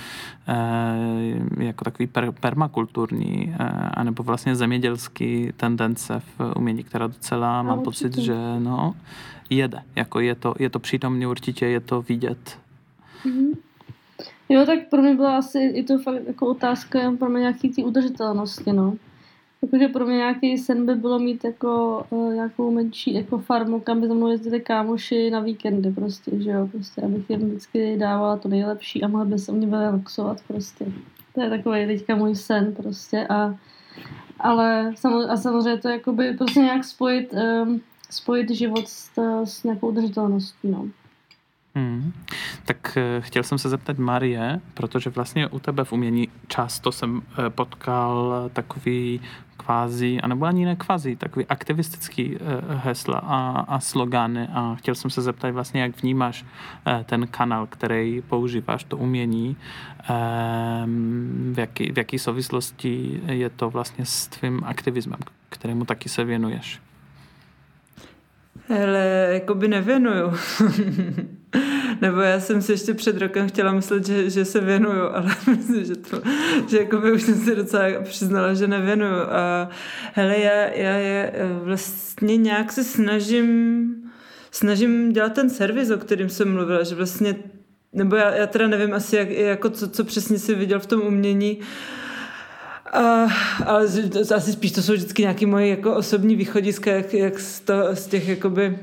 e, 0.48 1.64
jako 1.64 1.84
takový 1.84 2.06
per, 2.06 2.32
permakulturní 2.32 3.56
e, 3.58 3.64
anebo 3.94 4.22
vlastně 4.22 4.56
zemědělský 4.56 5.52
tendence 5.56 6.22
v 6.38 6.52
umění, 6.56 6.84
která 6.84 7.06
docela 7.06 7.62
mám 7.62 7.82
pocit, 7.82 8.18
že 8.18 8.34
no, 8.58 8.94
jede. 9.50 9.82
Jako 9.96 10.20
je 10.20 10.34
to, 10.34 10.54
je 10.58 10.70
to 10.70 10.78
přítomně 10.78 11.28
určitě, 11.28 11.66
je 11.66 11.80
to 11.80 12.02
vidět. 12.02 12.58
Mm-hmm. 13.24 13.56
Jo, 14.48 14.66
tak 14.66 14.78
pro 14.90 15.02
mě 15.02 15.14
byla 15.14 15.38
asi 15.38 15.58
i 15.58 15.82
to 15.82 15.98
fakt 15.98 16.26
jako 16.26 16.46
otázka 16.46 17.12
pro 17.18 17.28
mě 17.28 17.40
nějaký 17.40 17.68
ty 17.68 17.84
udržitelnosti, 17.84 18.72
no. 18.72 18.96
Jakože 19.64 19.88
pro 19.88 20.06
mě 20.06 20.16
nějaký 20.16 20.58
sen 20.58 20.86
by 20.86 20.94
bylo 20.94 21.18
mít 21.18 21.44
jako 21.44 22.04
uh, 22.10 22.34
nějakou 22.34 22.70
menší 22.70 23.14
jako 23.14 23.38
farmu, 23.38 23.80
kam 23.80 24.00
by 24.00 24.08
za 24.08 24.14
mnou 24.14 24.28
jezdili 24.28 24.60
kámoši 24.60 25.30
na 25.30 25.40
víkendy 25.40 25.92
prostě, 25.92 26.30
že 26.42 26.50
jo, 26.50 26.68
prostě, 26.72 27.02
abych 27.02 27.30
jim 27.30 27.48
vždycky 27.48 27.96
dávala 27.96 28.36
to 28.36 28.48
nejlepší 28.48 29.02
a 29.02 29.08
mohla 29.08 29.24
by 29.24 29.38
se 29.38 29.52
mě 29.52 29.66
relaxovat 29.70 30.40
prostě. 30.48 30.86
To 31.34 31.42
je 31.42 31.50
takový 31.50 31.86
teďka 31.86 32.16
můj 32.16 32.34
sen 32.34 32.74
prostě 32.74 33.26
a 33.26 33.54
ale 34.40 34.92
samozřejmě, 34.96 35.32
a 35.32 35.36
samozřejmě 35.36 35.80
to 35.80 35.88
jakoby 35.88 36.32
prostě 36.32 36.60
nějak 36.60 36.84
spojit, 36.84 37.34
um, 37.62 37.80
spojit 38.10 38.50
život 38.50 38.88
s, 38.88 39.10
s 39.44 39.64
nějakou 39.64 39.88
udržitelností, 39.88 40.68
no. 40.68 40.88
Hmm. 41.76 42.12
Tak 42.64 42.96
eh, 42.96 43.20
chtěl 43.20 43.42
jsem 43.42 43.58
se 43.58 43.68
zeptat 43.68 43.98
Marie, 43.98 44.60
protože 44.74 45.10
vlastně 45.10 45.48
u 45.48 45.58
tebe 45.58 45.84
v 45.84 45.92
umění 45.92 46.28
často 46.48 46.92
jsem 46.92 47.22
eh, 47.46 47.50
potkal 47.50 48.50
takový 48.52 49.20
kvázi, 49.56 50.20
anebo 50.20 50.46
ani 50.46 50.64
ne 50.64 50.76
kvázi, 50.76 51.16
takový 51.16 51.46
aktivistický 51.46 52.36
eh, 52.36 52.40
hesla 52.68 53.18
a, 53.18 53.60
a 53.68 53.80
slogany 53.80 54.48
a 54.52 54.74
chtěl 54.74 54.94
jsem 54.94 55.10
se 55.10 55.22
zeptat 55.22 55.50
vlastně, 55.50 55.82
jak 55.82 56.02
vnímáš 56.02 56.44
ten 57.04 57.26
kanál, 57.26 57.66
který 57.66 58.22
používáš, 58.28 58.84
to 58.84 58.96
umění, 58.96 59.56
ehm, 60.08 61.52
v 61.56 61.58
jaký, 61.58 61.92
v 61.92 61.98
jaký 61.98 62.18
souvislosti 62.18 63.20
je 63.26 63.50
to 63.50 63.70
vlastně 63.70 64.04
s 64.06 64.26
tvým 64.26 64.60
aktivismem, 64.64 65.20
kterému 65.48 65.84
taky 65.84 66.08
se 66.08 66.24
věnuješ. 66.24 66.80
Hele, 68.68 69.28
jako 69.32 69.54
by 69.54 69.68
nevěnuju. 69.68 70.32
Nebo 72.00 72.20
já 72.20 72.40
jsem 72.40 72.62
si 72.62 72.72
ještě 72.72 72.94
před 72.94 73.18
rokem 73.18 73.48
chtěla 73.48 73.72
myslet, 73.72 74.06
že, 74.06 74.30
že 74.30 74.44
se 74.44 74.60
věnuju, 74.60 75.02
ale 75.12 75.36
myslím, 75.50 75.84
že 75.84 75.96
to, 75.96 76.22
že 76.68 76.78
jako 76.78 76.98
by 76.98 77.12
už 77.12 77.22
jsem 77.22 77.34
si 77.34 77.56
docela 77.56 77.84
přiznala, 78.02 78.54
že 78.54 78.68
nevěnuju. 78.68 79.16
A 79.30 79.68
hele, 80.12 80.38
já, 80.38 80.54
já 80.54 80.96
je 80.96 81.32
vlastně 81.62 82.36
nějak 82.36 82.72
se 82.72 82.84
snažím 82.84 83.90
snažím 84.50 85.12
dělat 85.12 85.32
ten 85.32 85.50
servis, 85.50 85.90
o 85.90 85.98
kterým 85.98 86.28
jsem 86.28 86.52
mluvila, 86.52 86.82
že 86.82 86.94
vlastně 86.94 87.36
nebo 87.92 88.16
já, 88.16 88.34
já 88.34 88.46
teda 88.46 88.68
nevím 88.68 88.94
asi, 88.94 89.16
jak, 89.16 89.30
jako 89.30 89.70
co, 89.70 89.88
co 89.88 90.04
přesně 90.04 90.38
si 90.38 90.54
viděl 90.54 90.80
v 90.80 90.86
tom 90.86 91.00
umění, 91.00 91.58
Uh, 92.98 93.32
ale 93.66 93.86
asi 94.34 94.52
spíš 94.52 94.72
to 94.72 94.82
jsou 94.82 94.92
vždycky 94.92 95.22
nějaké 95.22 95.46
moje 95.46 95.68
jako 95.68 95.94
osobní 95.94 96.36
východiska, 96.36 96.90
jak, 96.90 97.14
jak 97.14 97.40
z, 97.40 97.60
to, 97.60 97.74
z 97.94 98.06
těch 98.06 98.28
jakoby 98.28 98.78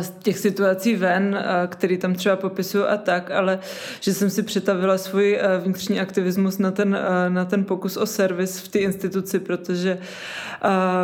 z 0.00 0.10
těch 0.10 0.38
situací 0.38 0.96
ven, 0.96 1.44
který 1.66 1.98
tam 1.98 2.14
třeba 2.14 2.36
popisuju 2.36 2.84
a 2.84 2.96
tak, 2.96 3.30
ale 3.30 3.58
že 4.00 4.14
jsem 4.14 4.30
si 4.30 4.42
přetavila 4.42 4.98
svůj 4.98 5.40
vnitřní 5.64 6.00
aktivismus 6.00 6.58
na 6.58 6.70
ten, 6.70 6.98
na 7.28 7.44
ten 7.44 7.64
pokus 7.64 7.96
o 7.96 8.06
servis 8.06 8.58
v 8.58 8.68
té 8.68 8.78
instituci, 8.78 9.38
protože 9.38 9.98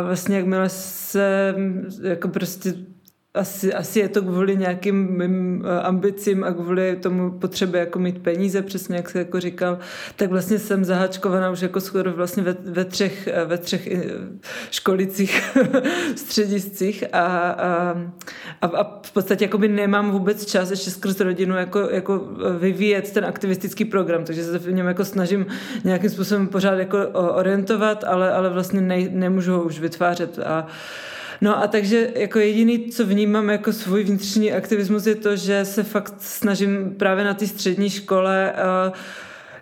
vlastně 0.03 0.37
jakmile 0.37 0.69
se 0.69 1.55
jako 2.01 2.27
prostě 2.27 2.73
asi, 3.35 3.73
asi 3.73 3.99
je 3.99 4.09
to 4.09 4.21
kvůli 4.21 4.57
nějakým 4.57 5.17
mým 5.17 5.65
eh, 5.65 5.81
ambicím 5.81 6.43
a 6.43 6.53
kvůli 6.53 6.95
tomu 6.95 7.31
potřebě 7.31 7.79
jako 7.79 7.99
mít 7.99 8.21
peníze, 8.21 8.61
přesně 8.61 8.95
jak 8.95 9.09
se 9.09 9.19
jako 9.19 9.39
říkal, 9.39 9.79
tak 10.15 10.29
vlastně 10.29 10.59
jsem 10.59 10.85
zahačkovaná 10.85 11.49
už 11.49 11.61
jako 11.61 11.81
skoro 11.81 12.13
vlastně 12.13 12.43
ve, 12.43 12.55
ve 12.59 12.85
třech, 12.85 13.27
eh, 13.27 13.45
ve 13.45 13.57
třech 13.57 13.87
eh, 13.87 14.03
školicích, 14.71 15.57
střediscích 16.15 17.03
a, 17.13 17.19
a, 17.19 17.95
a, 18.61 18.67
a 18.67 19.01
v 19.05 19.11
podstatě 19.11 19.45
jako 19.45 19.57
by 19.57 19.67
nemám 19.67 20.11
vůbec 20.11 20.45
čas 20.45 20.71
ještě 20.71 20.91
skrz 20.91 21.19
rodinu 21.19 21.55
jako, 21.55 21.79
jako 21.79 22.27
vyvíjet 22.59 23.11
ten 23.11 23.25
aktivistický 23.25 23.85
program, 23.85 24.23
takže 24.23 24.43
se 24.43 24.59
v 24.59 24.73
něm 24.73 24.87
jako 24.87 25.05
snažím 25.05 25.45
nějakým 25.83 26.09
způsobem 26.09 26.47
pořád 26.47 26.75
jako 26.75 26.97
orientovat, 27.13 28.03
ale, 28.03 28.33
ale 28.33 28.49
vlastně 28.49 28.81
ne, 28.81 28.97
nemůžu 29.09 29.53
ho 29.53 29.63
už 29.63 29.79
vytvářet 29.79 30.39
a 30.39 30.67
No 31.41 31.63
a 31.63 31.67
takže 31.67 32.11
jako 32.15 32.39
jediný, 32.39 32.89
co 32.89 33.05
vnímám 33.05 33.49
jako 33.49 33.73
svůj 33.73 34.03
vnitřní 34.03 34.53
aktivismus 34.53 35.05
je 35.05 35.15
to, 35.15 35.35
že 35.35 35.65
se 35.65 35.83
fakt 35.83 36.13
snažím 36.19 36.95
právě 36.97 37.23
na 37.25 37.33
té 37.33 37.47
střední 37.47 37.89
škole 37.89 38.53
uh, 38.87 38.93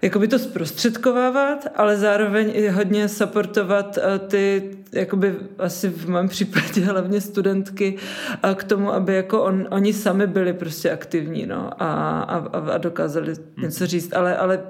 jakoby 0.02 0.28
to 0.28 0.40
zprostředkovávat, 0.40 1.68
ale 1.76 1.98
zároveň 1.98 2.52
i 2.54 2.70
hodně 2.70 3.10
supportovat 3.10 3.98
uh, 3.98 4.28
ty, 4.28 4.72
jakoby 4.92 5.36
asi 5.58 5.90
v 5.90 6.10
mém 6.10 6.30
případě 6.30 6.82
hlavně 6.86 7.22
studentky 7.22 7.96
uh, 8.44 8.54
k 8.54 8.64
tomu, 8.64 8.94
aby 8.94 9.16
jako 9.16 9.44
on, 9.44 9.68
oni 9.72 9.94
sami 9.94 10.28
byli 10.28 10.54
prostě 10.54 10.92
aktivní 10.92 11.46
no, 11.46 11.84
a, 11.84 12.20
a, 12.22 12.38
a 12.74 12.78
dokázali 12.78 13.28
hmm. 13.28 13.66
něco 13.66 13.88
říct, 13.88 14.14
ale, 14.14 14.38
ale 14.38 14.62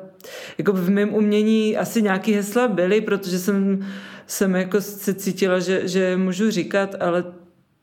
jako 0.58 0.74
v 0.74 0.90
mém 0.90 1.14
umění 1.14 1.78
asi 1.78 2.02
nějaký 2.02 2.34
hesla 2.34 2.68
byly, 2.68 3.02
protože 3.02 3.40
jsem 3.40 3.86
jsem 4.28 4.56
jako 4.56 4.82
se 4.82 5.14
cítila, 5.14 5.60
že, 5.60 5.88
že 5.88 6.18
můžu 6.18 6.52
říkat, 6.52 6.96
ale 7.00 7.24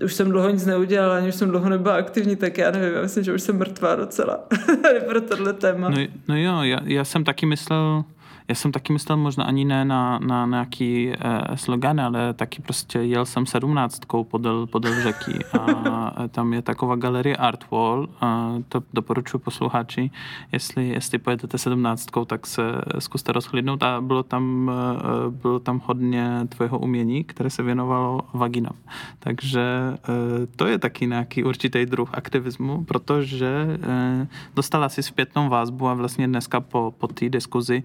už 0.05 0.15
jsem 0.15 0.31
dlouho 0.31 0.51
nic 0.51 0.67
neudělala, 0.67 1.17
ani 1.17 1.29
už 1.29 1.35
jsem 1.35 1.51
dlouho 1.51 1.69
nebyla 1.69 1.95
aktivní, 1.95 2.37
tak 2.37 2.59
já 2.59 2.71
nevím, 2.71 2.95
já 2.95 3.03
myslím, 3.03 3.25
že 3.25 3.35
už 3.35 3.43
jsem 3.43 3.59
mrtvá 3.59 3.95
docela 3.95 4.41
pro 5.09 5.21
tohle 5.21 5.53
téma. 5.53 5.89
No, 5.89 5.97
no 6.29 6.37
jo, 6.37 6.63
já, 6.63 6.81
já 6.85 7.05
jsem 7.05 7.25
taky 7.25 7.47
myslel, 7.47 8.05
já 8.51 8.55
jsem 8.55 8.73
taky 8.73 8.93
myslel 8.93 9.17
možná 9.17 9.45
ani 9.45 9.65
ne 9.65 9.85
na, 9.85 10.19
na 10.19 10.47
nějaký 10.47 11.13
eh, 11.13 11.57
slogan, 11.57 12.01
ale 12.01 12.35
taky 12.35 12.63
prostě 12.63 12.99
jel 12.99 13.27
jsem 13.27 13.47
sedmnáctkou 13.47 14.25
podél, 14.25 14.67
podél 14.67 15.03
řeky 15.03 15.39
a 15.59 16.29
tam 16.29 16.53
je 16.53 16.63
taková 16.63 16.97
galerie 16.97 17.37
Art 17.37 17.71
Wall, 17.71 18.09
a 18.21 18.55
to 18.69 18.83
doporučuji 18.93 19.39
posluchači, 19.39 20.11
jestli, 20.53 20.89
jestli 20.89 21.19
pojedete 21.19 21.59
sedmnáctkou, 21.59 22.25
tak 22.25 22.47
se 22.47 22.63
zkuste 22.99 23.33
rozhlídnout 23.33 23.83
a 23.83 24.01
bylo 24.01 24.23
tam, 24.23 24.71
eh, 24.71 25.31
bylo 25.31 25.59
tam 25.59 25.83
hodně 25.85 26.47
tvého 26.49 26.79
umění, 26.79 27.25
které 27.25 27.51
se 27.51 27.63
věnovalo 27.63 28.21
vaginám. 28.33 28.77
Takže 29.19 29.63
eh, 29.63 30.47
to 30.57 30.67
je 30.67 30.79
taky 30.79 31.07
nějaký 31.07 31.45
určitý 31.45 31.87
druh 31.87 32.11
aktivismu, 32.13 32.85
protože 32.85 33.79
eh, 33.83 34.27
dostala 34.55 34.89
si 34.89 35.03
zpětnou 35.03 35.49
vázbu 35.49 35.89
a 35.89 35.95
vlastně 35.95 36.27
dneska 36.27 36.61
po, 36.61 36.95
po 36.99 37.07
té 37.07 37.29
diskuzi 37.29 37.83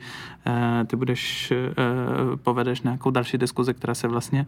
Eh, 0.48 0.55
ty 0.88 0.96
budeš, 0.96 1.52
eh, 1.52 2.36
povedeš 2.44 2.82
nějakou 2.82 3.12
další 3.12 3.38
diskuzi, 3.38 3.74
která 3.74 3.96
se 3.96 4.08
vlastně 4.08 4.46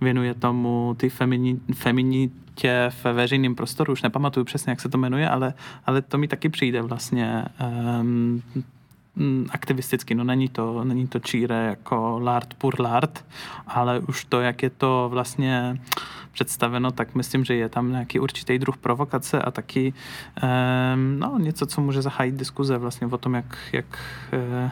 věnuje 0.00 0.34
tomu, 0.34 0.94
ty 0.96 1.08
femini, 1.08 1.60
feminitě 1.74 2.90
v 3.02 3.12
veřejném 3.12 3.54
prostoru. 3.54 3.92
Už 3.92 4.02
nepamatuju 4.02 4.44
přesně, 4.44 4.70
jak 4.70 4.80
se 4.80 4.88
to 4.88 4.98
jmenuje, 4.98 5.28
ale, 5.28 5.54
ale 5.86 6.02
to 6.02 6.18
mi 6.18 6.28
taky 6.28 6.48
přijde 6.48 6.82
vlastně 6.82 7.44
um, 8.00 8.42
aktivisticky, 9.50 10.14
no 10.14 10.24
není 10.24 10.48
to, 10.48 10.84
není 10.84 11.06
to 11.06 11.18
číre 11.18 11.66
jako 11.66 12.18
lard 12.18 12.54
pur 12.54 12.80
lard, 12.80 13.24
ale 13.66 14.00
už 14.00 14.24
to, 14.24 14.40
jak 14.40 14.62
je 14.62 14.70
to 14.70 15.08
vlastně 15.12 15.80
představeno, 16.32 16.90
tak 16.90 17.14
myslím, 17.14 17.44
že 17.44 17.54
je 17.54 17.68
tam 17.68 17.90
nějaký 17.90 18.20
určitý 18.20 18.58
druh 18.58 18.76
provokace 18.76 19.42
a 19.42 19.50
taky 19.50 19.92
um, 20.42 21.18
no, 21.18 21.38
něco, 21.38 21.66
co 21.66 21.80
může 21.80 22.02
zahájit 22.02 22.34
diskuze 22.34 22.78
vlastně 22.78 23.06
o 23.06 23.18
tom, 23.18 23.34
jak, 23.34 23.58
jak 23.72 23.98
uh, 24.64 24.70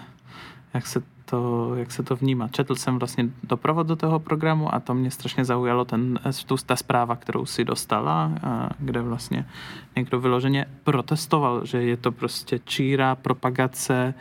jak 0.74 0.86
se 0.86 1.02
to, 1.30 1.72
jak 1.74 1.92
se 1.92 2.02
to 2.02 2.16
vnímá. 2.16 2.48
Četl 2.48 2.74
jsem 2.74 2.98
vlastně 2.98 3.28
doprovod 3.42 3.86
do 3.86 3.96
toho 3.96 4.18
programu 4.18 4.74
a 4.74 4.80
to 4.80 4.94
mě 4.94 5.10
strašně 5.10 5.44
zaujalo 5.44 5.84
ten, 5.84 6.18
ta 6.66 6.76
zpráva, 6.76 7.16
kterou 7.16 7.46
si 7.46 7.64
dostala, 7.64 8.32
a 8.42 8.70
kde 8.78 9.02
vlastně 9.02 9.46
někdo 9.96 10.20
vyloženě 10.20 10.66
protestoval, 10.84 11.64
že 11.64 11.82
je 11.82 11.96
to 11.96 12.12
prostě 12.12 12.58
číra 12.64 13.14
propagace 13.14 14.14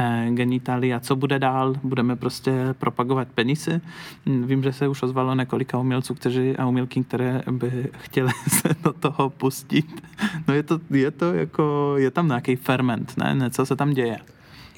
eh, 0.00 0.26
genitália. 0.30 1.00
Co 1.00 1.16
bude 1.16 1.38
dál? 1.38 1.74
Budeme 1.82 2.16
prostě 2.16 2.74
propagovat 2.78 3.28
penisy. 3.34 3.80
Vím, 4.26 4.62
že 4.62 4.72
se 4.72 4.88
už 4.88 5.02
ozvalo 5.02 5.34
několika 5.34 5.78
umělců 5.78 6.14
kteří, 6.14 6.56
a 6.56 6.66
umělky, 6.66 7.04
které 7.04 7.42
by 7.50 7.90
chtěli 7.98 8.32
se 8.48 8.68
do 8.82 8.92
toho 8.92 9.30
pustit. 9.30 10.02
No 10.48 10.54
je 10.54 10.62
to, 10.62 10.80
je 10.90 11.10
to 11.10 11.34
jako, 11.34 11.94
je 11.96 12.10
tam 12.10 12.28
nějaký 12.28 12.56
ferment, 12.56 13.16
ne? 13.16 13.34
Něco 13.38 13.66
se 13.66 13.76
tam 13.76 13.90
děje. 13.90 14.18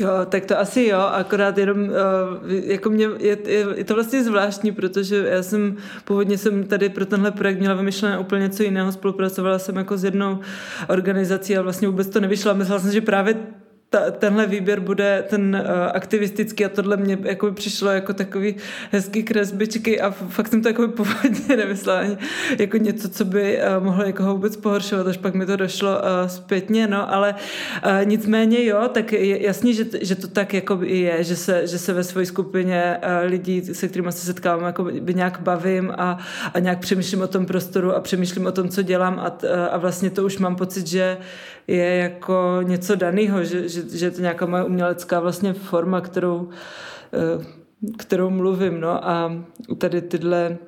Jo, 0.01 0.09
tak 0.28 0.44
to 0.46 0.59
asi 0.59 0.84
jo, 0.84 0.98
akorát 0.98 1.59
jenom, 1.59 1.78
uh, 1.78 1.92
jako 2.48 2.90
mě, 2.90 3.09
je, 3.18 3.38
je, 3.46 3.66
je 3.74 3.84
to 3.84 3.94
vlastně 3.94 4.24
zvláštní, 4.24 4.72
protože 4.72 5.16
já 5.16 5.42
jsem, 5.42 5.76
původně 6.05 6.38
jsem 6.38 6.64
tady 6.64 6.88
pro 6.88 7.07
tenhle 7.07 7.30
projekt 7.30 7.59
měla 7.59 7.74
vymyšlené 7.74 8.18
úplně 8.18 8.42
něco 8.42 8.62
jiného, 8.62 8.92
spolupracovala 8.92 9.59
jsem 9.59 9.76
jako 9.76 9.96
s 9.96 10.05
jednou 10.05 10.38
organizací 10.88 11.57
a 11.57 11.62
vlastně 11.62 11.88
vůbec 11.88 12.09
to 12.09 12.20
nevyšlo. 12.20 12.55
Myslela 12.55 12.80
jsem, 12.80 12.92
že 12.92 13.01
právě 13.01 13.34
ta, 13.91 14.11
tenhle 14.11 14.47
výběr 14.47 14.80
bude 14.80 15.24
ten 15.28 15.64
uh, 15.64 15.70
aktivistický 15.93 16.64
a 16.64 16.68
tohle 16.68 16.97
mě 16.97 17.18
jako 17.22 17.53
přišlo 17.53 17.91
jako 17.91 18.12
takový 18.12 18.57
hezký 18.91 19.22
kresbičky 19.22 20.01
a 20.01 20.11
fakt 20.11 20.49
jsem 20.49 20.62
to 20.62 20.68
jako 20.68 20.88
původně 20.88 21.57
nemyslela 21.57 21.99
ani 21.99 22.16
jako 22.59 22.76
něco, 22.76 23.09
co 23.09 23.24
by 23.24 23.59
uh, 23.59 23.84
mohlo 23.84 24.05
někoho 24.05 24.32
vůbec 24.32 24.57
pohoršovat, 24.57 25.07
až 25.07 25.16
pak 25.16 25.34
mi 25.34 25.47
to 25.47 25.57
došlo 25.57 25.91
uh, 25.91 26.28
zpětně, 26.28 26.86
no, 26.86 27.14
ale 27.14 27.34
uh, 27.34 28.09
nicméně 28.09 28.64
jo, 28.64 28.88
tak 28.93 29.12
je 29.12 29.43
jasně, 29.43 29.72
že, 29.72 29.84
že 30.01 30.14
to 30.14 30.28
tak 30.28 30.55
jako 30.55 30.78
je, 30.82 31.24
že 31.24 31.36
se, 31.36 31.66
že 31.66 31.78
se 31.78 31.93
ve 31.93 32.05
své 32.05 32.26
skupině 32.26 32.97
uh, 32.97 33.30
lidí, 33.30 33.62
se 33.74 33.88
kterými 33.88 34.12
se 34.12 34.26
setkávám, 34.26 34.64
jako 34.64 34.84
by 34.84 35.14
nějak 35.14 35.41
bavím 35.41 35.93
a, 35.99 36.18
a 36.55 36.59
nějak 36.59 36.78
přemýšlím 36.78 37.22
o 37.22 37.26
tom 37.26 37.47
prostoru 37.47 37.95
a 37.95 38.01
přemýšlím 38.01 38.47
o 38.47 38.53
tom, 38.53 38.68
co 38.68 38.82
dělám 38.82 39.18
a, 39.18 39.38
a 39.70 39.78
vlastně 39.78 40.11
to 40.11 40.24
už 40.24 40.38
mám 40.38 40.57
pocit, 40.57 40.86
že 40.86 41.18
je 41.71 41.97
jako 41.97 42.59
něco 42.62 42.95
daného, 42.95 43.45
že, 43.45 43.68
že, 43.68 43.99
že 43.99 44.07
je 44.07 44.11
to 44.11 44.21
nějaká 44.21 44.47
moje 44.47 44.64
umělecká 44.64 45.21
vlastně 45.21 45.53
forma, 45.53 46.01
kterou, 46.01 46.49
eh, 47.12 47.45
kterou 47.99 48.31
mluvím. 48.31 48.81
No 48.81 49.09
a 49.09 49.33
tady 49.79 50.03
tyhle 50.03 50.59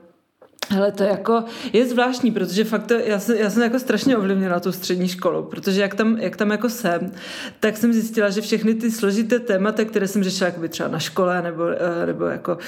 Hele, 0.72 0.92
to 0.92 1.02
jako 1.02 1.44
je 1.72 1.86
zvláštní, 1.86 2.30
protože 2.30 2.64
fakt 2.64 2.86
to, 2.86 2.94
já, 2.94 3.18
jsem, 3.18 3.36
já 3.36 3.50
jsem 3.50 3.62
jako 3.62 3.78
strašně 3.78 4.16
ovlivněna 4.16 4.60
tou 4.60 4.72
střední 4.72 5.08
školou, 5.08 5.42
protože 5.42 5.82
jak 5.82 5.94
tam, 5.94 6.18
jak 6.18 6.36
tam 6.36 6.50
jako 6.50 6.68
jsem, 6.68 7.12
tak 7.60 7.76
jsem 7.76 7.92
zjistila, 7.92 8.30
že 8.30 8.40
všechny 8.40 8.74
ty 8.74 8.90
složité 8.90 9.38
témata, 9.38 9.84
které 9.84 10.08
jsem 10.08 10.24
řešila 10.24 10.50
jako 10.50 10.68
třeba 10.68 10.88
na 10.88 10.98
škole 10.98 11.42
nebo, 11.42 11.64
eh, 11.68 12.06
nebo 12.06 12.24
jako 12.24 12.58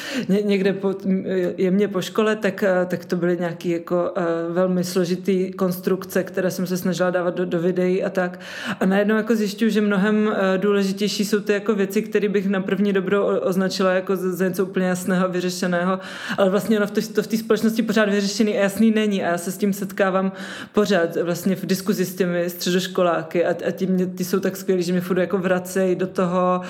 někde 0.44 0.72
po, 0.72 0.94
jemně 1.56 1.88
po 1.88 2.02
škole, 2.02 2.36
tak, 2.36 2.62
eh, 2.62 2.86
tak 2.86 3.04
to 3.04 3.16
byly 3.16 3.36
nějaké 3.36 3.68
jako 3.68 4.12
eh, 4.16 4.22
velmi 4.52 4.84
složitý 4.84 5.52
konstrukce, 5.52 6.24
které 6.24 6.50
jsem 6.50 6.66
se 6.66 6.76
snažila 6.76 7.10
dávat 7.10 7.34
do, 7.34 7.46
do 7.46 7.60
videí 7.60 8.04
a 8.04 8.10
tak. 8.10 8.40
A 8.80 8.86
najednou 8.86 9.16
jako 9.16 9.36
zjišťuju, 9.36 9.70
že 9.70 9.80
mnohem 9.80 10.34
důležitější 10.56 11.24
jsou 11.24 11.40
ty 11.40 11.52
jako 11.52 11.74
věci, 11.74 12.02
které 12.02 12.28
bych 12.28 12.48
na 12.48 12.60
první 12.60 12.92
dobrou 12.92 13.24
označila 13.24 13.92
jako 13.92 14.16
za 14.16 14.48
něco 14.48 14.66
úplně 14.66 14.86
jasného, 14.86 15.28
vyřešeného, 15.28 15.98
ale 16.38 16.50
vlastně 16.50 16.76
ono 16.76 16.86
v, 16.86 16.90
to 16.90 17.22
v 17.22 17.26
té 17.26 17.36
společnosti 17.36 17.82
pořád 17.94 18.10
vyřešený 18.10 18.58
a 18.58 18.62
jasný 18.62 18.90
není 18.90 19.24
a 19.24 19.30
já 19.30 19.38
se 19.38 19.52
s 19.52 19.56
tím 19.56 19.72
setkávám 19.72 20.32
pořád 20.72 21.16
vlastně 21.16 21.56
v 21.56 21.66
diskuzi 21.66 22.04
s 22.04 22.14
těmi 22.14 22.50
středoškoláky 22.50 23.44
a, 23.44 23.50
a 23.68 23.70
ti, 23.70 23.86
ty 23.86 24.24
jsou 24.24 24.40
tak 24.40 24.56
skvělí, 24.56 24.82
že 24.82 24.92
mě 24.92 25.00
furt 25.00 25.18
jako 25.18 25.38
vracejí 25.38 25.96
do 25.96 26.06
toho, 26.06 26.60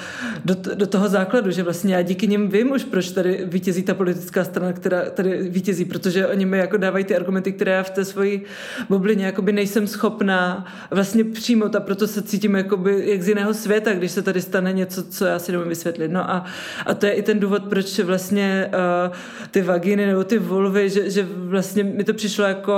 do, 0.45 0.55
do 0.75 0.87
toho 0.87 1.09
základu, 1.09 1.51
že 1.51 1.63
vlastně 1.63 1.95
já 1.95 2.03
díky 2.03 2.27
nim 2.27 2.49
vím 2.49 2.71
už, 2.71 2.85
proč 2.85 3.11
tady 3.11 3.45
vítězí 3.45 3.83
ta 3.83 3.95
politická 3.95 4.45
strana, 4.45 4.73
která 4.73 5.11
tady 5.11 5.49
vítězí, 5.49 5.85
protože 5.85 6.27
oni 6.27 6.47
mi 6.47 6.59
jako 6.59 6.77
dávají 6.77 7.05
ty 7.05 7.17
argumenty, 7.17 7.53
které 7.53 7.73
já 7.73 7.83
v 7.83 7.91
té 7.91 8.05
svoji 8.05 8.45
bublině 8.89 9.27
jakoby 9.27 9.53
nejsem 9.53 9.87
schopná 9.87 10.67
vlastně 10.91 11.25
přijmout 11.25 11.77
a 11.77 11.81
proto 11.81 12.07
se 12.07 12.23
cítím 12.23 12.55
jakoby 12.55 13.03
jak 13.07 13.23
z 13.23 13.29
jiného 13.29 13.55
světa, 13.55 13.93
když 13.93 14.11
se 14.11 14.23
tady 14.23 14.43
stane 14.43 14.73
něco, 14.73 15.03
co 15.03 15.25
já 15.25 15.39
si 15.39 15.53
nemůžu 15.53 15.69
vysvětlit. 15.69 16.11
No 16.11 16.31
a, 16.31 16.45
a 16.87 16.95
to 16.95 17.07
je 17.07 17.13
i 17.13 17.23
ten 17.23 17.41
důvod, 17.41 17.65
proč 17.65 17.99
vlastně 17.99 18.71
uh, 19.09 19.17
ty 19.51 19.63
vagíny 19.63 20.07
nebo 20.07 20.25
ty 20.25 20.39
vulvy, 20.39 20.91
že, 20.91 21.11
že 21.15 21.23
vlastně 21.23 21.85
mi 21.85 22.05
to 22.05 22.15
přišlo 22.15 22.45
jako 22.45 22.75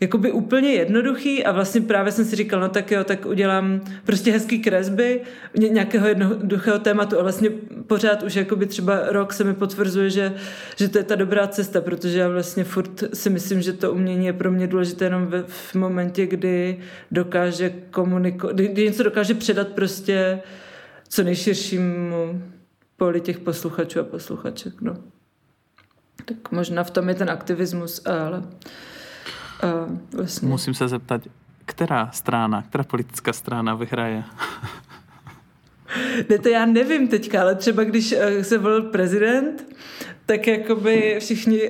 jakoby 0.00 0.32
úplně 0.32 0.68
jednoduchý 0.68 1.44
a 1.44 1.52
vlastně 1.52 1.80
právě 1.80 2.12
jsem 2.12 2.24
si 2.24 2.36
říkal, 2.36 2.60
no 2.60 2.68
tak 2.68 2.90
jo, 2.90 3.04
tak 3.04 3.26
udělám 3.26 3.80
prostě 4.04 4.32
hezký 4.32 4.58
kresby 4.58 5.20
nějakého 5.54 6.08
jednoduchého 6.08 6.78
tématu 6.78 7.18
a 7.18 7.22
vlastně 7.22 7.50
pořád 7.86 8.22
už 8.22 8.36
jakoby 8.36 8.66
třeba 8.66 9.00
rok 9.08 9.32
se 9.32 9.44
mi 9.44 9.54
potvrzuje, 9.54 10.10
že, 10.10 10.34
že 10.76 10.88
to 10.88 10.98
je 10.98 11.04
ta 11.04 11.14
dobrá 11.14 11.46
cesta, 11.46 11.80
protože 11.80 12.18
já 12.18 12.28
vlastně 12.28 12.64
furt 12.64 13.04
si 13.14 13.30
myslím, 13.30 13.62
že 13.62 13.72
to 13.72 13.92
umění 13.92 14.26
je 14.26 14.32
pro 14.32 14.50
mě 14.50 14.66
důležité 14.66 15.04
jenom 15.04 15.26
ve, 15.26 15.42
v 15.42 15.74
momentě, 15.74 16.26
kdy 16.26 16.78
dokáže 17.10 17.72
komunikovat, 17.90 18.56
kdy 18.56 18.84
něco 18.84 19.02
dokáže 19.02 19.34
předat 19.34 19.68
prostě 19.68 20.40
co 21.08 21.22
nejširšímu 21.22 22.42
poli 22.96 23.20
těch 23.20 23.38
posluchačů 23.38 24.00
a 24.00 24.04
posluchaček, 24.04 24.80
no. 24.80 24.96
Tak 26.24 26.52
možná 26.52 26.84
v 26.84 26.90
tom 26.90 27.08
je 27.08 27.14
ten 27.14 27.30
aktivismus, 27.30 28.06
ale 28.06 28.42
a 29.62 29.86
vlastně... 30.12 30.48
Musím 30.48 30.74
se 30.74 30.88
zeptat, 30.88 31.22
která 31.64 32.10
strana, 32.12 32.62
která 32.62 32.84
politická 32.84 33.32
strana 33.32 33.74
vyhraje? 33.74 34.24
Ne, 36.28 36.38
to 36.38 36.48
já 36.48 36.66
nevím 36.66 37.08
teďka, 37.08 37.40
ale 37.40 37.54
třeba 37.54 37.84
když 37.84 38.12
eh, 38.12 38.44
se 38.44 38.58
volil 38.58 38.82
prezident, 38.82 39.64
tak 40.30 40.46
jakoby 40.46 41.16
všichni, 41.20 41.60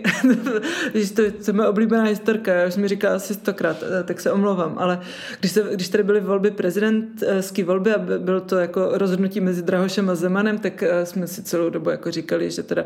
když 0.92 1.10
to, 1.10 1.22
to 1.30 1.50
je 1.50 1.52
moje 1.52 1.68
oblíbená 1.68 2.04
historka, 2.04 2.54
já 2.54 2.68
už 2.68 2.76
mi 2.76 2.88
říká 2.88 3.14
asi 3.14 3.34
stokrát, 3.34 3.82
eh, 3.82 4.04
tak 4.04 4.20
se 4.20 4.32
omlouvám, 4.32 4.74
ale 4.78 5.00
když, 5.40 5.52
se, 5.52 5.64
když 5.72 5.88
tady 5.88 6.04
byly 6.04 6.20
volby 6.20 6.50
prezidentské 6.50 7.64
volby 7.64 7.94
a 7.94 7.98
bylo 7.98 8.40
to 8.40 8.56
jako 8.56 8.88
rozhodnutí 8.92 9.40
mezi 9.40 9.62
Drahošem 9.62 10.10
a 10.10 10.14
Zemanem, 10.14 10.58
tak 10.58 10.82
eh, 10.82 11.06
jsme 11.06 11.26
si 11.26 11.42
celou 11.42 11.70
dobu 11.70 11.90
jako 11.90 12.10
říkali, 12.10 12.50
že 12.50 12.62
teda, 12.62 12.84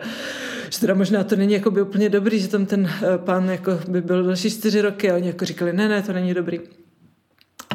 že 0.71 0.81
teda 0.81 0.95
možná 0.95 1.25
to 1.25 1.37
není 1.37 1.53
jako 1.53 1.71
by 1.71 1.83
úplně 1.83 2.09
dobrý, 2.09 2.39
že 2.39 2.49
tam 2.49 2.67
ten 2.67 2.91
pán 3.17 3.51
jako 3.51 3.81
by 3.89 4.03
byl 4.03 4.23
další 4.23 4.51
čtyři 4.51 4.81
roky 4.81 5.11
a 5.11 5.15
oni 5.15 5.27
jako 5.27 5.45
říkali, 5.45 5.73
ne, 5.73 5.89
ne, 5.89 6.03
to 6.03 6.13
není 6.13 6.35
dobrý. 6.35 6.61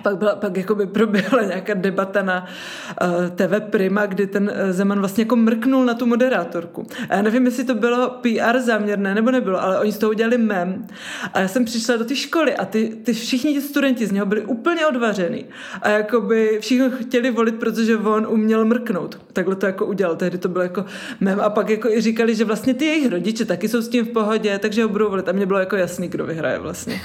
Pak, 0.03 0.17
byla, 0.17 0.35
pak 0.35 0.57
jakoby 0.57 0.87
proběhla 0.87 1.41
nějaká 1.41 1.73
debata 1.73 2.21
na 2.21 2.45
uh, 3.01 3.07
eh, 3.25 3.29
TV 3.29 3.69
Prima, 3.69 4.05
kdy 4.05 4.27
ten 4.27 4.43
uh, 4.43 4.71
Zeman 4.71 4.99
vlastně 4.99 5.21
jako 5.21 5.35
mrknul 5.35 5.85
na 5.85 5.93
tu 5.93 6.05
moderátorku. 6.05 6.87
A 7.09 7.15
já 7.15 7.21
nevím, 7.21 7.45
jestli 7.45 7.63
to 7.63 7.75
bylo 7.75 8.09
PR 8.09 8.59
záměrné 8.59 9.15
nebo 9.15 9.31
nebylo, 9.31 9.63
ale 9.63 9.79
oni 9.79 9.91
z 9.91 9.97
toho 9.97 10.09
udělali 10.09 10.37
mem. 10.37 10.87
A 11.33 11.39
já 11.39 11.47
jsem 11.47 11.65
přišla 11.65 11.97
do 11.97 12.05
té 12.05 12.15
školy 12.15 12.55
a 12.55 12.65
ty, 12.65 12.97
ty 13.03 13.13
všichni 13.13 13.53
ti 13.53 13.61
studenti 13.61 14.07
z 14.07 14.11
něho 14.11 14.25
byli 14.25 14.41
úplně 14.41 14.87
odvařený. 14.87 15.45
A 15.81 15.89
jakoby 15.89 16.57
všichni 16.61 16.89
chtěli 17.01 17.31
volit, 17.31 17.55
protože 17.55 17.97
on 17.97 18.27
uměl 18.29 18.65
mrknout. 18.65 19.19
Takhle 19.33 19.55
to 19.55 19.65
jako 19.65 19.85
udělal. 19.85 20.15
Tehdy 20.15 20.37
to 20.37 20.49
bylo 20.49 20.63
jako 20.63 20.85
mem. 21.19 21.39
A 21.39 21.49
pak 21.49 21.69
jako 21.69 21.89
i 21.89 22.01
říkali, 22.01 22.35
že 22.35 22.45
vlastně 22.45 22.73
ty 22.73 22.85
jejich 22.85 23.11
rodiče 23.11 23.45
taky 23.45 23.67
jsou 23.67 23.81
s 23.81 23.89
tím 23.89 24.05
v 24.05 24.09
pohodě, 24.09 24.59
takže 24.59 24.83
ho 24.83 24.89
budou 24.89 25.09
volit. 25.09 25.29
A 25.29 25.31
mně 25.31 25.45
bylo 25.45 25.59
jako 25.59 25.75
jasný, 25.75 26.07
kdo 26.07 26.25
vyhraje 26.25 26.59
vlastně 26.59 27.01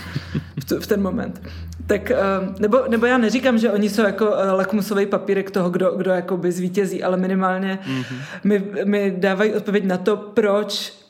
v, 0.80 0.86
ten 0.86 1.02
moment. 1.02 1.42
Tak, 1.86 2.12
uh, 2.40 2.60
nebo 2.60 2.82
nebo 2.88 3.06
já 3.06 3.18
neříkám, 3.18 3.58
že 3.58 3.70
oni 3.70 3.90
jsou 3.90 4.02
jako 4.02 4.34
eh, 4.36 4.50
lakmusový 4.50 5.06
papírek 5.06 5.50
toho, 5.50 5.70
kdo, 5.70 5.90
kdo 5.90 6.10
jakoby 6.10 6.52
zvítězí, 6.52 7.02
ale 7.02 7.16
minimálně 7.16 7.78
mm-hmm. 7.86 8.16
mi, 8.44 8.64
mi 8.84 9.14
dávají 9.18 9.54
odpověď 9.54 9.84
na 9.84 9.98
to, 9.98 10.16
proč 10.16 11.03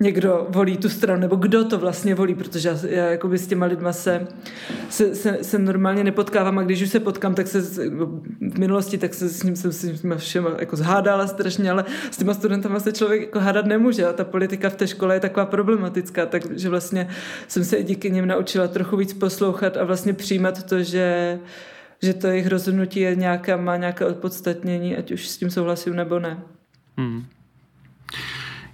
někdo 0.00 0.46
volí 0.48 0.76
tu 0.76 0.88
stranu, 0.88 1.20
nebo 1.20 1.36
kdo 1.36 1.64
to 1.64 1.78
vlastně 1.78 2.14
volí, 2.14 2.34
protože 2.34 2.68
já, 2.68 2.78
já 2.88 3.04
jakoby 3.10 3.38
s 3.38 3.46
těma 3.46 3.66
lidma 3.66 3.92
se, 3.92 4.26
se, 4.88 5.14
se, 5.14 5.38
se 5.42 5.58
normálně 5.58 6.04
nepotkávám 6.04 6.58
a 6.58 6.62
když 6.62 6.82
už 6.82 6.90
se 6.90 7.00
potkám, 7.00 7.34
tak 7.34 7.46
se 7.46 7.60
v 7.60 8.58
minulosti, 8.58 8.98
tak 8.98 9.14
se 9.14 9.28
s 9.28 9.42
ním 9.42 9.56
jsem 9.56 9.72
s 9.72 10.02
nimi 10.02 10.16
všem 10.16 10.46
jako 10.58 10.76
zhádala 10.76 11.26
strašně, 11.26 11.70
ale 11.70 11.84
s 12.10 12.16
těma 12.16 12.34
studentama 12.34 12.80
se 12.80 12.92
člověk 12.92 13.20
jako 13.20 13.40
hádat 13.40 13.66
nemůže 13.66 14.06
a 14.06 14.12
ta 14.12 14.24
politika 14.24 14.70
v 14.70 14.76
té 14.76 14.86
škole 14.86 15.16
je 15.16 15.20
taková 15.20 15.46
problematická, 15.46 16.26
takže 16.26 16.68
vlastně 16.68 17.08
jsem 17.48 17.64
se 17.64 17.76
i 17.76 17.84
díky 17.84 18.10
nim 18.10 18.26
naučila 18.26 18.68
trochu 18.68 18.96
víc 18.96 19.12
poslouchat 19.12 19.76
a 19.76 19.84
vlastně 19.84 20.12
přijímat 20.12 20.62
to, 20.62 20.82
že 20.82 21.38
že 22.02 22.14
to 22.14 22.26
jejich 22.26 22.46
rozhodnutí 22.46 23.00
je 23.00 23.16
nějaká, 23.16 23.56
má 23.56 23.76
nějaké 23.76 24.06
odpodstatnění, 24.06 24.96
ať 24.96 25.12
už 25.12 25.28
s 25.28 25.36
tím 25.36 25.50
souhlasím 25.50 25.96
nebo 25.96 26.18
ne. 26.18 26.42
Hmm. 26.96 27.24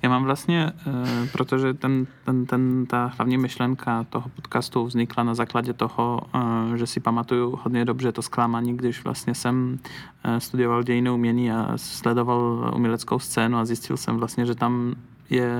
Já 0.06 0.10
mám 0.10 0.24
vlastně, 0.24 0.72
eh, 0.86 1.28
protože 1.32 1.74
ten, 1.74 2.06
ten, 2.24 2.46
ten, 2.46 2.86
ta 2.86 3.12
hlavní 3.16 3.38
myšlenka 3.38 4.06
toho 4.10 4.28
podcastu 4.28 4.84
vznikla 4.84 5.24
na 5.24 5.34
základě 5.34 5.72
toho, 5.72 6.20
eh, 6.34 6.78
že 6.78 6.86
si 6.86 7.00
pamatuju 7.00 7.58
hodně 7.62 7.84
dobře 7.84 8.12
to 8.12 8.22
zklamání, 8.22 8.76
když 8.76 9.04
vlastně 9.04 9.34
jsem 9.34 9.78
eh, 10.24 10.40
studioval 10.40 10.82
dějiny 10.82 11.10
umění 11.10 11.52
a 11.52 11.72
sledoval 11.76 12.72
uměleckou 12.76 13.18
scénu 13.18 13.58
a 13.58 13.64
zjistil 13.64 13.96
jsem 13.96 14.16
vlastně, 14.16 14.46
že 14.46 14.54
tam 14.54 14.94
je 15.30 15.52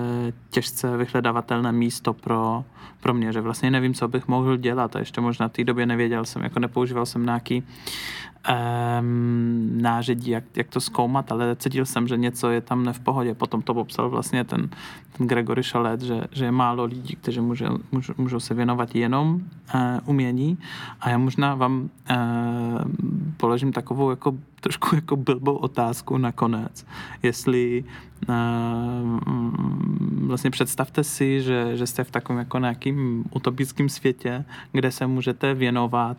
těžce 0.51 0.97
vyhledavatelné 0.97 1.73
místo 1.73 2.13
pro, 2.13 2.65
pro 3.01 3.15
mě, 3.15 3.33
že 3.33 3.41
vlastně 3.41 3.71
nevím, 3.71 3.95
co 3.95 4.09
bych 4.09 4.29
mohl 4.29 4.57
dělat 4.57 4.97
a 4.97 4.99
ještě 4.99 5.21
možná 5.21 5.49
v 5.49 5.53
té 5.53 5.65
době 5.65 5.87
nevěděl 5.87 6.25
jsem, 6.25 6.43
jako 6.43 6.61
nepoužíval 6.61 7.07
jsem 7.07 7.25
nějaký 7.25 7.63
um, 8.51 9.83
nářadí, 9.83 10.31
jak, 10.31 10.45
jak 10.57 10.69
to 10.69 10.81
zkoumat, 10.81 11.33
ale 11.33 11.57
cítil 11.57 11.87
jsem, 11.87 12.09
že 12.09 12.17
něco 12.17 12.51
je 12.51 12.61
tam 12.61 12.85
ne 12.85 12.93
v 12.93 13.01
pohodě. 13.01 13.35
Potom 13.35 13.63
to 13.63 13.75
popsal 13.75 14.11
vlastně 14.11 14.45
ten, 14.45 14.69
ten 15.19 15.27
Gregory 15.27 15.63
Chalet, 15.63 16.03
že, 16.03 16.21
že 16.33 16.45
je 16.45 16.53
málo 16.53 16.85
lidí, 16.85 17.17
kteří 17.17 17.41
můžou, 17.41 17.79
můžou, 17.93 18.15
můžou 18.17 18.41
se 18.41 18.55
věnovat 18.55 18.95
jenom 18.95 19.35
uh, 19.35 19.81
umění 20.05 20.59
a 21.01 21.11
já 21.11 21.19
možná 21.19 21.55
vám 21.55 21.91
uh, 22.11 22.17
položím 23.37 23.73
takovou 23.73 24.11
jako 24.11 24.35
trošku 24.67 24.95
jako 24.95 25.17
blbou 25.17 25.57
otázku 25.57 26.19
nakonec. 26.19 26.87
Jestli 27.23 27.85
uh, 28.29 28.35
vlastně 30.27 30.51
představte 30.51 31.05
si, 31.05 31.43
že, 31.43 31.77
že 31.77 31.87
jste 31.87 32.05
v 32.05 32.11
takovém 32.11 32.39
jako 32.39 32.59
nějakým 32.59 33.25
utopickém 33.31 33.89
světě, 33.89 34.45
kde 34.73 34.91
se 34.93 35.07
můžete 35.07 35.55
věnovat 35.55 36.17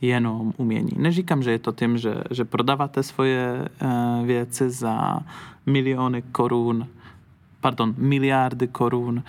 jenom 0.00 0.52
umění. 0.56 0.92
Neříkám, 0.96 1.42
že 1.42 1.50
je 1.50 1.58
to 1.58 1.72
tím, 1.72 1.98
že, 1.98 2.14
že 2.30 2.44
prodáváte 2.44 3.02
svoje 3.02 3.68
uh, 3.82 4.26
věci 4.26 4.70
za 4.70 5.20
miliony 5.66 6.22
korun 6.22 6.88
pardon, 7.62 7.94
miliardy 7.96 8.68
korun, 8.68 9.22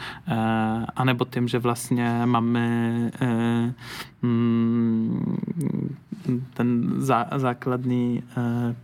anebo 0.96 1.26
tím, 1.26 1.48
že 1.48 1.60
vlastně 1.60 2.22
máme 2.26 2.66
mm, 4.22 5.38
ten 6.54 6.94
zá, 6.98 7.28
základní 7.36 8.24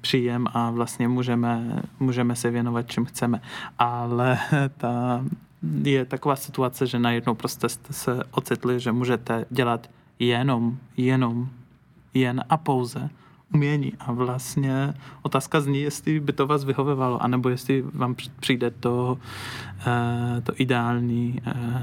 příjem 0.02 0.46
a 0.54 0.72
vlastně 0.72 1.08
můžeme, 1.08 1.82
můžeme 2.00 2.36
se 2.36 2.52
věnovat 2.52 2.92
čem 2.92 3.06
chceme. 3.06 3.42
Ale 3.80 4.38
ta 4.78 5.26
je 5.84 6.06
taková 6.06 6.36
situace, 6.36 6.88
že 6.88 7.00
najednou 7.00 7.36
prostě 7.36 7.70
jste 7.70 7.94
se 7.94 8.24
ocitli, 8.32 8.80
že 8.80 8.92
můžete 8.92 9.46
dělat 9.50 9.90
jenom, 10.20 10.78
jenom, 10.98 11.50
jen 12.14 12.44
a 12.50 12.58
pouze 12.58 13.10
umění. 13.54 13.94
A 14.00 14.12
vlastně 14.12 14.94
otázka 15.22 15.62
zní, 15.62 15.82
jestli 15.82 16.20
by 16.20 16.34
to 16.34 16.48
vás 16.48 16.64
vyhovovalo, 16.64 17.24
anebo 17.24 17.50
jestli 17.50 17.82
vám 17.94 18.16
přijde 18.40 18.72
to, 18.72 19.18
uh, 19.78 20.44
to 20.44 20.54
ideální. 20.56 21.42
Uh, 21.48 21.82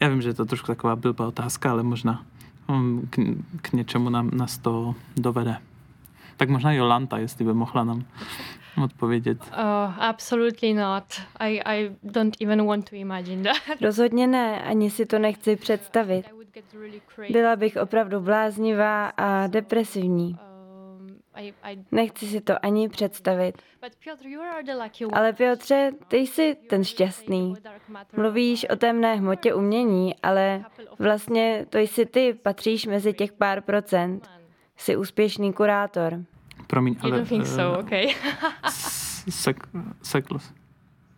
já 0.00 0.08
vím, 0.08 0.22
že 0.22 0.28
je 0.28 0.34
to 0.34 0.44
trošku 0.44 0.66
taková 0.66 0.96
blbá 0.96 1.26
otázka, 1.26 1.70
ale 1.70 1.82
možná 1.82 2.24
um, 2.68 3.08
k, 3.10 3.18
k 3.62 3.72
něčemu 3.72 4.10
nám, 4.10 4.30
nás 4.32 4.58
to 4.58 4.94
dovede. 5.16 5.56
Tak 6.36 6.48
možná 6.48 6.72
Jolanta, 6.72 7.18
jestli 7.18 7.44
by 7.44 7.54
mohla 7.54 7.84
nám 7.84 8.04
odpovědět. 8.84 9.38
Uh, 9.40 10.04
absolutely 10.04 10.74
not. 10.74 11.04
I, 11.40 11.60
I 11.64 11.90
don't 12.02 12.36
even 12.40 12.66
want 12.66 12.90
to 12.90 12.96
imagine 12.96 13.42
that. 13.42 13.80
Rozhodně 13.80 14.26
ne, 14.26 14.62
ani 14.62 14.90
si 14.90 15.06
to 15.06 15.18
nechci 15.18 15.56
představit. 15.56 16.24
Byla 17.30 17.56
bych 17.56 17.76
opravdu 17.76 18.20
bláznivá 18.20 19.06
a 19.06 19.46
depresivní. 19.46 20.38
Nechci 21.92 22.26
si 22.26 22.40
to 22.40 22.64
ani 22.64 22.88
představit. 22.88 23.62
Ale 25.12 25.32
Piotře, 25.32 25.90
ty 26.08 26.16
jsi 26.16 26.56
ten 26.68 26.84
šťastný. 26.84 27.54
Mluvíš 28.16 28.66
o 28.70 28.76
temné 28.76 29.14
hmotě 29.14 29.54
umění, 29.54 30.14
ale 30.22 30.64
vlastně 30.98 31.66
to 31.68 31.78
jsi 31.78 32.06
ty, 32.06 32.34
patříš 32.42 32.86
mezi 32.86 33.12
těch 33.12 33.32
pár 33.32 33.60
procent. 33.60 34.30
Jsi 34.76 34.96
úspěšný 34.96 35.52
kurátor. 35.52 36.24
Promiň, 36.66 36.96
ale... 37.00 37.10
You 37.10 37.16
don't 37.16 37.28
think 37.28 37.46
so, 37.46 37.78
uh, 37.78 37.84
okay. 37.84 38.14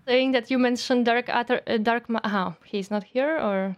Saying 0.08 0.36
that 0.36 0.50
you 0.50 0.58
mentioned 0.58 1.06
dark, 1.06 1.28
uh, 1.28 1.78
dark, 1.78 2.04
aha, 2.22 2.56
he's 2.72 2.90
not 2.90 3.04
here, 3.14 3.42
or... 3.42 3.74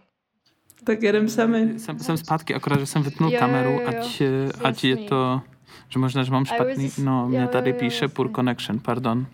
Tak 0.83 1.03
jedem 1.03 1.29
sami. 1.29 1.79
Jsem, 1.79 1.99
jsem 1.99 2.17
zpátky, 2.17 2.53
akorát, 2.53 2.79
že 2.79 2.85
jsem 2.85 3.03
vypnul 3.03 3.31
jo, 3.31 3.39
kameru, 3.39 3.69
jo, 3.69 3.79
jo, 3.81 3.87
ať, 3.87 4.21
ať 4.63 4.83
je 4.83 4.97
to, 4.97 5.41
že 5.89 5.99
možná, 5.99 6.23
že 6.23 6.31
mám 6.31 6.45
špatný, 6.45 6.83
was, 6.83 6.97
no, 6.97 7.27
mě 7.27 7.47
tady 7.47 7.73
píše 7.73 8.07
poor 8.07 8.31
connection, 8.31 8.79
pardon. 8.79 9.25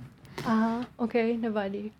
Aha, 0.46 0.86
ok, 0.98 1.14
nevadí. 1.40 1.92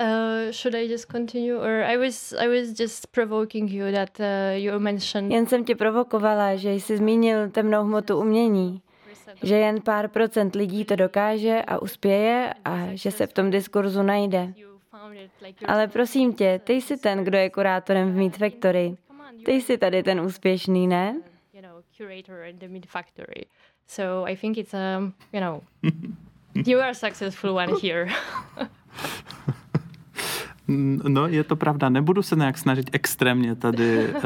Uh, 0.00 0.50
should 0.50 0.74
I 0.74 0.88
just 0.88 1.10
continue, 1.12 1.54
or 1.54 1.82
I 1.84 1.96
was 1.96 2.32
I 2.32 2.48
was 2.48 2.80
just 2.80 3.06
provoking 3.06 3.70
you 3.70 3.92
that 3.92 4.20
uh, 4.20 4.56
you 4.56 4.78
mentioned. 4.80 5.32
Jen 5.32 5.46
jsem 5.46 5.64
tě 5.64 5.74
provokovala, 5.74 6.56
že 6.56 6.72
jsi 6.72 6.96
zmínil 6.96 7.50
temnou 7.50 7.84
hmotu 7.84 8.20
umění, 8.20 8.82
že 9.42 9.56
jen 9.56 9.80
pár 9.80 10.08
procent 10.08 10.54
lidí 10.54 10.84
to 10.84 10.96
dokáže 10.96 11.62
a 11.66 11.78
uspěje 11.78 12.54
a 12.64 12.88
že 12.92 13.10
se 13.10 13.26
v 13.26 13.32
tom 13.32 13.50
diskurzu 13.50 14.02
najde. 14.02 14.54
Ale 15.66 15.88
prosím 15.88 16.32
tě, 16.34 16.60
ty 16.64 16.72
jsi 16.72 16.96
ten, 16.96 17.24
kdo 17.24 17.38
je 17.38 17.50
kurátorem 17.50 18.12
v 18.12 18.16
Meat 18.16 18.36
Factory. 18.36 18.96
Ty 19.44 19.52
jsi 19.52 19.78
tady 19.78 20.02
ten 20.02 20.20
úspěšný, 20.20 20.86
ne? 20.86 21.16
So 23.86 24.24
I 24.24 24.34
think 24.34 24.58
it's 24.58 24.74
um, 24.74 25.14
you 25.32 25.40
know, 25.40 25.62
you 26.54 26.80
are 26.80 26.94
successful 26.94 27.54
one 27.54 27.76
here. 27.76 28.10
No, 31.08 31.26
je 31.26 31.44
to 31.44 31.56
pravda. 31.56 31.88
Nebudu 31.88 32.22
se 32.22 32.36
nějak 32.36 32.58
snažit 32.58 32.90
extrémně 32.92 33.54
tady 33.54 34.14
uh, 34.14 34.20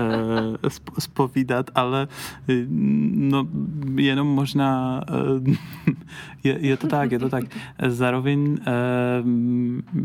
spovídat, 0.99 1.71
ale 1.75 2.09
no, 3.15 3.49
jenom 3.95 4.27
možná 4.27 5.01
uh, 5.11 5.55
je, 6.45 6.59
je 6.61 6.77
to 6.77 6.87
tak, 6.87 7.13
je 7.13 7.19
to 7.19 7.29
tak. 7.29 7.45
Zároveň 7.87 8.41
uh, 8.51 8.57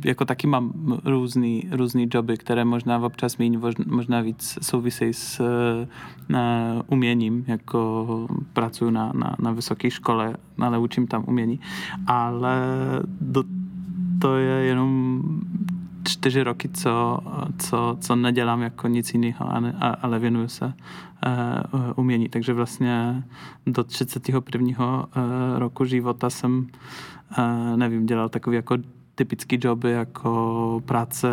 jako 0.05 0.25
taky 0.25 0.47
mám 0.47 0.73
různý, 1.05 1.63
různý 1.71 2.09
joby, 2.13 2.37
které 2.37 2.65
možná 2.65 2.99
občas 2.99 3.37
méně, 3.37 3.59
možná 3.85 4.21
víc 4.21 4.57
souvisejí 4.61 5.13
s 5.13 5.39
uh, 5.39 6.81
uměním, 6.87 7.43
jako 7.47 8.27
pracuji 8.53 8.91
na, 8.91 9.11
na, 9.15 9.35
na 9.39 9.51
vysoké 9.51 9.91
škole, 9.91 10.37
ale 10.59 10.77
učím 10.77 11.07
tam 11.07 11.23
umění, 11.27 11.59
ale 12.07 12.61
do, 13.21 13.43
to 14.21 14.37
je 14.37 14.63
jenom 14.63 15.21
čtyři 16.04 16.43
roky, 16.43 16.70
co, 16.70 17.20
co, 17.58 17.97
co 17.99 18.16
nedělám 18.16 18.62
jako 18.62 18.88
nic 18.88 19.14
jiného, 19.14 19.49
ale 20.02 20.20
věnuju 20.20 20.47
se 20.47 20.66
uh, 20.66 20.74
umění. 21.95 22.30
Takže 22.30 22.54
vlastně 22.54 23.24
do 23.66 23.84
31. 23.84 24.78
Uh, 24.80 25.06
roku 25.58 25.86
života 25.86 26.30
jsem, 26.30 26.68
uh, 27.38 27.78
nevím, 27.78 28.06
dělal 28.06 28.30
takový 28.30 28.56
jako 28.56 28.78
typický 29.16 29.60
joby 29.62 29.91
jako 29.91 30.82
práce 30.86 31.28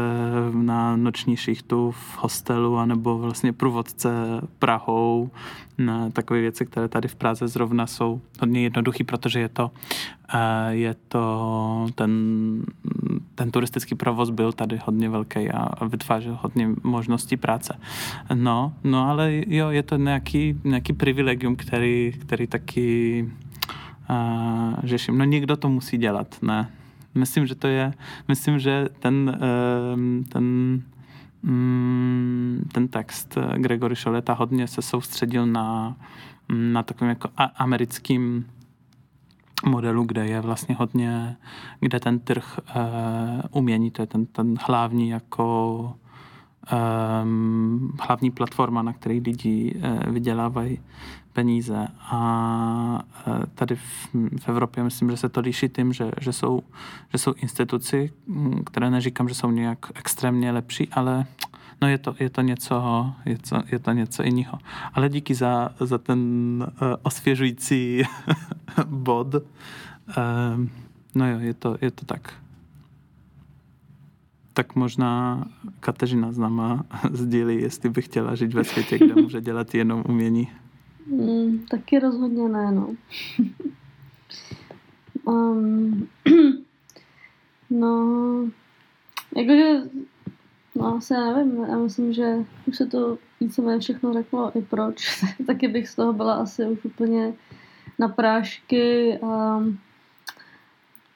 na 0.53 0.97
noční 0.97 1.37
šichtu 1.37 1.91
v 1.91 2.19
hostelu 2.19 2.79
anebo 2.79 3.19
vlastně 3.19 3.53
průvodce 3.53 4.11
Prahou, 4.59 5.31
na 5.79 6.11
takové 6.11 6.41
věci, 6.41 6.66
které 6.66 6.89
tady 6.89 7.09
v 7.09 7.14
Praze 7.14 7.49
zrovna 7.49 7.87
jsou 7.87 8.21
hodně 8.41 8.62
jednoduchý, 8.62 9.05
protože 9.05 9.41
je 9.41 9.49
to, 9.49 9.71
eh, 10.35 10.75
je 10.75 10.95
to 11.09 11.87
ten, 11.95 12.12
ten 13.39 13.51
turistický 13.51 13.95
provoz 13.95 14.30
byl 14.30 14.53
tady 14.53 14.80
hodně 14.84 15.09
velký 15.09 15.51
a 15.51 15.84
vytvářel 15.84 16.39
hodně 16.43 16.68
možností 16.82 17.36
práce. 17.36 17.78
No, 18.34 18.72
no 18.84 19.11
ale 19.11 19.43
jo, 19.47 19.70
je 19.70 19.82
to 19.82 19.97
nějaký, 19.97 20.61
nějaký 20.64 20.93
privilegium, 20.93 21.57
který, 21.57 22.12
který 22.20 22.47
taky 22.47 23.22
uh, 24.11 24.74
řeším. 24.84 25.18
No 25.18 25.24
někdo 25.24 25.57
to 25.57 25.68
musí 25.68 25.99
dělat, 25.99 26.36
ne? 26.43 26.70
Myslím, 27.14 27.47
že 27.47 27.55
to 27.55 27.66
je, 27.66 27.95
myslím, 28.28 28.59
že 28.59 28.89
ten, 28.99 29.39
ehm, 29.41 30.24
ten, 30.28 30.45
mm, 31.43 32.68
ten 32.72 32.89
text 32.89 33.39
Gregory 33.57 33.97
Šoleta 33.97 34.32
hodně 34.32 34.66
se 34.66 34.82
soustředil 34.82 35.47
na, 35.47 35.97
na 36.49 36.82
takovým 36.82 37.09
jako 37.09 37.28
americkým 37.57 38.47
modelu, 39.66 40.04
kde 40.04 40.26
je 40.26 40.40
vlastně 40.40 40.74
hodně, 40.74 41.36
kde 41.80 42.00
ten 42.00 42.18
trh 42.18 42.59
uh, 42.76 42.82
umění, 43.50 43.90
to 43.90 44.02
je 44.02 44.06
ten, 44.06 44.26
ten 44.26 44.54
hlavní 44.66 45.09
jako 45.09 45.94
um, 47.22 47.92
hlavní 48.00 48.30
platforma, 48.30 48.82
na 48.82 48.92
které 48.92 49.14
lidi 49.14 49.74
uh, 49.74 50.12
vydělávají 50.12 50.80
peníze. 51.32 51.88
A 52.00 53.04
uh, 53.26 53.44
tady 53.54 53.76
v, 53.76 54.09
v 54.40 54.48
Evropě 54.48 54.84
myslím, 54.84 55.11
že 55.11 55.16
se 55.16 55.28
to 55.28 55.40
líší 55.40 55.68
tím, 55.68 55.92
že, 55.92 56.11
že, 56.20 56.32
jsou, 56.32 56.62
že 57.12 57.18
jsou 57.18 57.32
instituci, 57.36 58.12
které 58.66 58.90
neříkám, 58.90 59.28
že 59.28 59.34
jsou 59.34 59.50
nějak 59.50 59.78
extrémně 59.94 60.52
lepší, 60.52 60.88
ale 60.88 61.26
no 61.83 61.89
je 61.89 61.99
to, 61.99 62.14
je 62.20 62.31
to 62.31 62.41
něco, 62.41 63.07
je 63.24 63.39
to, 63.39 63.62
je 63.72 63.79
to 63.79 63.93
něco 63.93 64.22
jiného. 64.22 64.59
Ale 64.95 65.09
díky 65.09 65.35
za, 65.35 65.70
za 65.81 65.99
ten 65.99 66.18
uh, 66.61 66.89
osvěžující 67.03 68.03
bod. 68.87 69.35
Uh, 69.35 69.43
no 71.14 71.31
jo, 71.31 71.39
je 71.39 71.55
to, 71.55 71.76
je 71.81 71.91
to 71.91 72.05
tak 72.05 72.35
tak 74.59 74.74
možná 74.76 75.45
Kateřina 75.81 76.33
s 76.33 76.39
náma 76.39 76.85
sdílí, 77.12 77.62
jestli 77.62 77.91
by 77.91 78.03
chtěla 78.03 78.35
žít 78.35 78.55
ve 78.55 78.64
světě, 78.64 78.99
kde 78.99 79.14
může 79.14 79.41
dělat 79.41 79.74
jenom 79.74 80.05
umění. 80.09 80.49
Mm, 81.07 81.59
taky 81.70 81.99
rozhodně 81.99 82.49
ne, 82.49 82.72
no. 82.72 82.95
um, 85.24 86.09
no, 87.70 88.49
jakože, 89.37 89.81
no 90.79 90.97
asi 90.97 91.14
já 91.14 91.33
nevím, 91.33 91.64
já 91.64 91.79
myslím, 91.79 92.12
že 92.12 92.35
už 92.66 92.76
se 92.76 92.87
to 92.87 93.18
víceméně 93.41 93.81
všechno 93.81 94.12
řeklo 94.12 94.59
i 94.59 94.62
proč, 94.62 95.24
taky 95.47 95.68
bych 95.68 95.89
z 95.89 95.95
toho 95.95 96.12
byla 96.12 96.35
asi 96.35 96.64
už 96.64 96.85
úplně 96.85 97.33
na 97.99 98.09
prášky 98.09 99.18
a 99.18 99.61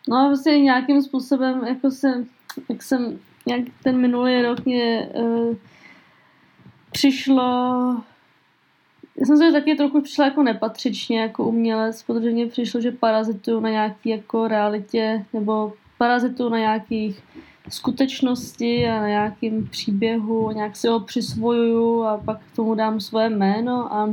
no 0.08 0.16
a 0.16 0.26
vlastně 0.26 0.60
nějakým 0.60 1.02
způsobem, 1.02 1.64
jako 1.66 1.90
se, 1.90 2.24
jak 2.68 2.82
jsem 2.82 3.18
jak 3.46 3.60
ten 3.82 3.98
minulý 3.98 4.42
rok 4.42 4.64
mě 4.64 5.08
uh, 5.14 5.56
přišlo 6.92 7.42
já 9.16 9.26
jsem 9.26 9.36
se 9.36 9.52
taky 9.52 9.74
trochu 9.74 10.00
přišla 10.00 10.24
jako 10.24 10.42
nepatřičně 10.42 11.20
jako 11.20 11.44
umělec, 11.44 12.02
protože 12.02 12.30
mně 12.30 12.46
přišlo, 12.46 12.80
že 12.80 12.92
parazituju 12.92 13.60
na 13.60 13.70
nějaký 13.70 14.08
jako 14.08 14.48
realitě 14.48 15.24
nebo 15.32 15.72
parazituju 15.98 16.48
na 16.48 16.58
nějakých 16.58 17.22
skutečnosti 17.68 18.88
a 18.88 19.00
na 19.00 19.08
nějakým 19.08 19.68
příběhu, 19.68 20.50
nějak 20.50 20.76
si 20.76 20.88
ho 20.88 21.00
přisvojuju 21.00 22.02
a 22.02 22.18
pak 22.18 22.38
k 22.38 22.56
tomu 22.56 22.74
dám 22.74 23.00
svoje 23.00 23.30
jméno 23.30 23.94
a 23.94 24.08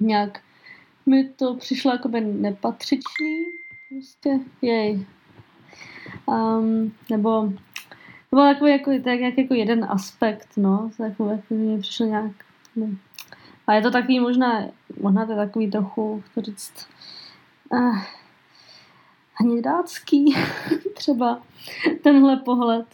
nějak 0.00 0.40
mi 1.06 1.24
to 1.24 1.54
přišlo 1.54 1.92
jako 1.92 2.08
by 2.08 2.20
nepatřičný. 2.20 3.46
Prostě 3.88 4.40
jej. 4.62 5.06
Um, 6.26 6.92
nebo 7.10 7.52
to 8.30 8.36
byl 8.36 8.54
takový 8.54 8.70
jako, 8.70 8.90
tak 9.04 9.20
jak 9.20 9.38
jako 9.38 9.54
jeden 9.54 9.86
aspekt, 9.88 10.48
no, 10.56 10.90
jako, 10.98 11.28
jako 11.28 11.54
mi 11.54 11.78
přišlo 11.78 12.06
nějak, 12.06 12.32
no. 12.76 12.86
A 13.66 13.74
je 13.74 13.82
to 13.82 13.90
takový 13.90 14.20
možná, 14.20 14.64
možná 15.00 15.26
to 15.26 15.32
je 15.32 15.36
takový 15.36 15.70
trochu, 15.70 16.22
to 16.34 16.40
říct, 16.40 16.86
uh, 17.72 17.98
hnědácký, 19.34 20.34
třeba 20.94 21.42
tenhle 22.02 22.36
pohled. 22.36 22.86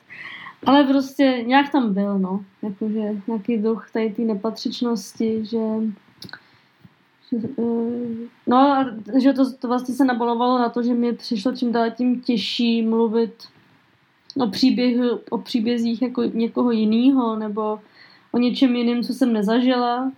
Ale 0.66 0.84
prostě 0.84 1.44
nějak 1.46 1.72
tam 1.72 1.94
byl, 1.94 2.18
no. 2.18 2.44
Jakože 2.62 3.22
nějaký 3.26 3.56
duch 3.56 3.90
tady 3.92 4.10
té 4.10 4.22
nepatřičnosti, 4.22 5.46
že 5.46 5.58
No, 8.46 8.84
že 9.20 9.32
to, 9.32 9.52
to 9.52 9.68
vlastně 9.68 9.94
se 9.94 10.04
nabalovalo 10.04 10.58
na 10.58 10.68
to, 10.68 10.82
že 10.82 10.94
mi 10.94 11.12
přišlo 11.12 11.56
čím 11.56 11.72
dál 11.72 11.90
tím 11.90 12.20
těžší 12.20 12.82
mluvit 12.82 13.32
o, 14.36 14.46
příběhu, 14.46 15.20
o 15.30 15.38
příbězích 15.38 16.02
jako 16.02 16.22
někoho 16.22 16.70
jiného 16.70 17.36
nebo 17.36 17.80
o 18.32 18.38
něčem 18.38 18.76
jiném, 18.76 19.02
co 19.02 19.14
jsem 19.14 19.32
nezažila. 19.32 20.12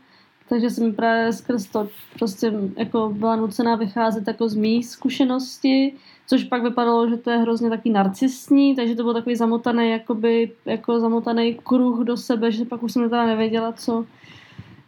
Takže 0.49 0.71
jsem 0.71 0.95
právě 0.95 1.33
skrz 1.33 1.67
to 1.67 1.89
prostě 2.19 2.53
jako 2.77 3.09
byla 3.17 3.37
nucená 3.37 3.75
vycházet 3.75 4.27
jako 4.27 4.49
z 4.49 4.55
mých 4.55 4.87
zkušenosti, 4.87 5.95
což 6.31 6.45
pak 6.45 6.63
vypadalo, 6.63 7.11
že 7.11 7.17
to 7.17 7.31
je 7.31 7.37
hrozně 7.37 7.71
taky 7.71 7.91
narcistní, 7.91 8.77
takže 8.77 8.95
to 8.95 9.03
byl 9.03 9.15
takový 9.15 9.37
zamotaný, 9.37 9.91
jakoby, 9.91 10.53
jako 10.65 11.01
zamotaný 11.01 11.55
kruh 11.55 12.05
do 12.05 12.17
sebe, 12.17 12.53
že 12.53 12.65
pak 12.65 12.83
už 12.83 12.93
jsem 12.93 13.11
teda 13.11 13.27
nevěděla, 13.27 13.73
co, 13.73 14.07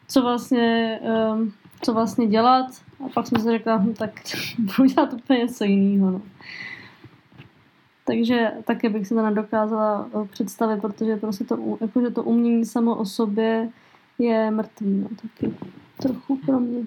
co 0.08 0.22
vlastně 0.22 1.00
um, 1.32 1.52
co 1.80 1.94
vlastně 1.94 2.26
dělat. 2.26 2.66
A 3.04 3.08
pak 3.14 3.26
jsem 3.26 3.38
si 3.42 3.50
řekla, 3.50 3.76
hm, 3.76 3.94
tak 3.94 4.10
budu 4.58 4.88
dělat 4.88 5.12
úplně 5.12 5.38
něco 5.38 5.64
jiného. 5.64 6.10
No. 6.10 6.22
Takže 8.04 8.52
také 8.64 8.90
bych 8.90 9.06
si 9.06 9.14
to 9.14 9.22
nedokázala 9.22 10.08
eh, 10.14 10.28
představit, 10.28 10.80
protože 10.80 11.16
prostě 11.16 11.44
to, 11.44 11.78
jakože 11.80 12.10
to 12.10 12.22
umění 12.22 12.64
samo 12.64 12.94
o 12.94 13.04
sobě 13.04 13.68
je 14.18 14.50
mrtvý, 14.50 15.00
no, 15.00 15.08
taky 15.22 15.54
trochu 15.96 16.36
pro 16.46 16.60
mě. 16.60 16.86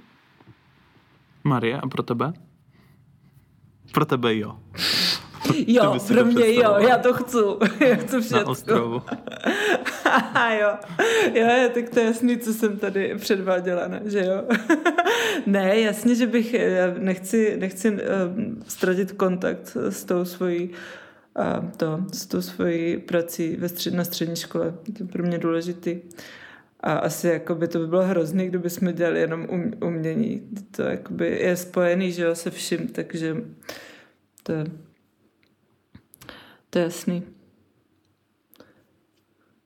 Marie, 1.43 1.81
a 1.81 1.87
pro 1.87 2.03
tebe? 2.03 2.33
Pro 3.95 4.05
tebe 4.05 4.37
jo. 4.37 4.57
Jo, 5.67 5.99
pro 6.07 6.25
mě 6.25 6.55
jo, 6.55 6.75
já 6.87 6.97
to 6.97 7.13
chci. 7.13 7.37
Já 7.87 7.95
chci 7.95 8.21
všechno. 8.21 8.39
Na 8.39 8.47
ostrovu. 8.47 9.01
jo. 10.61 10.69
jo, 11.33 11.69
tak 11.73 11.89
to 11.89 11.99
je 11.99 12.05
jasný, 12.05 12.37
co 12.37 12.53
jsem 12.53 12.77
tady 12.77 13.15
předváděla, 13.15 13.87
ne? 13.87 14.01
že 14.05 14.25
jo. 14.25 14.43
ne, 15.45 15.79
jasně, 15.79 16.15
že 16.15 16.27
bych, 16.27 16.55
nechci, 16.97 17.57
nechci 17.57 17.91
uh, 17.91 17.97
ztratit 18.67 19.11
kontakt 19.11 19.77
s 19.89 20.03
tou 20.03 20.25
svojí 20.25 20.69
uh, 20.69 21.69
to, 21.77 21.99
s 22.13 22.25
tou 22.25 22.41
svojí 22.41 22.97
prací 22.97 23.55
ve 23.55 23.69
střed, 23.69 23.93
na 23.93 24.03
střední 24.03 24.35
škole. 24.35 24.73
To 24.97 25.03
je 25.03 25.07
pro 25.07 25.23
mě 25.23 25.37
důležitý. 25.37 25.99
A 26.85 26.93
asi 26.93 27.27
jakoby 27.27 27.67
to 27.67 27.79
by 27.79 27.87
bylo 27.87 28.03
hrozný, 28.03 28.47
kdyby 28.47 28.69
jsme 28.69 28.93
dělali 28.93 29.19
jenom 29.19 29.47
um, 29.49 29.71
umění. 29.83 30.49
To 30.71 30.81
jakoby 30.81 31.39
je 31.41 31.57
spojený, 31.57 32.11
že 32.11 32.23
jo, 32.23 32.35
se 32.35 32.51
vším, 32.51 32.87
takže 32.87 33.35
to 34.43 34.51
je 34.51 34.65
to 36.75 36.79
je 36.79 36.83
jasný. 36.83 37.23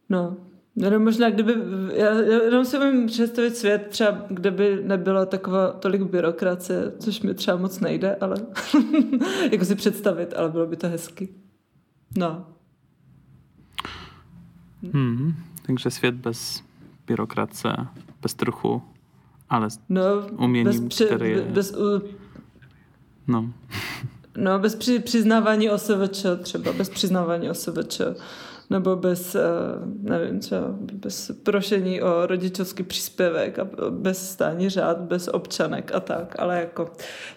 No, 0.09 0.37
jenom 0.75 1.03
možná, 1.03 1.29
kdyby, 1.29 1.53
já, 1.93 2.13
jenom 2.21 2.65
si 2.65 2.77
umím 2.77 3.07
představit 3.07 3.57
svět 3.57 3.87
třeba, 3.89 4.25
kde 4.29 4.51
by 4.51 4.83
nebylo 4.83 5.25
taková 5.25 5.71
tolik 5.71 6.01
byrokracie, 6.01 6.91
což 6.99 7.21
mi 7.21 7.33
třeba 7.33 7.57
moc 7.57 7.79
nejde, 7.79 8.15
ale 8.15 8.35
jako 9.51 9.65
si 9.65 9.75
představit, 9.75 10.33
ale 10.33 10.49
bylo 10.49 10.67
by 10.67 10.75
to 10.75 10.89
hezky. 10.89 11.29
No. 12.17 12.47
Hmm, 14.93 15.33
takže 15.65 15.91
svět 15.91 16.15
bez 16.15 16.63
byrokracie, 17.09 17.75
bez 18.21 18.33
trochu, 18.33 18.81
ale 19.49 19.67
no, 19.89 20.01
uměním, 20.37 20.65
bez 20.65 20.79
při, 20.89 21.05
který 21.05 21.31
je... 21.31 21.41
Bez, 21.41 21.71
uh, 21.71 22.01
no. 23.27 23.53
No, 24.37 24.59
bez 24.59 24.75
při, 24.75 24.99
přiznávání 24.99 25.69
OSVČ 25.69 26.25
třeba, 26.41 26.73
bez 26.73 26.89
přiznávání 26.89 27.49
OSVČ. 27.49 28.01
Nebo 28.69 28.95
bez, 28.95 29.35
eh, 29.35 29.41
nevím, 30.01 30.39
třeba 30.39 30.67
bez 30.93 31.31
prošení 31.43 32.01
o 32.01 32.25
rodičovský 32.25 32.83
příspěvek 32.83 33.59
a 33.59 33.67
bez 33.89 34.31
stání 34.31 34.69
řád, 34.69 34.97
bez 34.99 35.27
občanek 35.27 35.91
a 35.95 35.99
tak. 35.99 36.35
Ale 36.39 36.59
jako 36.59 36.91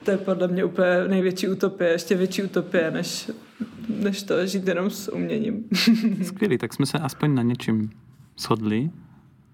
to 0.04 0.10
je 0.10 0.18
podle 0.18 0.48
mě 0.48 0.64
úplně 0.64 1.04
největší 1.08 1.48
utopie, 1.48 1.90
ještě 1.90 2.14
větší 2.14 2.42
utopie, 2.42 2.90
než, 2.90 3.30
než 3.88 4.22
to 4.22 4.46
žít 4.46 4.68
jenom 4.68 4.90
s 4.90 5.12
uměním. 5.12 5.64
Skvělý, 6.22 6.58
tak 6.58 6.72
jsme 6.74 6.86
se 6.86 6.98
aspoň 6.98 7.34
na 7.34 7.42
něčím 7.42 7.90
shodli. 8.38 8.90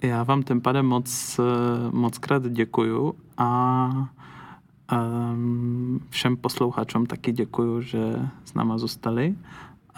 Já 0.03 0.23
vám 0.23 0.43
tím 0.43 0.61
pádem 0.61 0.87
moc, 0.87 1.39
eh, 1.39 1.43
moc 1.91 2.19
krát 2.19 2.53
děkuju 2.53 3.15
a 3.39 4.09
Um, 4.93 6.01
všem 6.11 6.37
posluchačům 6.37 7.07
taky 7.07 7.33
děkuju, 7.33 7.81
že 7.81 8.29
s 8.45 8.55
náma 8.55 8.79
zůstali. 8.79 9.35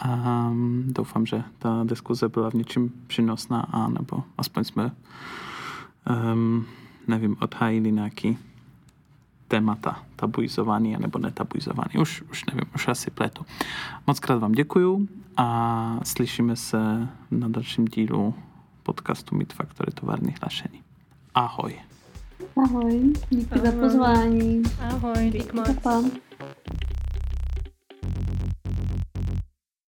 Um, 0.05 0.85
doufám, 0.87 1.27
že 1.27 1.43
ta 1.59 1.85
diskuze 1.85 2.29
byla 2.29 2.51
v 2.51 2.55
něčem 2.55 2.91
přínosná 3.07 3.61
a 3.61 3.89
nebo 3.89 4.23
aspoň 4.39 4.65
jsme 4.65 4.93
um, 6.33 6.67
nevím, 7.09 7.37
odhájili 7.41 7.93
nějaký 7.93 8.39
témata 9.49 10.03
tabuizovaný 10.17 10.97
nebo 10.99 11.19
netabuizovaný. 11.19 12.01
Už, 12.01 12.23
už 12.31 12.45
nevím, 12.45 12.71
už 12.75 12.89
asi 12.89 13.11
pletu. 13.11 13.47
Moc 14.07 14.21
krát 14.21 14.39
vám 14.39 14.53
děkuju 14.53 15.09
a 15.37 16.01
slyšíme 16.05 16.57
se 16.57 17.09
na 17.31 17.49
dalším 17.49 17.85
dílu 17.85 18.35
podcastu 18.83 19.37
Meet 19.37 19.53
Factory 19.53 19.93
továrných 19.93 20.37
hlášení. 20.43 20.83
Ahoj. 21.35 21.75
Ahoj, 22.65 23.13
díky 23.31 23.55
Ahoj. 23.55 23.67
za 23.67 23.81
pozvání. 23.81 24.63
Ahoj, 24.81 25.31
díky 25.31 25.57
moc. 25.57 25.69